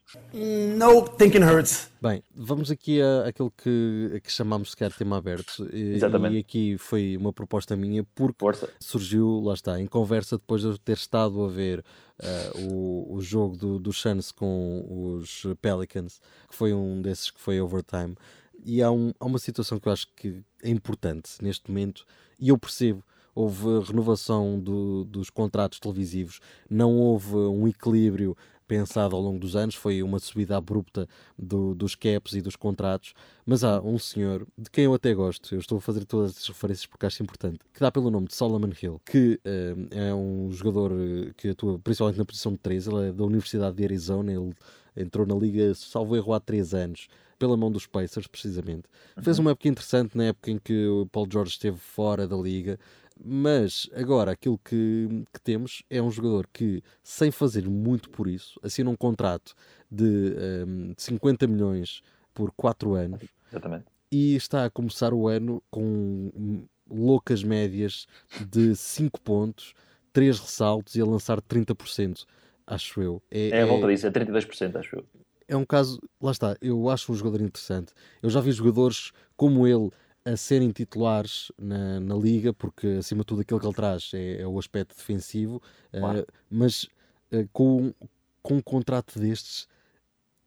No 0.76 1.02
thinking 1.02 1.42
hurts. 1.42 1.90
Bem, 2.00 2.22
vamos 2.34 2.70
aqui 2.70 3.00
a 3.00 3.28
aquilo 3.28 3.50
que, 3.50 4.20
que 4.22 4.30
chamamos 4.30 4.72
sequer 4.72 4.92
tema 4.92 5.16
aberto. 5.16 5.66
E, 5.72 5.94
Exatamente. 5.94 6.36
E 6.36 6.38
aqui 6.40 6.78
foi 6.78 7.16
uma 7.16 7.32
proposta 7.32 7.74
minha, 7.74 8.04
porque 8.14 8.38
Força. 8.38 8.68
surgiu, 8.78 9.40
lá 9.40 9.54
está, 9.54 9.80
em 9.80 9.86
conversa 9.86 10.36
depois 10.36 10.60
de 10.60 10.68
eu 10.68 10.78
ter 10.78 10.96
estado 10.96 11.42
a 11.42 11.48
ver 11.48 11.82
uh, 12.22 12.70
o, 12.70 13.16
o 13.16 13.20
jogo 13.22 13.56
do, 13.56 13.78
do 13.78 13.92
Suns 13.94 14.30
com 14.30 15.18
os 15.18 15.46
Pelicans, 15.62 16.20
que 16.48 16.54
foi 16.54 16.74
um 16.74 17.00
desses 17.00 17.30
que 17.30 17.40
foi 17.40 17.60
overtime 17.60 18.14
e 18.64 18.82
há, 18.82 18.90
um, 18.90 19.12
há 19.18 19.24
uma 19.24 19.38
situação 19.38 19.78
que 19.78 19.88
eu 19.88 19.92
acho 19.92 20.06
que 20.14 20.42
é 20.62 20.70
importante 20.70 21.32
neste 21.42 21.70
momento, 21.70 22.04
e 22.38 22.48
eu 22.48 22.58
percebo. 22.58 23.02
Houve 23.34 23.80
renovação 23.86 24.58
do, 24.58 25.04
dos 25.04 25.28
contratos 25.28 25.78
televisivos, 25.78 26.40
não 26.70 26.96
houve 26.96 27.36
um 27.36 27.68
equilíbrio 27.68 28.34
pensado 28.66 29.14
ao 29.14 29.22
longo 29.22 29.38
dos 29.38 29.54
anos, 29.54 29.74
foi 29.74 30.02
uma 30.02 30.18
subida 30.18 30.56
abrupta 30.56 31.08
do, 31.38 31.74
dos 31.74 31.94
caps 31.94 32.34
e 32.34 32.40
dos 32.40 32.56
contratos, 32.56 33.14
mas 33.44 33.62
há 33.62 33.80
um 33.80 33.98
senhor 33.98 34.46
de 34.58 34.70
quem 34.70 34.84
eu 34.84 34.94
até 34.94 35.14
gosto, 35.14 35.54
eu 35.54 35.60
estou 35.60 35.78
a 35.78 35.80
fazer 35.80 36.04
todas 36.04 36.32
estas 36.32 36.48
referências 36.48 36.86
porque 36.86 37.06
acho 37.06 37.22
importante, 37.22 37.60
que 37.72 37.80
dá 37.80 37.90
pelo 37.90 38.10
nome 38.10 38.26
de 38.26 38.34
Solomon 38.34 38.72
Hill, 38.80 39.00
que 39.04 39.40
uh, 39.44 39.94
é 39.94 40.14
um 40.14 40.50
jogador 40.50 40.92
que 41.36 41.50
atua 41.50 41.78
principalmente 41.78 42.18
na 42.18 42.24
posição 42.24 42.52
de 42.52 42.58
3, 42.58 42.86
ele 42.86 43.08
é 43.08 43.12
da 43.12 43.24
Universidade 43.24 43.76
de 43.76 43.84
Arizona, 43.84 44.32
ele 44.32 44.54
entrou 44.96 45.26
na 45.26 45.34
liga, 45.34 45.74
salvo 45.74 46.16
erro, 46.16 46.32
há 46.32 46.40
3 46.40 46.74
anos 46.74 47.08
pela 47.38 47.56
mão 47.56 47.70
dos 47.70 47.86
Pacers, 47.86 48.26
precisamente. 48.26 48.84
Uhum. 49.16 49.22
Fez 49.22 49.38
uma 49.38 49.50
época 49.50 49.68
interessante 49.68 50.16
na 50.16 50.24
época 50.24 50.50
em 50.50 50.58
que 50.58 50.86
o 50.86 51.06
Paul 51.06 51.28
George 51.30 51.52
esteve 51.52 51.76
fora 51.76 52.26
da 52.26 52.36
liga, 52.36 52.78
mas 53.22 53.88
agora 53.94 54.32
aquilo 54.32 54.58
que, 54.58 55.24
que 55.32 55.40
temos 55.40 55.82
é 55.88 56.02
um 56.02 56.10
jogador 56.10 56.48
que, 56.52 56.82
sem 57.02 57.30
fazer 57.30 57.68
muito 57.68 58.10
por 58.10 58.28
isso, 58.28 58.58
assina 58.62 58.90
um 58.90 58.96
contrato 58.96 59.54
de, 59.90 60.34
um, 60.66 60.92
de 60.92 61.02
50 61.02 61.46
milhões 61.46 62.02
por 62.34 62.52
4 62.52 62.94
anos. 62.94 63.22
Exatamente. 63.50 63.86
E 64.10 64.36
está 64.36 64.64
a 64.64 64.70
começar 64.70 65.12
o 65.12 65.28
ano 65.28 65.62
com 65.70 66.64
loucas 66.88 67.42
médias 67.42 68.06
de 68.48 68.76
5 68.76 69.20
pontos, 69.20 69.74
3 70.12 70.38
ressaltos 70.38 70.94
e 70.94 71.00
a 71.00 71.04
lançar 71.04 71.40
30%, 71.40 72.24
acho 72.66 73.00
eu. 73.00 73.22
É, 73.30 73.50
é 73.50 73.62
a 73.62 73.66
volta 73.66 73.86
é... 73.86 73.94
disso, 73.94 74.06
é 74.06 74.10
32%, 74.10 74.76
acho 74.76 74.96
eu 74.96 75.04
é 75.48 75.56
um 75.56 75.64
caso, 75.64 76.00
lá 76.20 76.32
está, 76.32 76.56
eu 76.60 76.88
acho 76.88 77.12
um 77.12 77.14
jogador 77.14 77.40
interessante. 77.40 77.92
Eu 78.22 78.30
já 78.30 78.40
vi 78.40 78.50
jogadores 78.52 79.12
como 79.36 79.66
ele 79.66 79.90
a 80.24 80.36
serem 80.36 80.70
titulares 80.70 81.52
na, 81.56 82.00
na 82.00 82.16
liga, 82.16 82.52
porque 82.52 82.86
acima 82.98 83.20
de 83.20 83.26
tudo 83.26 83.42
aquilo 83.42 83.60
que 83.60 83.66
ele 83.66 83.74
traz 83.74 84.10
é, 84.12 84.42
é 84.42 84.46
o 84.46 84.58
aspecto 84.58 84.96
defensivo, 84.96 85.62
claro. 85.92 86.20
uh, 86.20 86.26
mas 86.50 86.84
uh, 87.32 87.48
com, 87.52 87.94
com 88.42 88.54
um 88.56 88.60
contrato 88.60 89.20
destes 89.20 89.68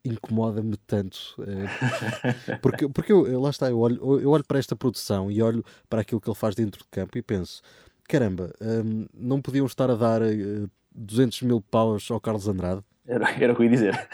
incomoda-me 0.04 0.76
tanto 0.86 1.36
uh, 1.40 2.60
porque, 2.62 2.90
porque 2.90 3.12
eu, 3.12 3.40
lá 3.40 3.50
está, 3.50 3.70
eu 3.70 3.80
olho, 3.80 4.20
eu 4.20 4.30
olho 4.30 4.44
para 4.46 4.60
esta 4.60 4.76
produção 4.76 5.32
e 5.32 5.42
olho 5.42 5.64
para 5.90 6.02
aquilo 6.02 6.20
que 6.20 6.30
ele 6.30 6.36
faz 6.36 6.56
dentro 6.56 6.82
de 6.82 6.88
campo 6.90 7.18
e 7.18 7.22
penso 7.22 7.62
caramba, 8.10 8.52
um, 8.60 9.06
não 9.14 9.40
podiam 9.40 9.68
estar 9.68 9.90
a 9.92 9.96
dar 9.96 10.22
200 11.00 11.42
mil 11.44 11.62
paus 11.62 12.10
ao 12.12 12.20
Carlos 12.20 12.48
Andrade? 12.48 12.84
Era, 13.08 13.32
era 13.42 13.54
o 13.54 13.56
que 13.56 13.62
eu 13.62 13.66
ia 13.66 13.72
dizer 13.72 14.10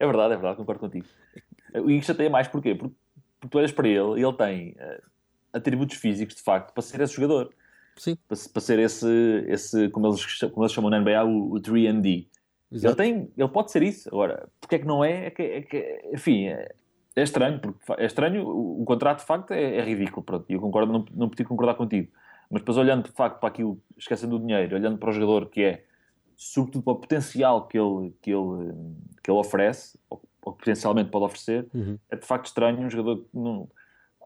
É 0.00 0.06
verdade, 0.06 0.32
é 0.32 0.36
verdade, 0.36 0.56
concordo 0.56 0.80
contigo. 0.80 1.06
E 1.86 1.98
isto 1.98 2.12
até 2.12 2.24
é 2.24 2.28
mais 2.30 2.48
porquê? 2.48 2.74
Porque, 2.74 2.94
porque 3.38 3.50
tu 3.50 3.58
olhas 3.58 3.70
para 3.70 3.86
ele 3.86 4.18
e 4.18 4.24
ele 4.24 4.32
tem 4.32 4.70
uh, 4.70 5.02
atributos 5.52 5.96
físicos, 5.96 6.34
de 6.34 6.42
facto, 6.42 6.72
para 6.72 6.82
ser 6.82 7.02
esse 7.02 7.14
jogador. 7.14 7.54
Sim. 7.96 8.16
Para, 8.26 8.38
para 8.50 8.62
ser 8.62 8.78
esse, 8.78 9.44
esse 9.46 9.90
como, 9.90 10.06
eles, 10.06 10.38
como 10.38 10.62
eles 10.62 10.72
chamam 10.72 10.90
na 10.90 10.98
NBA, 10.98 11.22
o, 11.24 11.54
o 11.54 11.60
3D. 11.60 12.26
Ele, 12.72 12.94
tem, 12.94 13.30
ele 13.36 13.48
pode 13.48 13.70
ser 13.70 13.82
isso. 13.82 14.08
Agora, 14.08 14.48
porque 14.58 14.76
é 14.76 14.78
que 14.78 14.86
não 14.86 15.04
é? 15.04 15.26
é, 15.26 15.30
que, 15.30 15.42
é 15.42 15.62
que, 15.62 16.00
enfim, 16.14 16.46
é, 16.46 16.72
é, 17.14 17.22
estranho. 17.22 17.60
Porque 17.60 17.78
é 17.98 18.06
estranho, 18.06 18.46
o, 18.46 18.82
o 18.82 18.84
contrato 18.86 19.18
de 19.18 19.26
facto 19.26 19.50
é, 19.52 19.76
é 19.76 19.84
ridículo. 19.84 20.24
Pronto, 20.24 20.46
e 20.48 20.54
eu 20.54 20.60
concordo, 20.60 20.90
não, 20.90 21.04
não 21.12 21.28
podia 21.28 21.44
concordar 21.44 21.74
contigo. 21.74 22.10
Mas 22.50 22.62
depois 22.62 22.76
olhando 22.76 23.04
de 23.04 23.12
facto 23.12 23.38
para 23.38 23.48
aquilo, 23.48 23.80
esquecendo 23.96 24.36
o 24.36 24.40
dinheiro, 24.40 24.74
olhando 24.74 24.98
para 24.98 25.10
o 25.10 25.12
jogador 25.12 25.46
que 25.46 25.62
é 25.62 25.84
sobretudo 26.36 26.82
para 26.82 26.92
o 26.94 26.96
potencial 26.96 27.66
que 27.66 27.78
ele, 27.78 28.14
que 28.22 28.30
ele, 28.30 28.72
que 29.22 29.30
ele 29.30 29.38
oferece, 29.38 29.98
ou, 30.08 30.22
ou 30.42 30.54
potencialmente 30.54 31.10
pode 31.10 31.26
oferecer, 31.26 31.68
uhum. 31.74 31.98
é 32.10 32.16
de 32.16 32.26
facto 32.26 32.46
estranho 32.46 32.78
um 32.78 32.88
jogador 32.88 33.26
não, 33.32 33.68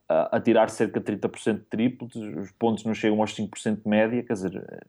a, 0.09 0.37
a, 0.37 0.41
tirar 0.41 0.71
cerca 0.71 1.01
de 1.01 1.13
30% 1.13 1.55
de 1.55 1.65
triplos, 1.65 2.15
os 2.15 2.53
pontos 2.53 2.85
não 2.85 2.95
chegam 2.95 3.21
aos 3.21 3.35
5% 3.35 3.83
de 3.83 3.89
média, 3.89 4.23
quer 4.23 4.33
dizer, 4.33 4.85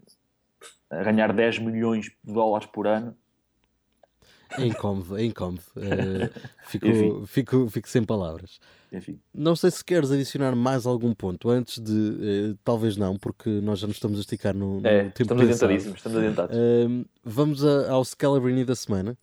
a 0.89 1.03
ganhar 1.03 1.33
10 1.33 1.59
milhões 1.59 2.05
de 2.23 2.33
dólares 2.33 2.67
por 2.67 2.85
ano. 2.85 3.17
É 4.51 4.65
incómodo, 4.65 5.17
é 5.17 5.23
incómodo. 5.23 5.61
Uh, 5.75 6.29
fico, 6.67 7.25
fico, 7.27 7.69
fico 7.69 7.89
sem 7.89 8.03
palavras. 8.03 8.59
Enfim. 8.91 9.19
Não 9.33 9.55
sei 9.55 9.71
se 9.71 9.83
queres 9.83 10.11
adicionar 10.11 10.55
mais 10.55 10.85
algum 10.85 11.13
ponto 11.13 11.49
antes 11.49 11.79
de. 11.79 11.91
Uh, 11.91 12.57
talvez 12.63 12.95
não, 12.95 13.17
porque 13.17 13.49
nós 13.49 13.79
já 13.79 13.87
nos 13.87 13.97
estamos 13.97 14.17
a 14.17 14.21
esticar 14.21 14.55
no, 14.55 14.79
no 14.79 14.87
é, 14.87 15.05
tempo 15.05 15.23
Estamos 15.23 15.43
adiantadíssimos, 15.43 15.97
estamos 15.97 16.17
adiantados. 16.17 16.55
Uh, 16.55 17.05
vamos 17.23 17.65
a, 17.65 17.91
ao 17.91 18.03
Scalabrini 18.05 18.63
da 18.63 18.75
semana. 18.75 19.17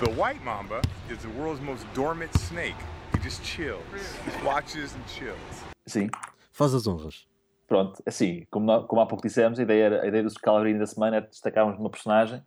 The 0.00 0.10
white 0.10 0.42
mamba 0.44 0.80
is 1.10 1.18
the 1.18 1.28
world's 1.38 1.62
most 1.62 1.84
dormant 1.94 2.32
snake. 2.36 2.76
He 3.14 3.22
just 3.22 3.42
chills. 3.44 3.82
He 4.26 4.44
watches 4.44 4.94
and 4.94 5.06
chills. 5.06 5.64
Sim. 5.86 6.10
Faz 6.52 6.74
as 6.74 6.86
honras. 6.86 7.26
Pronto, 7.66 8.02
assim, 8.04 8.44
como, 8.50 8.84
como 8.84 9.00
há 9.00 9.06
pouco 9.06 9.26
dissemos, 9.26 9.58
a 9.58 9.62
ideia, 9.62 9.84
era, 9.84 10.02
a 10.02 10.06
ideia 10.06 10.22
do 10.22 10.30
Scalabrini 10.30 10.78
da 10.78 10.86
semana 10.86 11.16
é 11.16 11.20
destacarmos 11.22 11.78
uma 11.78 11.90
personagem 11.90 12.42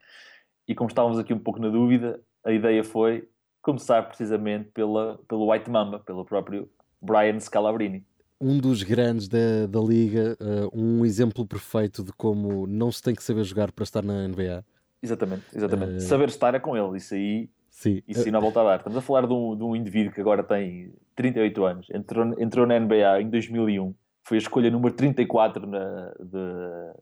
e 0.68 0.76
como 0.76 0.90
estávamos 0.90 1.18
aqui 1.18 1.34
um 1.34 1.40
pouco 1.40 1.60
na 1.60 1.70
dúvida, 1.70 2.20
a 2.44 2.52
ideia 2.52 2.84
foi 2.84 3.28
começar 3.62 4.04
precisamente 4.04 4.70
pela, 4.74 5.20
pelo 5.28 5.52
White 5.52 5.70
Mamba, 5.70 6.00
pelo 6.00 6.26
próprio 6.26 6.70
Brian 7.02 7.40
Scalabrini. 7.40 8.06
Um 8.40 8.60
dos 8.60 8.84
grandes 8.84 9.28
da, 9.28 9.66
da 9.68 9.80
liga, 9.80 10.38
uh, 10.40 10.70
um 10.72 11.06
exemplo 11.06 11.46
perfeito 11.46 12.04
de 12.04 12.12
como 12.14 12.68
não 12.68 12.92
se 12.92 13.02
tem 13.02 13.16
que 13.16 13.24
saber 13.24 13.44
jogar 13.44 13.72
para 13.72 13.84
estar 13.84 14.04
na 14.04 14.28
NBA. 14.28 14.64
Exatamente, 15.02 15.44
exatamente. 15.56 15.96
Uh... 15.96 16.02
Saber 16.02 16.30
estar 16.30 16.54
é 16.54 16.60
com 16.60 16.78
ele, 16.78 16.98
isso 16.98 17.14
aí, 17.14 17.50
Sim. 17.70 18.02
isso 18.08 18.26
aí 18.26 18.32
não 18.32 18.42
volta 18.42 18.62
a 18.62 18.64
dar. 18.64 18.78
Estamos 18.78 18.98
a 18.98 19.02
falar 19.02 19.26
de 19.26 19.34
um, 19.34 19.56
de 19.56 19.64
um 19.64 19.76
indivíduo 19.76 20.14
que 20.14 20.22
agora 20.22 20.44
tem 20.44 20.94
38 21.16 21.66
anos, 21.66 21.88
entrou, 21.92 22.40
entrou 22.40 22.68
na 22.68 22.80
NBA 22.80 23.22
em 23.22 23.30
2001, 23.30 23.94
foi 24.28 24.36
a 24.36 24.40
escolha 24.40 24.70
número 24.70 24.94
34 24.94 25.66
na, 25.66 26.12
de, 26.20 26.38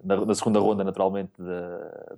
na, 0.03 0.25
na 0.27 0.35
segunda 0.35 0.59
ronda, 0.59 0.83
naturalmente, 0.83 1.31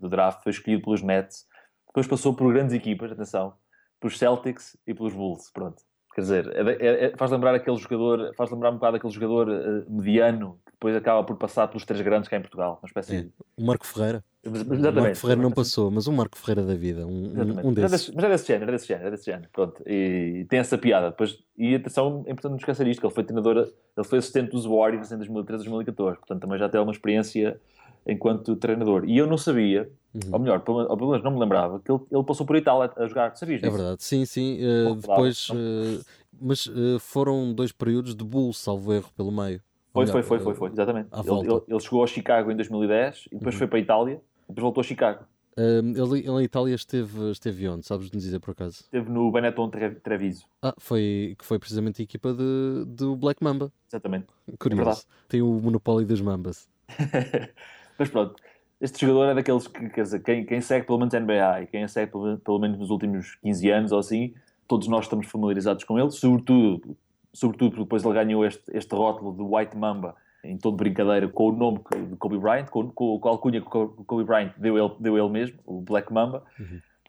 do 0.01 0.10
draft. 0.10 0.43
Foi 0.43 0.51
escolhido 0.51 0.84
pelos 0.84 1.01
Nets. 1.01 1.47
Depois 1.88 2.05
passou 2.05 2.34
por 2.34 2.51
grandes 2.51 2.76
equipas, 2.76 3.10
atenção, 3.14 3.53
pelos 4.01 4.18
Celtics 4.20 4.76
e 4.86 4.93
pelos 4.93 5.14
Bulls. 5.14 5.49
Pronto. 5.51 5.82
Quer 6.18 6.22
dizer, 6.22 6.47
é, 6.55 6.61
é, 6.72 7.05
é, 7.05 7.13
faz 7.15 7.30
lembrar 7.30 7.53
aquele 7.53 7.78
jogador, 7.78 8.34
faz 8.36 8.49
lembrar 8.49 8.72
um 8.72 8.74
bocado 8.74 8.97
aquele 8.97 9.13
jogador 9.13 9.49
uh, 9.49 9.86
mediano 9.88 10.57
que 10.65 10.72
depois 10.72 10.95
acaba 10.95 11.24
por 11.24 11.36
passar 11.38 11.68
pelos 11.68 11.86
três 11.86 12.01
grandes 12.01 12.28
cá 12.28 12.38
em 12.38 12.41
Portugal. 12.41 12.80
Uma 12.82 12.88
espécie 12.88 13.15
É. 13.18 13.22
de... 13.22 13.32
O 13.55 13.63
Marco 13.63 13.86
Ferreira. 13.86 14.24
Exatamente. 14.43 14.89
O 14.97 15.01
Marco 15.01 15.15
Ferreira 15.18 15.41
não 15.43 15.51
passou, 15.51 15.91
mas 15.91 16.07
o 16.07 16.11
Marco 16.11 16.36
Ferreira 16.36 16.63
da 16.63 16.74
vida, 16.74 17.05
um, 17.05 17.11
um, 17.11 17.68
um 17.68 17.72
é 17.72 17.74
desses. 17.76 17.91
desse- 17.91 18.15
Mas 18.15 18.26
é 18.26 18.30
desse 18.30 18.47
género, 18.47 18.72
é 18.72 18.74
desse 18.74 18.88
género, 18.88 19.07
é 19.07 19.11
desse 19.11 19.26
género. 19.28 19.47
Pronto. 19.53 19.84
E 19.86 20.43
tem 20.49 20.57
essa 20.57 20.76
piada. 20.76 21.11
Depois, 21.11 21.38
e 21.55 21.76
atenção, 21.76 22.24
é 22.26 22.32
importante 22.32 22.49
não 22.53 22.57
esquecer 22.57 22.88
isto, 22.88 22.99
que 22.99 23.05
ele 23.05 23.13
foi 23.13 23.24
treinador, 23.24 23.57
ele 23.95 24.07
foi 24.07 24.18
assistente 24.18 24.49
dos 24.49 24.65
Warriors 24.65 25.11
em 25.11 25.18
2013, 25.18 25.65
2014. 25.65 26.18
Portanto, 26.18 26.41
também 26.41 26.57
já 26.57 26.68
tem 26.68 26.80
alguma 26.80 26.93
experiência 26.95 27.59
enquanto 28.08 28.55
treinador. 28.55 29.03
E 29.05 29.18
eu 29.18 29.28
não 29.28 29.38
sabia, 29.38 29.89
Uhum. 30.16 30.22
ou 30.32 30.39
melhor, 30.39 30.62
pelo 30.62 30.80
ou 30.89 30.97
pelo 30.97 31.10
menos 31.12 31.24
não 31.24 31.32
me 31.32 31.39
lembrava, 31.39 31.80
que 31.80 31.91
ele, 31.91 31.99
ele 32.12 32.24
passou 32.24 32.45
por 32.45 32.55
Itália 32.55 32.91
a 32.95 33.05
jogar. 33.08 33.36
Sabias 33.36 33.62
É 33.62 33.66
disso? 33.68 33.78
verdade, 33.78 34.03
sim, 34.03 34.26
sim. 34.26 34.60
Pouco 34.86 35.01
depois, 35.01 35.47
eh, 35.53 36.01
mas 36.41 36.68
eh, 36.68 36.97
foram 36.99 37.53
dois 37.53 37.72
períodos 37.72 38.16
de 38.16 38.24
Bulls, 38.24 38.58
salvo 38.58 38.93
erro, 38.93 39.10
pelo 39.16 39.32
meio. 39.32 39.62
Foi, 39.93 40.05
melhor, 40.05 40.14
foi, 40.14 40.24
foi, 40.24 40.39
foi, 40.39 40.53
foi, 40.55 40.70
exatamente. 40.72 41.10
Ele, 41.14 41.39
ele- 41.51 41.62
ele 41.68 41.80
chegou 41.80 42.03
a 42.03 42.08
Chicago 42.08 42.51
em 42.51 42.55
2010 42.55 43.26
e 43.32 43.36
depois 43.38 43.53
Uhum. 43.55 43.60
foi 43.60 43.68
para 43.68 43.78
a 43.78 43.82
Itália 43.82 44.22
depois 44.47 44.62
voltou 44.64 44.82
a 44.82 44.84
Chicago. 44.84 45.26
eh, 45.58 45.80
ele, 45.80 46.20
ele 46.20 46.30
em 46.30 46.43
Itália 46.43 46.76
esteve, 46.76 47.32
esteve 47.32 47.68
onde? 47.68 47.86
Sabes 47.86 48.10
nos 48.12 48.24
dizer 48.24 48.39
por 48.39 48.51
acaso? 48.51 48.82
Esteve 48.84 49.10
no 49.10 49.32
Benetton 49.32 49.70
Tre- 49.70 49.89
Treviso. 49.95 50.45
Ah, 50.62 50.74
foi, 50.78 51.36
que 51.38 51.43
foi 51.45 51.58
precisamente 51.60 52.01
a 52.01 52.03
equipa 52.03 52.32
de, 52.34 52.86
do 52.88 53.16
Black 53.16 53.43
Mamba. 53.43 53.72
Exatamente. 53.89 54.28
Curioso. 54.60 54.84
verdade. 54.86 55.05
Tem 55.28 55.41
o 55.41 55.47
monopólio 55.60 56.08
das 56.08 56.22
Mambas. 56.22 56.70
Mas 57.98 58.10
pronto, 58.10 58.36
este 58.80 59.06
jogador 59.06 59.32
é 59.32 59.36
daqueles 59.36 59.68
que, 59.68 59.89
quer 59.89 60.04
dizer, 60.04 60.20
quem, 60.20 60.45
quem 60.45 60.62
segue 60.62 60.86
pelo 60.86 61.00
menos 61.00 61.14
NBA 61.14 61.64
e 61.64 61.68
quem 61.68 61.88
segue 61.88 62.12
pelo, 62.12 62.38
pelo 62.38 62.60
menos 62.60 62.78
nos 62.78 62.89
últimos 62.89 63.36
15 63.36 63.70
anos 63.72 63.91
ou 63.91 64.00
assim, 64.00 64.34
todos 64.68 64.88
nós 64.88 65.06
estamos 65.06 65.28
familiarizados 65.28 65.84
com 65.84 65.98
ele, 66.00 66.12
sobretudo, 66.12 66.95
sobretudo 67.34 67.72
porque 67.72 67.84
depois 67.84 68.04
ele 68.04 68.14
ganhou 68.14 68.45
este, 68.45 68.64
este 68.74 68.93
rótulo 68.93 69.36
de 69.36 69.41
White 69.41 69.76
Mamba 69.76 70.16
em 70.43 70.58
tom 70.58 70.72
de 70.72 70.78
brincadeira 70.78 71.28
com 71.28 71.50
o 71.50 71.52
nome 71.52 71.80
de 72.10 72.16
Kobe 72.16 72.38
Bryant, 72.38 72.68
com, 72.70 72.89
com, 72.89 73.20
com 73.20 73.28
a 73.28 73.32
alcunha 73.32 73.62
que 73.62 73.68
o 73.68 73.89
Kobe 74.06 74.24
Bryant 74.24 74.54
deu 74.58 74.78
ele, 74.78 74.95
deu 75.00 75.18
ele 75.18 75.30
mesmo, 75.30 75.60
o 75.66 75.82
Black 75.82 76.12
Mamba. 76.12 76.43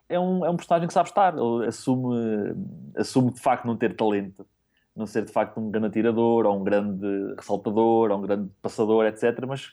É, 0.09 0.19
um, 0.19 0.45
é 0.45 0.51
um 0.51 0.57
personagem 0.57 0.89
que 0.89 0.95
sabe 0.95 1.09
estar, 1.09 1.35
ele 1.37 1.67
assume, 1.67 2.17
assume 2.97 3.31
de 3.31 3.41
facto 3.41 3.67
não 3.67 3.77
ter 3.77 3.95
talento, 3.95 4.47
não 4.97 5.07
ser 5.07 5.25
de 5.25 5.31
facto 5.31 5.61
um 5.61 5.71
grande 5.71 5.89
atirador, 5.89 6.47
ou 6.47 6.59
um 6.59 6.65
grande 6.65 7.07
ressaltador, 7.37 8.11
ou 8.11 8.19
um 8.19 8.23
grande 8.23 8.51
passador, 8.61 9.07
etc. 9.07 9.45
Mas 9.47 9.73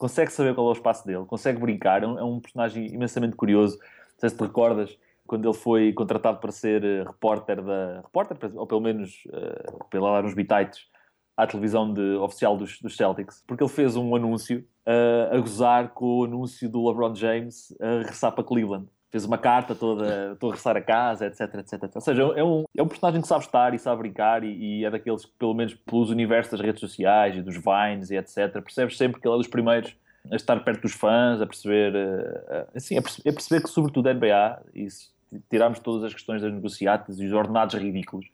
consegue 0.00 0.32
saber 0.32 0.54
qual 0.54 0.66
é 0.66 0.70
o 0.70 0.72
espaço 0.72 1.06
dele, 1.06 1.26
consegue 1.26 1.60
brincar, 1.60 2.02
é 2.02 2.06
um, 2.06 2.18
é 2.18 2.24
um 2.24 2.40
personagem 2.40 2.86
imensamente 2.86 3.36
curioso. 3.36 3.78
Não 3.78 4.18
sei 4.18 4.30
se 4.30 4.36
te 4.36 4.42
recordas, 4.42 4.98
quando 5.26 5.46
ele 5.46 5.56
foi 5.56 5.92
contratado 5.92 6.38
para 6.38 6.50
ser 6.50 6.82
eh, 6.82 7.04
repórter 7.04 7.62
da. 7.62 8.00
repórter, 8.00 8.36
ou 8.56 8.66
pelo 8.66 8.80
menos 8.80 9.22
uh, 9.26 9.94
ir 9.94 9.98
lá 9.98 10.20
dar 10.20 10.26
uns 10.26 10.34
bitites 10.34 10.88
à 11.36 11.46
televisão 11.46 11.92
de, 11.92 12.16
oficial 12.16 12.56
dos, 12.56 12.80
dos 12.80 12.96
Celtics, 12.96 13.44
porque 13.46 13.62
ele 13.62 13.70
fez 13.70 13.94
um 13.94 14.16
anúncio 14.16 14.66
eh, 14.86 15.28
a 15.30 15.38
gozar 15.38 15.90
com 15.90 16.20
o 16.20 16.24
anúncio 16.24 16.68
do 16.68 16.88
LeBron 16.88 17.14
James 17.14 17.76
a 17.80 17.98
regressar 17.98 18.32
para 18.32 18.42
Cleveland. 18.42 18.88
Fez 19.10 19.24
uma 19.24 19.38
carta 19.38 19.74
toda, 19.74 20.32
estou 20.34 20.50
a 20.50 20.52
regressar 20.52 20.76
a 20.76 20.80
casa, 20.80 21.26
etc, 21.26 21.54
etc. 21.56 21.90
Ou 21.96 22.00
seja, 22.00 22.22
é 22.22 22.44
um, 22.44 22.64
é 22.76 22.82
um 22.82 22.86
personagem 22.86 23.20
que 23.20 23.26
sabe 23.26 23.44
estar 23.44 23.74
e 23.74 23.78
sabe 23.78 24.02
brincar 24.02 24.44
e, 24.44 24.80
e 24.80 24.84
é 24.84 24.90
daqueles 24.90 25.24
que, 25.24 25.32
pelo 25.38 25.52
menos 25.52 25.74
pelos 25.74 26.10
universos 26.10 26.52
das 26.52 26.60
redes 26.60 26.80
sociais 26.80 27.36
e 27.36 27.42
dos 27.42 27.56
Vines 27.56 28.10
e 28.10 28.16
etc, 28.16 28.52
percebes 28.62 28.96
sempre 28.96 29.20
que 29.20 29.26
ele 29.26 29.34
é 29.34 29.38
dos 29.38 29.48
primeiros 29.48 29.92
a 30.30 30.36
estar 30.36 30.60
perto 30.62 30.82
dos 30.82 30.92
fãs, 30.92 31.40
a 31.40 31.46
perceber, 31.46 31.92
eh, 31.96 32.66
assim, 32.74 32.96
a 32.98 33.02
perce- 33.02 33.28
a 33.28 33.32
perceber 33.32 33.62
que 33.62 33.70
sobretudo 33.70 34.06
a 34.08 34.12
NBA, 34.14 34.62
e 34.74 34.88
se 34.90 35.08
tirarmos 35.48 35.78
todas 35.80 36.04
as 36.04 36.12
questões 36.12 36.42
das 36.42 36.52
negociatas 36.52 37.18
e 37.18 37.26
os 37.26 37.32
ordenados 37.32 37.74
ridículos, 37.74 38.26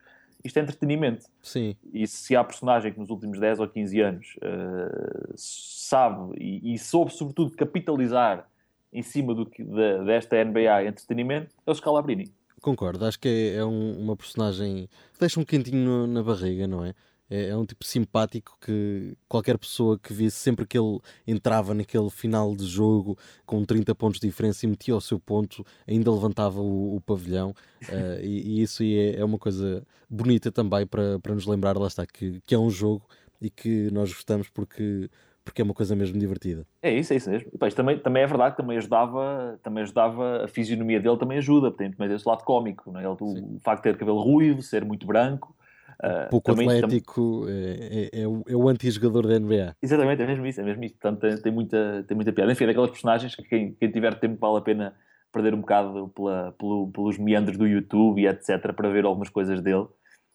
isto 0.45 0.59
é 0.59 0.62
entretenimento. 0.62 1.24
Sim, 1.43 1.74
E 1.93 2.07
se 2.07 2.37
há 2.37 2.45
personagem 2.45 2.93
que 2.93 2.99
nos 3.01 3.09
últimos 3.09 3.39
10 3.41 3.61
ou 3.61 3.68
15 3.68 4.01
anos 4.01 4.37
eh, 4.43 5.33
sabe 5.37 6.37
e, 6.39 6.74
e 6.74 6.79
soube, 6.79 7.12
sobretudo, 7.12 7.53
capitalizar 7.57 8.47
em 8.93 9.03
cima 9.03 9.34
do 9.34 9.45
da- 9.45 10.03
desta 10.05 10.37
NBA 10.37 10.84
entretenimento, 10.87 11.55
é 11.66 11.70
o 11.70 11.74
Scalabrini. 11.74 12.32
concordo. 12.62 13.05
Acho 13.05 13.18
que 13.20 13.28
é, 13.28 13.57
é 13.57 13.64
um- 13.64 13.99
uma 14.01 14.16
personagem 14.16 14.89
que 15.12 15.20
deixa 15.20 15.39
um 15.39 15.45
quentinho 15.45 16.07
na 16.07 16.22
barriga, 16.22 16.66
não 16.66 16.84
é? 16.84 16.95
É, 17.28 17.49
é 17.49 17.57
um 17.57 17.66
tipo 17.66 17.84
simpático 17.84 18.57
que 18.61 19.16
qualquer 19.28 19.59
pessoa 19.59 19.99
que 19.99 20.12
visse 20.12 20.37
sempre 20.37 20.64
que 20.66 20.78
ele 20.78 20.99
entrava 21.26 21.74
naquele 21.74 22.09
final 22.09 22.55
de 22.55 22.64
jogo 22.64 23.18
com 23.45 23.64
30 23.64 23.95
pontos 23.97 24.20
de 24.20 24.28
diferença 24.28 24.64
e 24.64 24.68
metia 24.68 24.97
o 24.97 25.01
seu 25.01 25.18
ponto, 25.18 25.64
ainda 25.89 26.11
levantava 26.11 26.61
o, 26.61 26.97
o 26.97 27.01
pavilhão. 27.01 27.53
eh, 27.91 28.20
e, 28.22 28.59
e 28.59 28.62
isso 28.62 28.82
é, 28.84 29.16
é 29.16 29.24
uma 29.24 29.39
coisa 29.39 29.84
bonita 30.09 30.51
também 30.53 30.87
para, 30.87 31.18
para 31.18 31.34
nos 31.34 31.47
lembrar, 31.47 31.76
lá 31.76 31.89
está, 31.89 32.07
que, 32.07 32.41
que 32.47 32.55
é 32.55 32.59
um 32.59 32.70
jogo 32.70 33.05
e 33.41 33.51
que 33.51 33.91
nós 33.91 34.12
gostamos 34.12 34.49
porque, 34.49 35.11
porque 35.47 35.63
é 35.63 35.65
uma 35.65 35.73
coisa 35.73 35.95
mesmo 35.95 36.19
divertida. 36.19 36.67
É 36.83 36.93
isso, 36.93 37.13
é 37.13 37.17
isso 37.17 37.31
mesmo. 37.31 37.49
E, 37.55 37.57
pá, 37.57 37.69
isto 37.69 37.77
também, 37.77 37.97
também 37.99 38.23
é 38.25 38.27
verdade 38.27 38.57
que 38.57 38.63
também 38.63 38.77
ajudava, 38.77 39.59
também 39.63 39.85
ajudava, 39.85 40.45
a 40.45 40.49
fisionomia 40.49 41.01
dele 41.01 41.17
também 41.17 41.39
ajuda, 41.39 41.71
tem 41.71 41.91
também 41.91 42.15
esse 42.15 42.29
lado 42.29 42.43
cómico, 42.45 42.91
não 42.91 43.01
é? 43.01 43.05
Ele, 43.05 43.17
o, 43.21 43.57
o 43.57 43.61
facto 43.61 43.85
de 43.85 43.93
ter 43.93 43.97
cabelo 43.99 44.21
ruivo, 44.21 44.61
ser 44.61 44.85
muito 44.85 45.07
branco. 45.07 45.55
ah, 46.03 46.27
Pouco 46.29 46.51
também- 46.53 46.67
tam- 46.67 46.77
atlético, 46.89 47.47
é, 47.49 48.11
é, 48.13 48.23
é 48.23 48.27
o, 48.29 48.43
é 48.49 48.57
o 48.57 48.69
anti-jogador 48.69 49.27
da 49.29 49.37
NBA. 49.39 49.75
Exatamente, 49.81 50.21
é 50.21 50.27
mesmo 50.27 50.45
isso, 50.47 50.61
é 50.61 50.65
mesmo 50.65 50.83
isso. 50.85 50.97
Portanto, 51.01 51.21
tem, 51.21 51.37
tem 51.41 51.53
muita, 51.53 52.05
tem 52.09 52.15
muita 52.17 52.33
piada. 52.33 52.51
Enfim, 52.53 52.65
é 52.65 52.67
daquelas 52.67 52.91
personagens 52.91 53.35
que 53.37 53.43
quem, 53.45 53.73
quem 53.75 53.91
tiver 53.91 54.19
tempo 54.19 54.37
vale 54.41 54.59
a 54.59 54.61
pena 54.61 54.95
perder 55.33 55.55
um 55.55 55.61
bocado 55.61 56.09
pela, 56.15 56.53
pelo- 56.59 56.89
pelos 56.91 57.19
meandros 57.19 57.57
do 57.57 57.67
YouTube 57.67 58.21
e 58.21 58.27
etc. 58.27 58.73
para 58.75 58.91
ver 58.91 59.05
algumas 59.05 59.29
coisas 59.29 59.61
dele. 59.63 59.87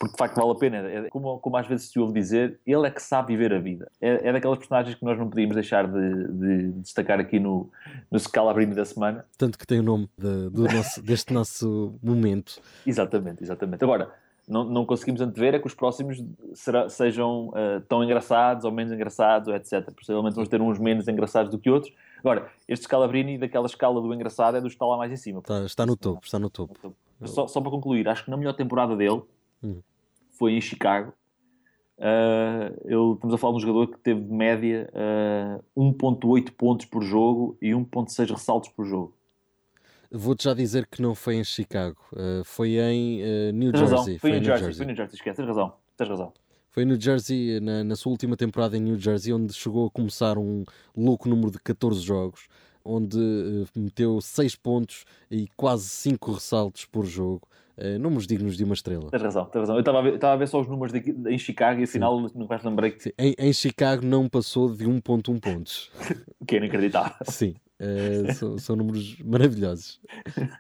Porque 0.02 0.14
de 0.14 0.18
facto 0.18 0.36
vale 0.36 0.52
a 0.52 0.56
pena. 0.56 0.78
É, 0.78 1.10
como, 1.10 1.38
como 1.40 1.58
às 1.58 1.68
vezes 1.68 1.92
se 1.92 2.00
ouve 2.00 2.12
dizer, 2.12 2.60
ele 2.66 2.88
é 2.88 2.90
que 2.90 3.00
sabe 3.04 3.28
viver 3.34 3.54
a 3.54 3.60
vida. 3.60 3.88
É, 4.02 4.30
é 4.30 4.34
daquelas 4.34 4.58
personagens 4.58 4.96
que 4.96 5.06
nós 5.06 5.16
não 5.16 5.30
podíamos 5.30 5.54
deixar 5.54 5.86
de, 5.88 6.28
de 6.28 6.72
destacar 6.82 7.20
aqui 7.20 7.40
no, 7.40 7.70
no 8.10 8.20
Scalabrini 8.20 8.74
da 8.74 8.84
semana. 8.84 9.24
Tanto 9.38 9.60
que 9.60 9.68
tem 9.68 9.80
o 9.80 9.84
nome 9.84 10.10
de- 10.18 10.50
do 10.50 10.64
nosso- 10.64 11.02
deste 11.06 11.32
nosso 11.32 11.94
momento. 12.02 12.60
Exatamente, 12.84 13.44
exatamente. 13.44 13.84
Agora, 13.84 14.12
não, 14.50 14.64
não 14.64 14.86
conseguimos 14.88 15.22
antever 15.22 15.54
é 15.54 15.60
que 15.60 15.68
os 15.68 15.76
próximos 15.76 16.18
será- 16.56 16.90
sejam 16.90 17.52
ah, 17.54 17.84
tão 17.88 18.04
engraçados 18.04 18.66
ou 18.66 18.72
menos 18.72 18.92
engraçados, 18.92 19.50
ou 19.50 19.56
etc. 19.56 19.92
Possivelmente 19.96 20.34
vamos 20.34 20.50
ter 20.50 20.60
uns 20.60 20.80
menos 20.80 21.08
engraçados 21.08 21.52
do 21.52 21.60
que 21.60 21.70
outros. 21.70 21.94
Agora, 22.22 22.50
este 22.68 22.86
Scalabrini, 22.86 23.38
daquela 23.38 23.68
escala 23.68 24.02
do 24.02 24.12
engraçado, 24.16 24.58
é 24.58 24.62
dos 24.62 24.70
que 24.72 24.76
está 24.78 24.86
lá 24.88 24.98
mais 24.98 25.12
em 25.12 25.16
cima. 25.18 25.40
Está, 25.42 25.64
está 25.64 25.86
no 25.86 25.96
topo, 25.96 26.26
está 26.26 26.40
no 26.40 26.50
topo. 26.50 26.96
Só, 27.24 27.46
só 27.48 27.62
para 27.62 27.70
concluir, 27.70 28.08
acho 28.10 28.26
que 28.26 28.32
na 28.32 28.38
melhor 28.38 28.54
temporada 28.54 28.96
dele 28.98 29.22
Hum. 29.64 29.80
Foi 30.42 30.54
em 30.54 30.62
Chicago. 30.62 31.14
Ah, 32.00 32.72
ele, 32.84 33.14
estamos 33.14 33.36
a 33.36 33.38
falar 33.38 33.54
de 33.54 33.58
um 33.58 33.68
jogador 33.68 33.88
que 33.92 34.00
teve 34.00 34.22
de 34.22 34.34
média 34.34 34.90
ah, 34.92 35.60
1.8 35.78 36.52
pontos 36.54 36.88
por 36.88 37.04
jogo 37.04 37.56
e 37.62 37.70
1.6 37.70 38.32
ressaltos 38.32 38.70
por 38.70 38.84
jogo. 38.84 39.16
Vou-te 40.12 40.46
já 40.46 40.56
dizer 40.56 40.88
que 40.88 41.00
não 41.00 41.14
foi 41.14 41.36
em 41.36 41.44
Chicago, 41.44 41.96
eh, 42.18 42.42
foi 42.44 42.72
em 42.78 43.54
New 43.54 43.72
Tens 43.72 43.82
razão, 43.82 43.98
Jersey. 44.00 44.20
foi, 44.20 44.30
em 44.32 44.34
New 44.34 44.44
Jersey, 44.44 44.64
Jersey. 44.66 44.76
foi 44.76 44.84
em 44.84 44.88
New 44.88 44.96
Jersey, 44.98 45.16
esquece, 45.16 45.38
tens 45.38 45.48
razão, 45.48 45.74
tens 45.96 46.10
razão. 46.10 46.34
Foi 46.70 46.84
em 46.84 46.86
New 46.86 47.00
Jersey, 47.00 47.60
na, 47.62 47.84
na 47.86 47.96
sua 47.96 48.12
última 48.12 48.36
temporada 48.36 48.76
em 48.76 48.82
New 48.82 49.00
Jersey, 49.00 49.32
onde 49.32 49.54
chegou 49.54 49.88
a 49.88 49.90
começar 49.90 50.38
um 50.38 50.66
louco 50.98 51.30
número 51.30 51.50
de 51.50 51.60
14 51.60 52.02
jogos, 52.02 52.50
onde 52.84 53.18
meteu 53.74 54.20
6 54.20 54.54
pontos 54.58 55.06
e 55.30 55.48
quase 55.56 55.88
5 55.88 56.34
ressaltos 56.34 56.84
por 56.84 57.06
jogo. 57.06 57.48
Eh, 57.84 57.98
números 57.98 58.28
dignos 58.28 58.56
de 58.56 58.64
uma 58.64 58.76
estrela. 58.76 59.10
Tens 59.10 59.24
razão, 59.24 59.46
tens 59.46 59.62
razão. 59.62 59.76
Eu 59.76 59.80
estava 59.80 60.30
a 60.30 60.34
a 60.34 60.36
ver 60.36 60.48
só 60.48 60.62
os 60.62 60.68
números 60.68 60.94
daqui, 60.94 61.16
em 61.28 61.40
Chicago 61.40 61.80
e 61.80 61.86
afinal 61.86 62.30
não 62.36 62.46
vais 62.46 62.64
lembrei 62.64 62.92
que, 62.92 63.02
Sim, 63.02 63.10
Em, 63.18 63.34
em 63.40 63.52
Chicago 63.52 64.06
não 64.06 64.30
passou 64.30 64.72
de 64.72 64.86
1.1 64.86 65.40
pontos. 65.40 65.90
que 66.48 66.58
era 66.58 66.66
inacreditável. 66.66 67.16
Sim, 67.24 67.56
eh, 67.80 68.34
são, 68.36 68.56
são 68.60 68.76
números 68.76 69.18
maravilhosos. 69.26 70.00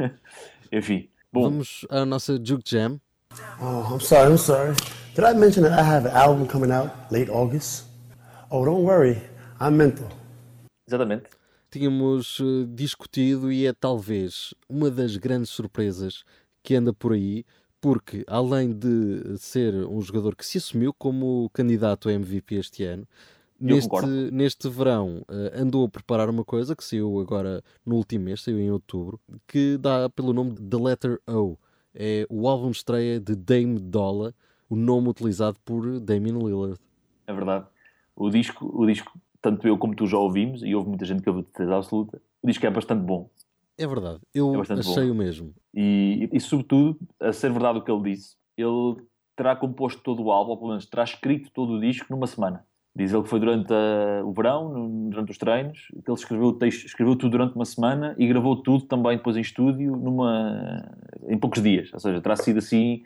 Enfim, 0.74 1.10
bom, 1.32 1.44
Vamos 1.44 1.86
à 1.92 2.04
nossa 2.08 2.40
Juke 2.44 2.68
Jam. 2.68 3.00
Oh, 3.62 3.94
I'm 3.94 4.00
sorry, 4.00 4.32
I'm 4.32 4.38
sorry. 4.40 4.74
Did 5.14 5.24
I 5.24 5.36
mention 5.36 5.62
that 5.62 5.80
I 5.80 5.84
have 5.84 6.10
an 6.10 6.16
album 6.16 6.48
coming 6.48 6.72
out 6.72 6.90
late 7.12 7.30
August? 7.30 7.86
Oh, 8.50 8.66
don't 8.66 8.84
worry. 8.84 9.22
I'm 9.60 9.78
mental. 9.78 10.08
exatamente. 10.88 11.30
tínhamos 11.72 12.38
eh, 12.42 12.66
discutido 12.68 13.50
e 13.52 13.66
é 13.66 13.72
talvez 13.74 14.54
uma 14.68 14.92
das 14.92 15.16
grandes 15.16 15.50
surpresas 15.50 16.26
que 16.64 16.76
anda 16.76 16.94
por 16.94 17.14
aí, 17.14 17.46
porque 17.80 18.24
além 18.28 18.72
de 18.72 19.38
ser 19.38 19.74
um 19.88 20.02
jogador 20.02 20.36
que 20.36 20.46
se 20.46 20.58
assumiu 20.58 20.94
como 20.94 21.50
candidato 21.54 22.10
a 22.10 22.14
MVP 22.14 22.56
este 22.56 22.84
ano, 22.84 23.08
Eu 23.66 23.76
neste, 23.76 23.90
concordo. 23.90 24.32
neste 24.32 24.70
verão 24.70 25.24
eh, 25.30 25.54
andou 25.56 25.86
a 25.86 25.90
preparar 25.90 26.30
uma 26.30 26.44
coisa 26.46 26.76
que 26.76 26.84
saiu 26.84 27.20
agora 27.20 27.64
no 27.86 27.96
último 27.96 28.26
mês, 28.26 28.42
saiu 28.42 28.60
em 28.60 28.72
outubro, 28.72 29.20
que 29.48 29.78
dá 29.78 30.10
pelo 30.10 30.34
nome 30.34 30.54
de 30.54 30.62
The 30.64 30.78
Letter 30.78 31.20
O. 31.28 31.58
É 31.94 32.26
o 32.30 32.48
álbum 32.48 32.72
estreia 32.72 33.20
de 33.20 33.36
Dame 33.36 33.78
Dolla, 33.80 34.34
o 34.70 34.76
nome 34.76 35.10
utilizado 35.10 35.58
por 35.66 36.00
Damian 36.00 36.38
Lillard. 36.38 36.80
É 37.28 37.34
verdade. 37.34 37.66
O 38.16 38.30
disco, 38.30 38.66
o 38.74 38.86
disco, 38.86 39.12
tanto 39.42 39.68
eu 39.68 39.78
como 39.78 39.96
tu 39.96 40.06
já 40.08 40.18
ouvimos, 40.18 40.64
e 40.64 40.74
houve 40.76 40.90
muita 40.90 41.06
gente 41.06 41.22
que 41.22 41.30
ouviu 41.30 41.44
de 41.44 41.50
certeza 41.50 41.76
absoluta, 41.76 42.22
o 42.42 42.48
disco 42.48 42.66
é 42.66 42.70
bastante 42.70 43.02
bom. 43.04 43.30
É 43.82 43.88
verdade, 43.88 44.20
eu 44.34 44.56
É 44.56 44.74
achei 44.80 45.08
bom. 45.08 45.12
o 45.14 45.16
mesmo. 45.16 45.54
E, 45.74 46.30
e, 46.32 46.40
sobretudo, 46.40 47.00
a 47.20 47.32
ser 47.34 47.52
verdade 47.52 47.80
o 47.80 47.82
que 47.84 47.92
ele 47.92 48.12
disse, 48.12 48.36
ele 48.58 48.98
terá 49.36 49.56
composto 49.56 50.02
todo 50.04 50.22
o 50.24 50.32
álbum, 50.32 50.52
ou 50.52 50.58
pelo 50.58 50.70
menos 50.70 50.86
terá 50.86 51.04
escrito 51.04 51.50
todo 51.52 51.74
o 51.74 51.80
disco 51.82 52.06
numa 52.10 52.28
semana. 52.28 52.66
Diz 52.94 53.14
ele 53.14 53.24
que 53.24 53.30
foi 53.30 53.40
durante 53.40 53.72
a- 53.74 54.22
o 54.26 54.34
verão, 54.34 54.68
no- 54.70 55.10
durante 55.10 55.32
os 55.32 55.38
treinos, 55.38 55.88
que 56.04 56.12
ele 56.12 56.18
escreveu, 56.18 56.48
o 56.48 56.54
texto, 56.54 56.86
escreveu 56.86 57.16
tudo 57.16 57.32
durante 57.32 57.56
uma 57.56 57.64
semana 57.64 58.14
e 58.18 58.28
gravou 58.28 58.58
tudo 58.62 58.84
também 58.86 59.16
depois 59.16 59.38
em 59.38 59.42
estúdio 59.42 59.96
numa, 59.96 60.84
em 61.30 61.38
poucos 61.38 61.64
dias. 61.64 61.90
Ou 61.94 62.00
seja, 62.02 62.20
terá 62.22 62.36
sido 62.36 62.60
assim 62.60 63.04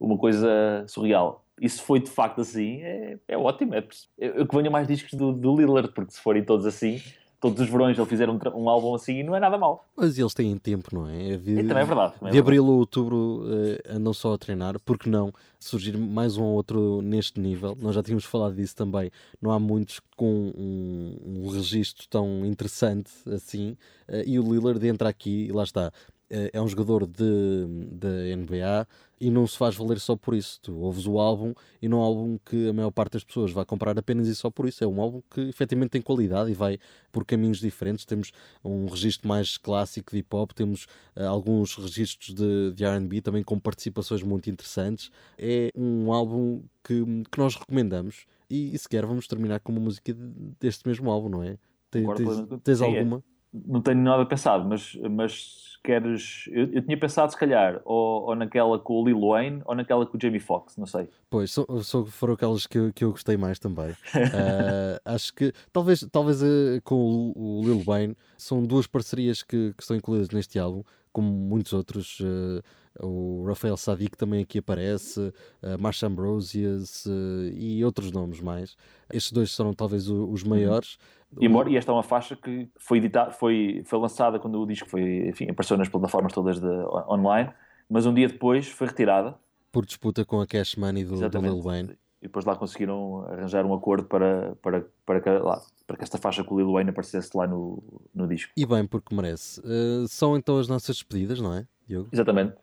uma 0.00 0.16
coisa 0.16 0.48
surreal. 0.88 1.44
E 1.60 1.68
se 1.68 1.82
foi 1.82 2.00
de 2.00 2.10
facto 2.10 2.40
assim, 2.40 2.82
é, 2.82 3.18
é 3.28 3.36
ótimo. 3.36 3.74
É, 3.74 3.86
eu, 4.18 4.34
eu 4.36 4.46
que 4.46 4.56
venha 4.56 4.70
mais 4.70 4.88
discos 4.88 5.12
do, 5.12 5.32
do 5.34 5.54
Lillard, 5.54 5.92
porque 5.92 6.12
se 6.12 6.20
forem 6.20 6.42
todos 6.42 6.64
assim, 6.66 7.00
todos 7.40 7.60
os 7.60 7.68
verões 7.68 7.96
ele 7.98 8.06
fizer 8.06 8.28
um, 8.30 8.38
um 8.54 8.68
álbum 8.68 8.94
assim, 8.94 9.22
não 9.22 9.34
é 9.36 9.40
nada 9.40 9.56
mau. 9.58 9.84
Mas 9.96 10.18
eles 10.18 10.32
têm 10.34 10.56
tempo, 10.58 10.88
não 10.94 11.08
é? 11.08 11.32
É 11.32 11.36
de, 11.36 11.52
E 11.52 11.62
também 11.66 11.82
é 11.82 11.84
verdade. 11.84 12.14
também 12.14 12.28
é 12.28 12.32
de 12.32 12.32
verdade. 12.32 12.38
abril 12.38 12.64
a 12.66 12.70
outubro 12.70 13.44
eh, 13.48 13.82
andam 13.94 14.12
só 14.12 14.34
a 14.34 14.38
treinar, 14.38 14.78
porque 14.80 15.08
não 15.08 15.32
surgir 15.58 15.96
mais 15.96 16.36
um 16.36 16.44
ou 16.44 16.54
outro 16.54 17.00
neste 17.02 17.38
nível? 17.40 17.76
Nós 17.80 17.94
já 17.94 18.02
tínhamos 18.02 18.24
falado 18.24 18.54
disso 18.54 18.74
também. 18.76 19.10
Não 19.40 19.50
há 19.50 19.58
muitos 19.58 20.00
com 20.16 20.52
um, 20.56 21.16
um 21.44 21.48
registro 21.50 22.06
tão 22.08 22.44
interessante 22.46 23.10
assim. 23.32 23.76
eh, 24.08 24.24
e 24.26 24.38
o 24.38 24.42
Lillard 24.42 24.86
entra 24.86 25.08
aqui 25.08 25.46
e 25.46 25.52
lá 25.52 25.62
está. 25.64 25.92
Eh, 26.28 26.50
é 26.52 26.60
um 26.60 26.66
jogador 26.66 27.06
de, 27.06 27.66
de 27.92 28.32
NBA 28.36 28.86
e 29.20 29.30
não 29.30 29.46
se 29.46 29.56
faz 29.56 29.74
valer 29.76 29.98
só 30.00 30.16
por 30.16 30.34
isso. 30.34 30.60
Tu 30.60 30.76
ouves 30.76 31.06
o 31.06 31.18
álbum 31.18 31.54
e 31.80 31.88
não 31.88 31.98
é 31.98 32.00
um 32.00 32.04
álbum 32.04 32.38
que 32.44 32.68
a 32.68 32.72
maior 32.72 32.90
parte 32.90 33.12
das 33.12 33.24
pessoas 33.24 33.52
vai 33.52 33.64
comprar 33.64 33.96
apenas 33.98 34.26
e 34.28 34.34
só 34.34 34.50
por 34.50 34.66
isso. 34.66 34.82
É 34.82 34.86
um 34.86 35.00
álbum 35.00 35.22
que 35.30 35.40
efetivamente 35.42 35.90
tem 35.90 36.02
qualidade 36.02 36.50
e 36.50 36.54
vai 36.54 36.78
por 37.12 37.24
caminhos 37.24 37.58
diferentes. 37.58 38.04
Temos 38.04 38.32
um 38.64 38.86
registro 38.86 39.28
mais 39.28 39.56
clássico 39.56 40.10
de 40.12 40.18
hip 40.18 40.34
hop, 40.34 40.50
temos 40.52 40.86
eh, 41.14 41.24
alguns 41.24 41.76
registros 41.76 42.34
de, 42.34 42.72
de 42.72 42.84
RB 42.84 43.20
também 43.20 43.42
com 43.44 43.58
participações 43.58 44.22
muito 44.22 44.50
interessantes. 44.50 45.10
É 45.38 45.70
um 45.76 46.12
álbum 46.12 46.62
que, 46.82 47.04
que 47.30 47.38
nós 47.38 47.54
recomendamos 47.54 48.26
e, 48.50 48.74
e 48.74 48.78
sequer 48.78 49.06
vamos 49.06 49.26
terminar 49.26 49.60
com 49.60 49.72
uma 49.72 49.80
música 49.80 50.12
de- 50.12 50.32
deste 50.60 50.86
mesmo 50.88 51.10
álbum, 51.10 51.28
não 51.28 51.42
é? 51.42 51.56
Te- 51.90 52.00
Concordo 52.02 52.46
Tens, 52.46 52.60
tens 52.64 52.78
Sim, 52.78 52.96
é. 52.96 53.04
Não 53.52 53.80
tenho 53.80 54.00
nada 54.02 54.24
pensado, 54.26 54.68
mas, 54.68 54.94
mas 55.10 55.78
queres. 55.82 56.44
Eu, 56.48 56.72
eu 56.72 56.82
tinha 56.84 56.98
pensado, 56.98 57.30
se 57.30 57.38
calhar, 57.38 57.80
ou, 57.84 58.24
ou 58.24 58.34
naquela 58.34 58.78
com 58.78 58.94
o 59.00 59.04
Lil 59.06 59.20
Wayne 59.20 59.62
ou 59.64 59.74
naquela 59.74 60.04
com 60.04 60.16
o 60.16 60.20
Jamie 60.20 60.40
Foxx, 60.40 60.76
não 60.76 60.86
sei. 60.86 61.08
Pois, 61.30 61.52
só 61.52 62.04
foram 62.06 62.34
aquelas 62.34 62.66
que, 62.66 62.76
eu- 62.78 62.92
que 62.92 63.04
eu 63.04 63.12
gostei 63.12 63.36
mais 63.36 63.58
também. 63.58 63.94
Ah, 64.34 65.00
acho 65.14 65.32
que 65.32 65.52
talvez, 65.72 66.06
talvez 66.10 66.42
eh, 66.42 66.80
com 66.84 66.96
o, 66.96 67.60
o 67.60 67.64
Lil 67.64 67.80
Wayne 67.82 68.16
são 68.36 68.62
duas 68.64 68.86
parcerias 68.86 69.42
que, 69.42 69.72
que 69.74 69.82
estão 69.82 69.96
incluídas 69.96 70.28
neste 70.30 70.58
álbum, 70.58 70.82
como 71.12 71.30
muitos 71.30 71.72
outros. 71.72 72.18
eh, 72.20 72.62
o 72.98 73.44
Rafael 73.46 73.76
Sadiq 73.76 74.16
também 74.16 74.42
aqui 74.42 74.58
aparece, 74.58 75.30
a 75.62 75.76
Marsha 75.76 76.06
Ambrosius 76.06 77.06
eh, 77.06 77.52
e 77.54 77.84
outros 77.84 78.10
nomes 78.10 78.40
mais. 78.40 78.74
Estes 79.12 79.32
dois 79.32 79.52
serão 79.54 79.72
talvez 79.74 80.08
o- 80.08 80.28
os 80.30 80.42
maiores. 80.42 80.96
E, 81.40 81.46
e 81.46 81.76
esta 81.76 81.92
é 81.92 81.94
uma 81.94 82.02
faixa 82.02 82.36
que 82.36 82.68
foi, 82.76 82.98
editada, 82.98 83.32
foi, 83.32 83.82
foi 83.84 83.98
lançada 83.98 84.38
quando 84.38 84.60
o 84.60 84.66
disco 84.66 84.88
foi, 84.88 85.28
enfim, 85.28 85.48
apareceu 85.50 85.76
nas 85.76 85.88
plataformas 85.88 86.32
todas 86.32 86.60
de, 86.60 86.66
online, 87.08 87.50
mas 87.88 88.06
um 88.06 88.14
dia 88.14 88.28
depois 88.28 88.68
foi 88.68 88.86
retirada. 88.86 89.34
Por 89.70 89.84
disputa 89.84 90.24
com 90.24 90.40
a 90.40 90.46
Cash 90.46 90.76
Money 90.76 91.04
do, 91.04 91.28
do. 91.28 91.40
Lil 91.40 91.60
Wayne. 91.60 91.98
E 92.22 92.26
depois 92.26 92.44
lá 92.44 92.56
conseguiram 92.56 93.26
arranjar 93.30 93.66
um 93.66 93.74
acordo 93.74 94.08
para, 94.08 94.56
para, 94.62 94.86
para, 95.04 95.20
que, 95.20 95.30
lá, 95.30 95.62
para 95.86 95.96
que 95.98 96.02
esta 96.02 96.16
faixa 96.16 96.42
com 96.42 96.54
o 96.54 96.58
Lil 96.58 96.72
Wayne 96.72 96.90
aparecesse 96.90 97.36
lá 97.36 97.46
no, 97.46 97.82
no 98.14 98.26
disco. 98.26 98.52
E 98.56 98.64
bem, 98.64 98.86
porque 98.86 99.14
merece. 99.14 99.60
Eh, 99.64 100.06
são 100.08 100.36
então 100.36 100.58
as 100.58 100.66
nossas 100.66 100.96
despedidas, 100.96 101.40
não 101.40 101.52
é, 101.54 101.66
Diogo? 101.86 102.08
Exatamente. 102.10 102.54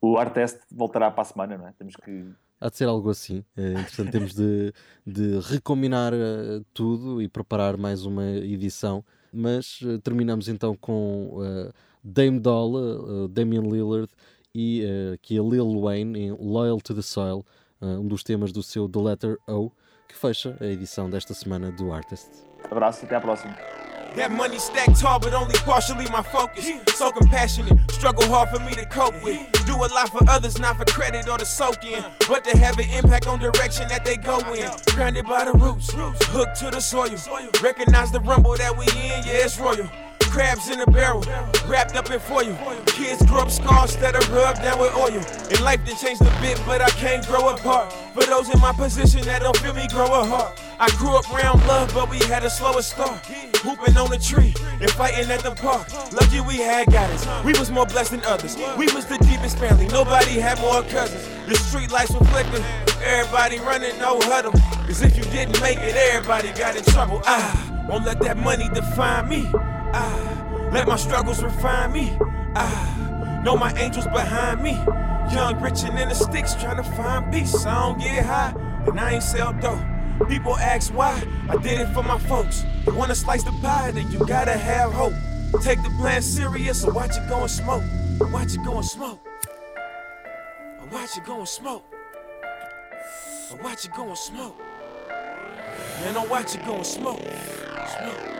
O 0.00 0.16
Art 0.16 0.32
Test 0.32 0.60
voltará 0.72 1.10
para 1.10 1.22
a 1.22 1.24
semana, 1.24 1.58
não 1.58 1.68
é? 1.68 1.72
Temos 1.72 1.94
que. 1.96 2.26
Há 2.60 2.68
de 2.70 2.76
ser 2.76 2.88
algo 2.88 3.10
assim. 3.10 3.44
É 3.56 3.72
interessante, 3.72 4.12
temos 4.12 4.34
de, 4.34 4.72
de 5.06 5.38
recombinar 5.40 6.12
eh, 6.14 6.62
tudo 6.72 7.20
e 7.20 7.28
preparar 7.28 7.76
mais 7.76 8.04
uma 8.04 8.24
edição. 8.24 9.04
Mas 9.36 9.80
eh, 9.84 9.98
terminamos 10.02 10.48
então 10.48 10.74
com 10.74 11.38
eh, 11.42 11.72
Dame 12.02 12.40
Dolla, 12.40 13.24
eh, 13.24 13.28
Damian 13.28 13.62
Lillard 13.62 14.08
e 14.54 14.82
aqui 15.12 15.38
a 15.38 15.42
Lil 15.42 15.78
Wayne 15.82 16.18
em 16.18 16.30
Loyal 16.32 16.80
to 16.80 16.94
the 16.94 17.02
Soil, 17.02 17.44
um 17.82 18.08
dos 18.08 18.22
temas 18.22 18.52
do 18.52 18.62
seu 18.62 18.88
The 18.88 18.98
Letter 18.98 19.36
O, 19.46 19.70
que 20.08 20.16
fecha 20.16 20.56
a 20.58 20.64
edição 20.64 21.10
desta 21.10 21.34
semana 21.34 21.70
do 21.70 21.92
Artist. 21.92 22.26
Abraço 22.70 23.04
e 23.04 23.06
até 23.06 23.16
à 23.16 23.20
próxima. 23.20 23.54
That 24.16 24.32
money 24.32 24.58
stacked 24.58 24.98
tall, 24.98 25.20
but 25.20 25.34
only 25.34 25.54
partially 25.56 26.06
my 26.10 26.22
focus. 26.22 26.70
So 26.96 27.12
compassionate, 27.12 27.78
struggle 27.90 28.24
hard 28.28 28.48
for 28.48 28.58
me 28.64 28.72
to 28.72 28.86
cope 28.86 29.22
with. 29.22 29.38
Do 29.66 29.74
a 29.74 29.88
lot 29.92 30.08
for 30.08 30.26
others, 30.28 30.58
not 30.58 30.78
for 30.78 30.86
credit 30.86 31.28
or 31.28 31.36
to 31.36 31.44
soak 31.44 31.84
in, 31.84 32.02
but 32.26 32.42
to 32.44 32.56
have 32.56 32.78
an 32.78 32.88
impact 32.88 33.26
on 33.26 33.38
direction 33.38 33.88
that 33.88 34.06
they 34.06 34.16
go 34.16 34.38
in. 34.54 34.70
Grounded 34.94 35.26
by 35.26 35.44
the 35.44 35.52
roots, 35.52 35.92
hooked 35.92 36.58
to 36.60 36.70
the 36.70 36.80
soil. 36.80 37.10
Recognize 37.62 38.10
the 38.10 38.20
rumble 38.20 38.56
that 38.56 38.74
we 38.76 38.86
in, 38.86 39.22
yeah, 39.26 39.44
it's 39.44 39.60
royal. 39.60 39.86
Crabs 40.36 40.68
in 40.68 40.78
a 40.80 40.86
barrel, 40.86 41.24
wrapped 41.66 41.96
up 41.96 42.10
in 42.10 42.20
foil. 42.20 42.54
Kids 42.84 43.24
grow 43.24 43.38
up 43.38 43.50
scars 43.50 43.96
that 43.96 44.14
are 44.14 44.34
rubbed 44.34 44.60
down 44.60 44.78
with 44.78 44.94
oil. 44.94 45.24
And 45.48 45.60
life 45.62 45.82
done 45.86 45.96
changed 45.96 46.20
a 46.20 46.40
bit, 46.42 46.60
but 46.66 46.82
I 46.82 46.90
can't 46.90 47.26
grow 47.26 47.48
apart. 47.48 47.90
For 48.12 48.22
those 48.22 48.52
in 48.52 48.60
my 48.60 48.72
position 48.72 49.22
that 49.22 49.40
don't 49.40 49.56
feel 49.56 49.72
me 49.72 49.88
grow 49.88 50.04
a 50.04 50.26
heart. 50.26 50.60
I 50.78 50.90
grew 50.98 51.16
up 51.16 51.24
around 51.32 51.66
love, 51.66 51.90
but 51.94 52.10
we 52.10 52.18
had 52.18 52.44
a 52.44 52.50
slower 52.50 52.82
start. 52.82 53.24
Hooping 53.64 53.96
on 53.96 54.12
a 54.12 54.18
tree 54.18 54.52
and 54.78 54.90
fighting 54.90 55.30
at 55.30 55.40
the 55.40 55.52
park. 55.52 55.90
Lucky 56.12 56.42
we 56.42 56.58
had 56.58 56.92
guidance. 56.92 57.26
We 57.42 57.58
was 57.58 57.70
more 57.70 57.86
blessed 57.86 58.10
than 58.10 58.24
others. 58.24 58.58
We 58.76 58.92
was 58.92 59.06
the 59.06 59.16
deepest 59.16 59.56
family. 59.56 59.86
Nobody 59.86 60.38
had 60.38 60.60
more 60.60 60.82
cousins. 60.82 61.26
The 61.48 61.56
street 61.56 61.90
lights 61.90 62.12
were 62.12 62.26
flickering. 62.26 62.62
Everybody 63.02 63.58
running, 63.60 63.98
no 63.98 64.20
huddle. 64.20 64.52
Cause 64.84 65.00
if 65.00 65.16
you 65.16 65.24
didn't 65.32 65.58
make 65.62 65.78
it, 65.78 65.96
everybody 65.96 66.52
got 66.52 66.76
in 66.76 66.84
trouble. 66.84 67.22
I 67.24 67.86
won't 67.88 68.04
let 68.04 68.20
that 68.20 68.36
money 68.36 68.68
define 68.68 69.30
me. 69.30 69.50
I 69.96 70.70
let 70.72 70.86
my 70.86 70.96
struggles 70.96 71.42
refine 71.42 71.92
me. 71.92 72.16
I 72.54 73.40
know 73.44 73.56
my 73.56 73.72
angels 73.74 74.06
behind 74.06 74.62
me. 74.62 74.72
Young, 75.32 75.60
rich, 75.60 75.82
and 75.84 75.98
in 75.98 76.08
the 76.08 76.14
sticks, 76.14 76.54
trying 76.54 76.76
to 76.76 76.82
find 76.82 77.32
peace. 77.32 77.64
I 77.64 77.74
don't 77.86 77.98
get 77.98 78.24
high, 78.24 78.54
and 78.86 79.00
I 79.00 79.14
ain't 79.14 79.22
sell 79.22 79.52
dope. 79.54 79.80
People 80.28 80.56
ask 80.56 80.92
why, 80.92 81.22
I 81.48 81.56
did 81.56 81.80
it 81.80 81.92
for 81.94 82.02
my 82.02 82.18
folks. 82.18 82.64
You 82.86 82.94
wanna 82.94 83.14
slice 83.14 83.42
the 83.42 83.52
pie, 83.62 83.90
then 83.90 84.10
you 84.10 84.18
gotta 84.26 84.52
have 84.52 84.92
hope. 84.92 85.14
Take 85.62 85.82
the 85.82 85.90
plan 85.98 86.22
serious, 86.22 86.84
or 86.84 86.92
watch 86.92 87.16
it 87.16 87.28
go 87.28 87.40
and 87.40 87.50
smoke. 87.50 87.84
Watch 88.32 88.54
it 88.54 88.64
go 88.64 88.76
and 88.76 88.84
smoke. 88.84 89.20
Or 90.80 90.86
watch 90.92 91.16
it 91.16 91.24
go 91.24 91.38
and 91.38 91.48
smoke. 91.48 91.84
Or 93.50 93.56
watch 93.62 93.84
it 93.84 93.92
go 93.94 94.08
and 94.08 94.18
smoke. 94.18 94.58
Man, 96.00 96.14
don't 96.14 96.28
watch 96.30 96.54
it 96.54 96.64
go 96.64 96.76
and. 96.76 96.86
Smoke, 96.86 97.20
smoke. 97.20 98.35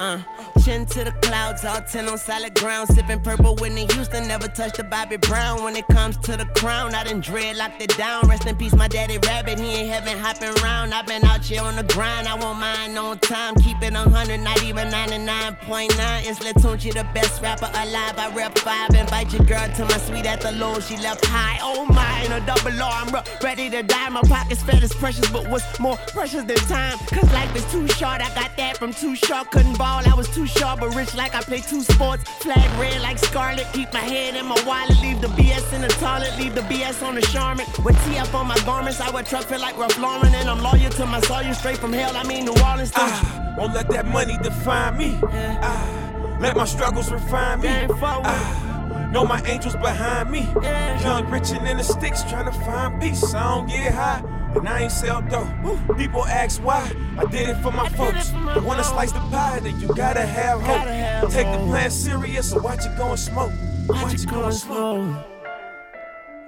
Uh, 0.00 0.20
chin 0.64 0.86
to 0.86 1.04
the 1.04 1.12
clouds, 1.22 1.64
all 1.64 1.80
10 1.80 2.08
on 2.08 2.18
solid 2.18 2.54
ground. 2.54 2.88
Sipping 2.88 3.20
purple 3.20 3.56
Whitney 3.56 3.86
Houston, 3.92 4.28
never 4.28 4.48
touched 4.48 4.76
the 4.76 4.84
Bobby 4.84 5.16
Brown. 5.16 5.62
When 5.62 5.76
it 5.76 5.86
comes 5.88 6.16
to 6.18 6.36
the 6.36 6.46
crown, 6.56 6.94
I 6.94 7.04
done 7.04 7.22
dreadlocked 7.22 7.80
it 7.80 7.96
down. 7.96 8.28
Rest 8.28 8.46
in 8.46 8.56
peace, 8.56 8.74
my 8.74 8.88
daddy 8.88 9.18
rabbit, 9.26 9.58
he 9.58 9.66
ain't 9.66 9.90
heaven 9.90 10.18
hopping 10.18 10.54
round. 10.62 10.94
i 10.94 11.02
been 11.02 11.24
out 11.24 11.44
here 11.44 11.62
on 11.62 11.76
the 11.76 11.84
grind, 11.84 12.28
I 12.28 12.34
won't 12.34 12.58
mind 12.58 12.98
on 12.98 13.18
time. 13.18 13.54
Keep 13.56 13.82
it 13.82 13.92
100, 13.92 14.40
not 14.40 14.62
even 14.62 14.88
99.9. 14.88 15.88
It's 16.28 16.38
Latunchi, 16.40 16.92
the 16.92 17.06
best 17.14 17.42
rapper 17.42 17.70
alive. 17.74 18.18
I 18.18 18.32
rep 18.34 18.56
five, 18.58 18.90
invite 18.94 19.32
your 19.32 19.44
girl 19.44 19.68
to 19.76 19.84
my 19.84 19.98
suite 19.98 20.26
at 20.26 20.40
the 20.40 20.52
low. 20.52 20.80
She 20.80 20.96
left 20.98 21.24
high, 21.24 21.58
oh 21.62 21.84
my, 21.86 22.22
in 22.24 22.32
a 22.32 22.44
double 22.46 22.82
R, 22.82 22.92
I'm 22.92 23.12
re- 23.12 23.22
ready 23.42 23.70
to 23.70 23.82
die. 23.82 24.08
My 24.10 24.22
pockets 24.22 24.62
fat 24.62 24.82
as 24.82 24.94
precious, 24.94 25.28
but 25.30 25.48
what's 25.48 25.78
more 25.80 25.96
precious 26.08 26.44
than 26.44 26.56
time? 26.68 26.98
Cause 27.06 27.30
life 27.32 27.54
is 27.56 27.64
too 27.72 27.86
short, 27.88 28.20
I 28.20 28.32
got 28.34 28.56
that 28.56 28.76
from 28.78 28.92
too 28.92 29.14
short. 29.14 29.50
Couldn't 29.50 29.67
ball, 29.74 30.02
I 30.06 30.14
was 30.14 30.28
too 30.28 30.46
sharp, 30.46 30.80
but 30.80 30.94
rich 30.94 31.14
like 31.14 31.34
I 31.34 31.40
play 31.40 31.60
two 31.60 31.82
sports. 31.82 32.24
Flag 32.42 32.70
red 32.78 33.00
like 33.02 33.18
scarlet, 33.18 33.66
keep 33.72 33.92
my 33.92 34.00
head 34.00 34.36
in 34.36 34.46
my 34.46 34.60
wallet. 34.66 35.00
Leave 35.00 35.20
the 35.20 35.28
BS 35.28 35.72
in 35.72 35.80
the 35.82 35.88
toilet, 35.88 36.36
leave 36.38 36.54
the 36.54 36.62
BS 36.62 37.06
on 37.06 37.14
the 37.14 37.22
Charmin. 37.22 37.66
With 37.84 37.96
TF 37.96 38.34
on 38.34 38.46
my 38.46 38.58
garments, 38.64 39.00
I 39.00 39.10
wear 39.10 39.22
truck 39.22 39.44
fit 39.44 39.60
like 39.60 39.76
Ralph 39.76 39.98
Lauren. 39.98 40.34
And 40.34 40.48
I'm 40.48 40.62
loyal 40.62 40.90
to 40.90 41.06
my 41.06 41.20
soul, 41.20 41.42
you 41.42 41.54
straight 41.54 41.78
from 41.78 41.92
hell, 41.92 42.16
I 42.16 42.24
mean 42.24 42.44
New 42.44 42.54
Orleans. 42.64 42.90
Don't 42.90 43.56
won't 43.58 43.74
let 43.74 43.88
that 43.88 44.06
money 44.06 44.38
define 44.40 44.96
me. 44.96 45.18
I 45.22 45.58
ah, 45.62 46.38
let 46.40 46.56
my 46.56 46.64
struggles 46.64 47.10
refine 47.10 47.60
me. 47.60 47.68
I 47.68 47.88
ah, 48.00 49.10
know 49.12 49.24
my 49.24 49.42
angels 49.42 49.74
behind 49.74 50.30
me. 50.30 50.48
Yeah. 50.62 51.00
Young, 51.02 51.28
rich, 51.28 51.50
and 51.50 51.66
in 51.66 51.76
the 51.76 51.82
sticks, 51.82 52.22
trying 52.22 52.44
to 52.44 52.52
find 52.52 53.00
peace. 53.00 53.34
I 53.34 53.56
don't 53.56 53.66
get 53.66 53.92
high, 53.92 54.22
and 54.56 54.68
I 54.68 54.82
ain't 54.82 54.92
sell 54.92 55.22
dope. 55.22 55.48
People 55.96 56.24
ask 56.24 56.62
why, 56.62 56.92
I 57.18 57.24
did 57.26 57.48
it 57.50 57.56
for 57.62 57.70
my 57.70 57.84
I 57.84 57.88
folks. 57.90 58.28
it 58.28 58.32
for 58.32 58.38
my 58.38 58.54
you 58.56 58.62
wanna 58.62 58.84
slice 58.84 59.12
the 59.12 59.20
pie, 59.20 59.60
then 59.60 59.80
you 59.80 59.88
gotta 59.88 60.24
have 60.24 60.60
hope. 60.60 60.76
Gotta 60.76 60.92
have 60.92 61.32
Take 61.32 61.50
the 61.50 61.58
plan 61.66 61.90
serious, 61.90 62.52
or 62.52 62.60
watch 62.60 62.84
it 62.86 62.96
go 62.96 63.10
and 63.10 63.18
smoke. 63.18 63.52
Watch 63.88 64.14
it 64.14 64.28
go 64.28 64.44
and 64.44 64.54
smoke. 64.54 65.26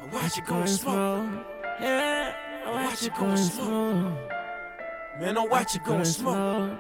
Or 0.01 0.09
Watch 0.13 0.39
it 0.39 0.47
go 0.47 0.57
and 0.57 0.69
smoke. 0.69 1.47
Yeah, 1.81 2.33
watch 2.67 3.03
it 3.05 3.15
go 3.15 3.27
and 3.27 3.39
smoke. 3.39 4.19
Man, 5.21 5.35
don't 5.35 5.51
watch 5.51 5.77
it 5.77 5.85
go 5.85 5.95
and 5.95 6.07
smoke. 6.07 6.79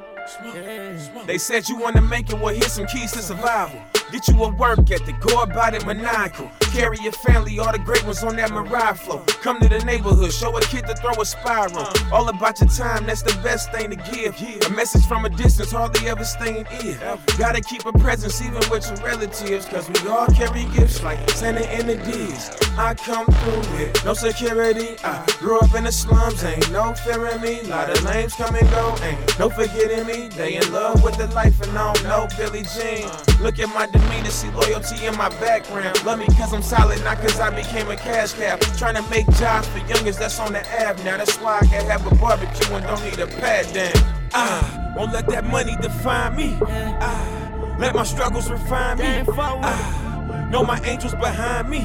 They 1.27 1.39
said 1.39 1.69
you 1.69 1.77
wanna 1.77 2.03
make 2.03 2.31
it, 2.31 2.39
well, 2.39 2.55
here's 2.55 2.73
some 2.73 2.87
keys 2.87 3.13
to 3.13 3.23
survival. 3.23 3.83
Get 4.13 4.27
you 4.27 4.43
a 4.43 4.53
work 4.53 4.91
ethic, 4.91 5.21
go 5.21 5.43
about 5.43 5.75
it 5.75 5.87
maniacal. 5.87 6.51
Carry 6.73 6.99
your 7.01 7.13
family, 7.13 7.59
all 7.59 7.71
the 7.71 7.79
great 7.79 8.05
ones 8.05 8.23
on 8.25 8.37
that 8.37 8.51
Mariah 8.51 8.95
flow. 8.95 9.19
Come 9.43 9.61
to 9.61 9.69
the 9.69 9.79
neighborhood, 9.81 10.33
show 10.33 10.57
a 10.57 10.61
kid 10.63 10.87
to 10.87 10.95
throw 10.97 11.13
a 11.21 11.25
spiral. 11.25 11.87
All 12.13 12.29
about 12.29 12.61
your 12.61 12.71
time, 12.71 13.07
that's 13.07 13.23
the 13.23 13.39
best 13.43 13.73
thing 13.73 13.91
to 13.91 13.97
give. 13.97 14.35
A 14.67 14.71
message 14.71 15.07
from 15.07 15.25
a 15.25 15.29
distance, 15.29 15.71
hardly 15.71 16.09
ever 16.09 16.25
staying 16.25 16.67
ear. 16.83 16.99
Gotta 17.39 17.61
keep 17.61 17.87
a 17.87 17.93
presence 17.93 18.43
even 18.43 18.63
with 18.71 18.87
your 18.89 18.97
relatives, 19.07 19.67
cause 19.67 19.89
we 19.89 20.09
all 20.09 20.27
carry 20.29 20.65
gifts 20.75 21.03
like 21.03 21.31
Santa 21.31 21.67
and 21.71 21.89
the 21.89 21.97
D's. 21.97 22.51
I 22.79 22.95
come 22.95 23.27
through 23.27 23.77
with 23.77 24.05
no 24.05 24.15
security. 24.15 24.97
I 25.05 25.25
grew 25.39 25.59
up 25.61 25.75
in 25.75 25.85
the 25.85 25.93
slums, 25.93 26.43
ain't 26.43 26.71
no 26.73 26.95
fear 26.95 27.27
in 27.29 27.41
me. 27.41 27.63
Lot 27.63 27.91
of 27.91 28.03
lames 28.05 28.35
come 28.35 28.55
and 28.55 28.69
go, 28.71 28.97
ain't 29.03 29.39
no 29.39 29.51
forgetting 29.51 30.07
me. 30.07 30.29
They 30.29 30.57
in 30.57 30.73
love 30.73 31.03
with 31.05 31.17
the 31.17 31.29
life 31.29 31.61
and 31.61 31.77
I 31.77 31.93
don't 31.93 32.05
know 32.05 32.29
Billy 32.37 32.63
Jean. 32.63 33.09
Look 33.41 33.59
at 33.59 33.69
my 33.69 33.87
demeanor, 34.01 34.31
see 34.31 34.51
loyalty 34.51 35.07
in 35.07 35.17
my 35.17 35.29
background. 35.41 36.05
Love 36.05 36.19
me 36.19 36.27
cause 36.27 36.53
I'm 36.53 36.63
solid, 36.63 37.03
not 37.05 37.19
cause 37.19 37.39
I 37.41 37.51
became 37.51 37.91
a 37.91 37.97
cash 37.97 38.33
cow. 38.35 38.57
Trying 38.77 38.97
to 38.97 39.11
make 39.11 39.27
jobs 39.37 39.69
for 39.69 39.79
youngers 39.79 40.19
that's 40.19 40.39
on 40.41 40.53
the 40.53 40.67
app 40.81 40.99
now. 41.05 41.17
That's 41.17 41.37
why 41.37 41.59
I 41.63 41.67
can 41.67 41.87
have 41.87 42.07
a 42.07 42.15
barbecue 42.17 42.75
and 42.75 42.85
don't 42.85 43.03
need 43.05 43.19
a 43.19 43.27
pad 43.27 43.73
down. 43.73 43.93
Ah, 44.33 44.95
won't 44.97 45.13
let 45.13 45.27
that 45.29 45.45
money 45.45 45.77
define 45.81 46.37
me. 46.37 46.59
Ah, 46.63 47.77
let 47.79 47.95
my 47.95 48.05
struggles 48.05 48.51
refine 48.51 48.99
me. 48.99 49.25
Ah, 49.39 50.49
know 50.51 50.65
my 50.65 50.81
angels 50.83 51.15
behind 51.15 51.69
me. 51.69 51.81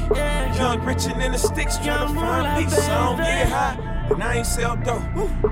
Young, 0.56 0.84
rich, 0.84 1.06
and 1.06 1.22
in 1.22 1.32
the 1.32 1.38
sticks 1.38 1.78
trying 1.78 2.08
to 2.08 2.14
find 2.14 2.64
me. 2.64 2.70
So 2.70 2.82
I 2.82 3.04
don't 3.04 3.16
get 3.18 3.48
high. 3.48 3.95
And 4.10 4.22
I 4.22 4.36
ain't 4.36 4.46
sell 4.46 4.76
dope. 4.76 5.02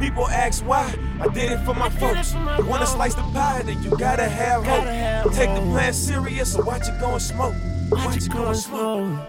People 0.01 0.29
ask 0.29 0.65
why. 0.65 0.95
I 1.21 1.29
did 1.29 1.53
it 1.53 1.59
for 1.65 1.75
my 1.75 1.89
folks. 1.91 2.35
You 2.35 2.65
wanna 2.67 2.87
slice 2.87 3.15
the 3.15 3.23
pie, 3.23 3.63
then 3.63 3.83
you 3.83 3.91
gotta 3.91 4.29
have 4.29 4.65
hope. 4.65 5.33
Take 5.35 5.55
the 5.55 5.61
plan 5.61 5.93
serious, 5.93 6.53
so 6.53 6.63
watch 6.63 6.89
it 6.89 7.01
go 7.01 7.13
and 7.13 7.23
smoke. 7.23 7.55
Watch 7.91 8.17
it 8.17 8.31
go 8.31 8.47
and 8.47 8.57
smoke. 8.57 9.29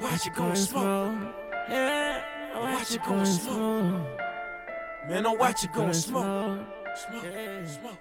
Watch 0.00 0.26
it 0.26 0.34
go 0.34 0.44
and 0.44 0.58
smoke. 0.58 1.14
Watch 2.54 2.94
it 2.94 3.02
go 3.04 3.14
and 3.14 3.28
smoke. 3.28 4.18
Man, 5.08 5.22
don't 5.24 5.38
watch 5.38 5.64
it 5.64 5.72
go 5.72 5.82
and 5.82 5.96
smoke. 5.96 6.60
Smoke, 6.94 7.24
smoke. 7.66 7.98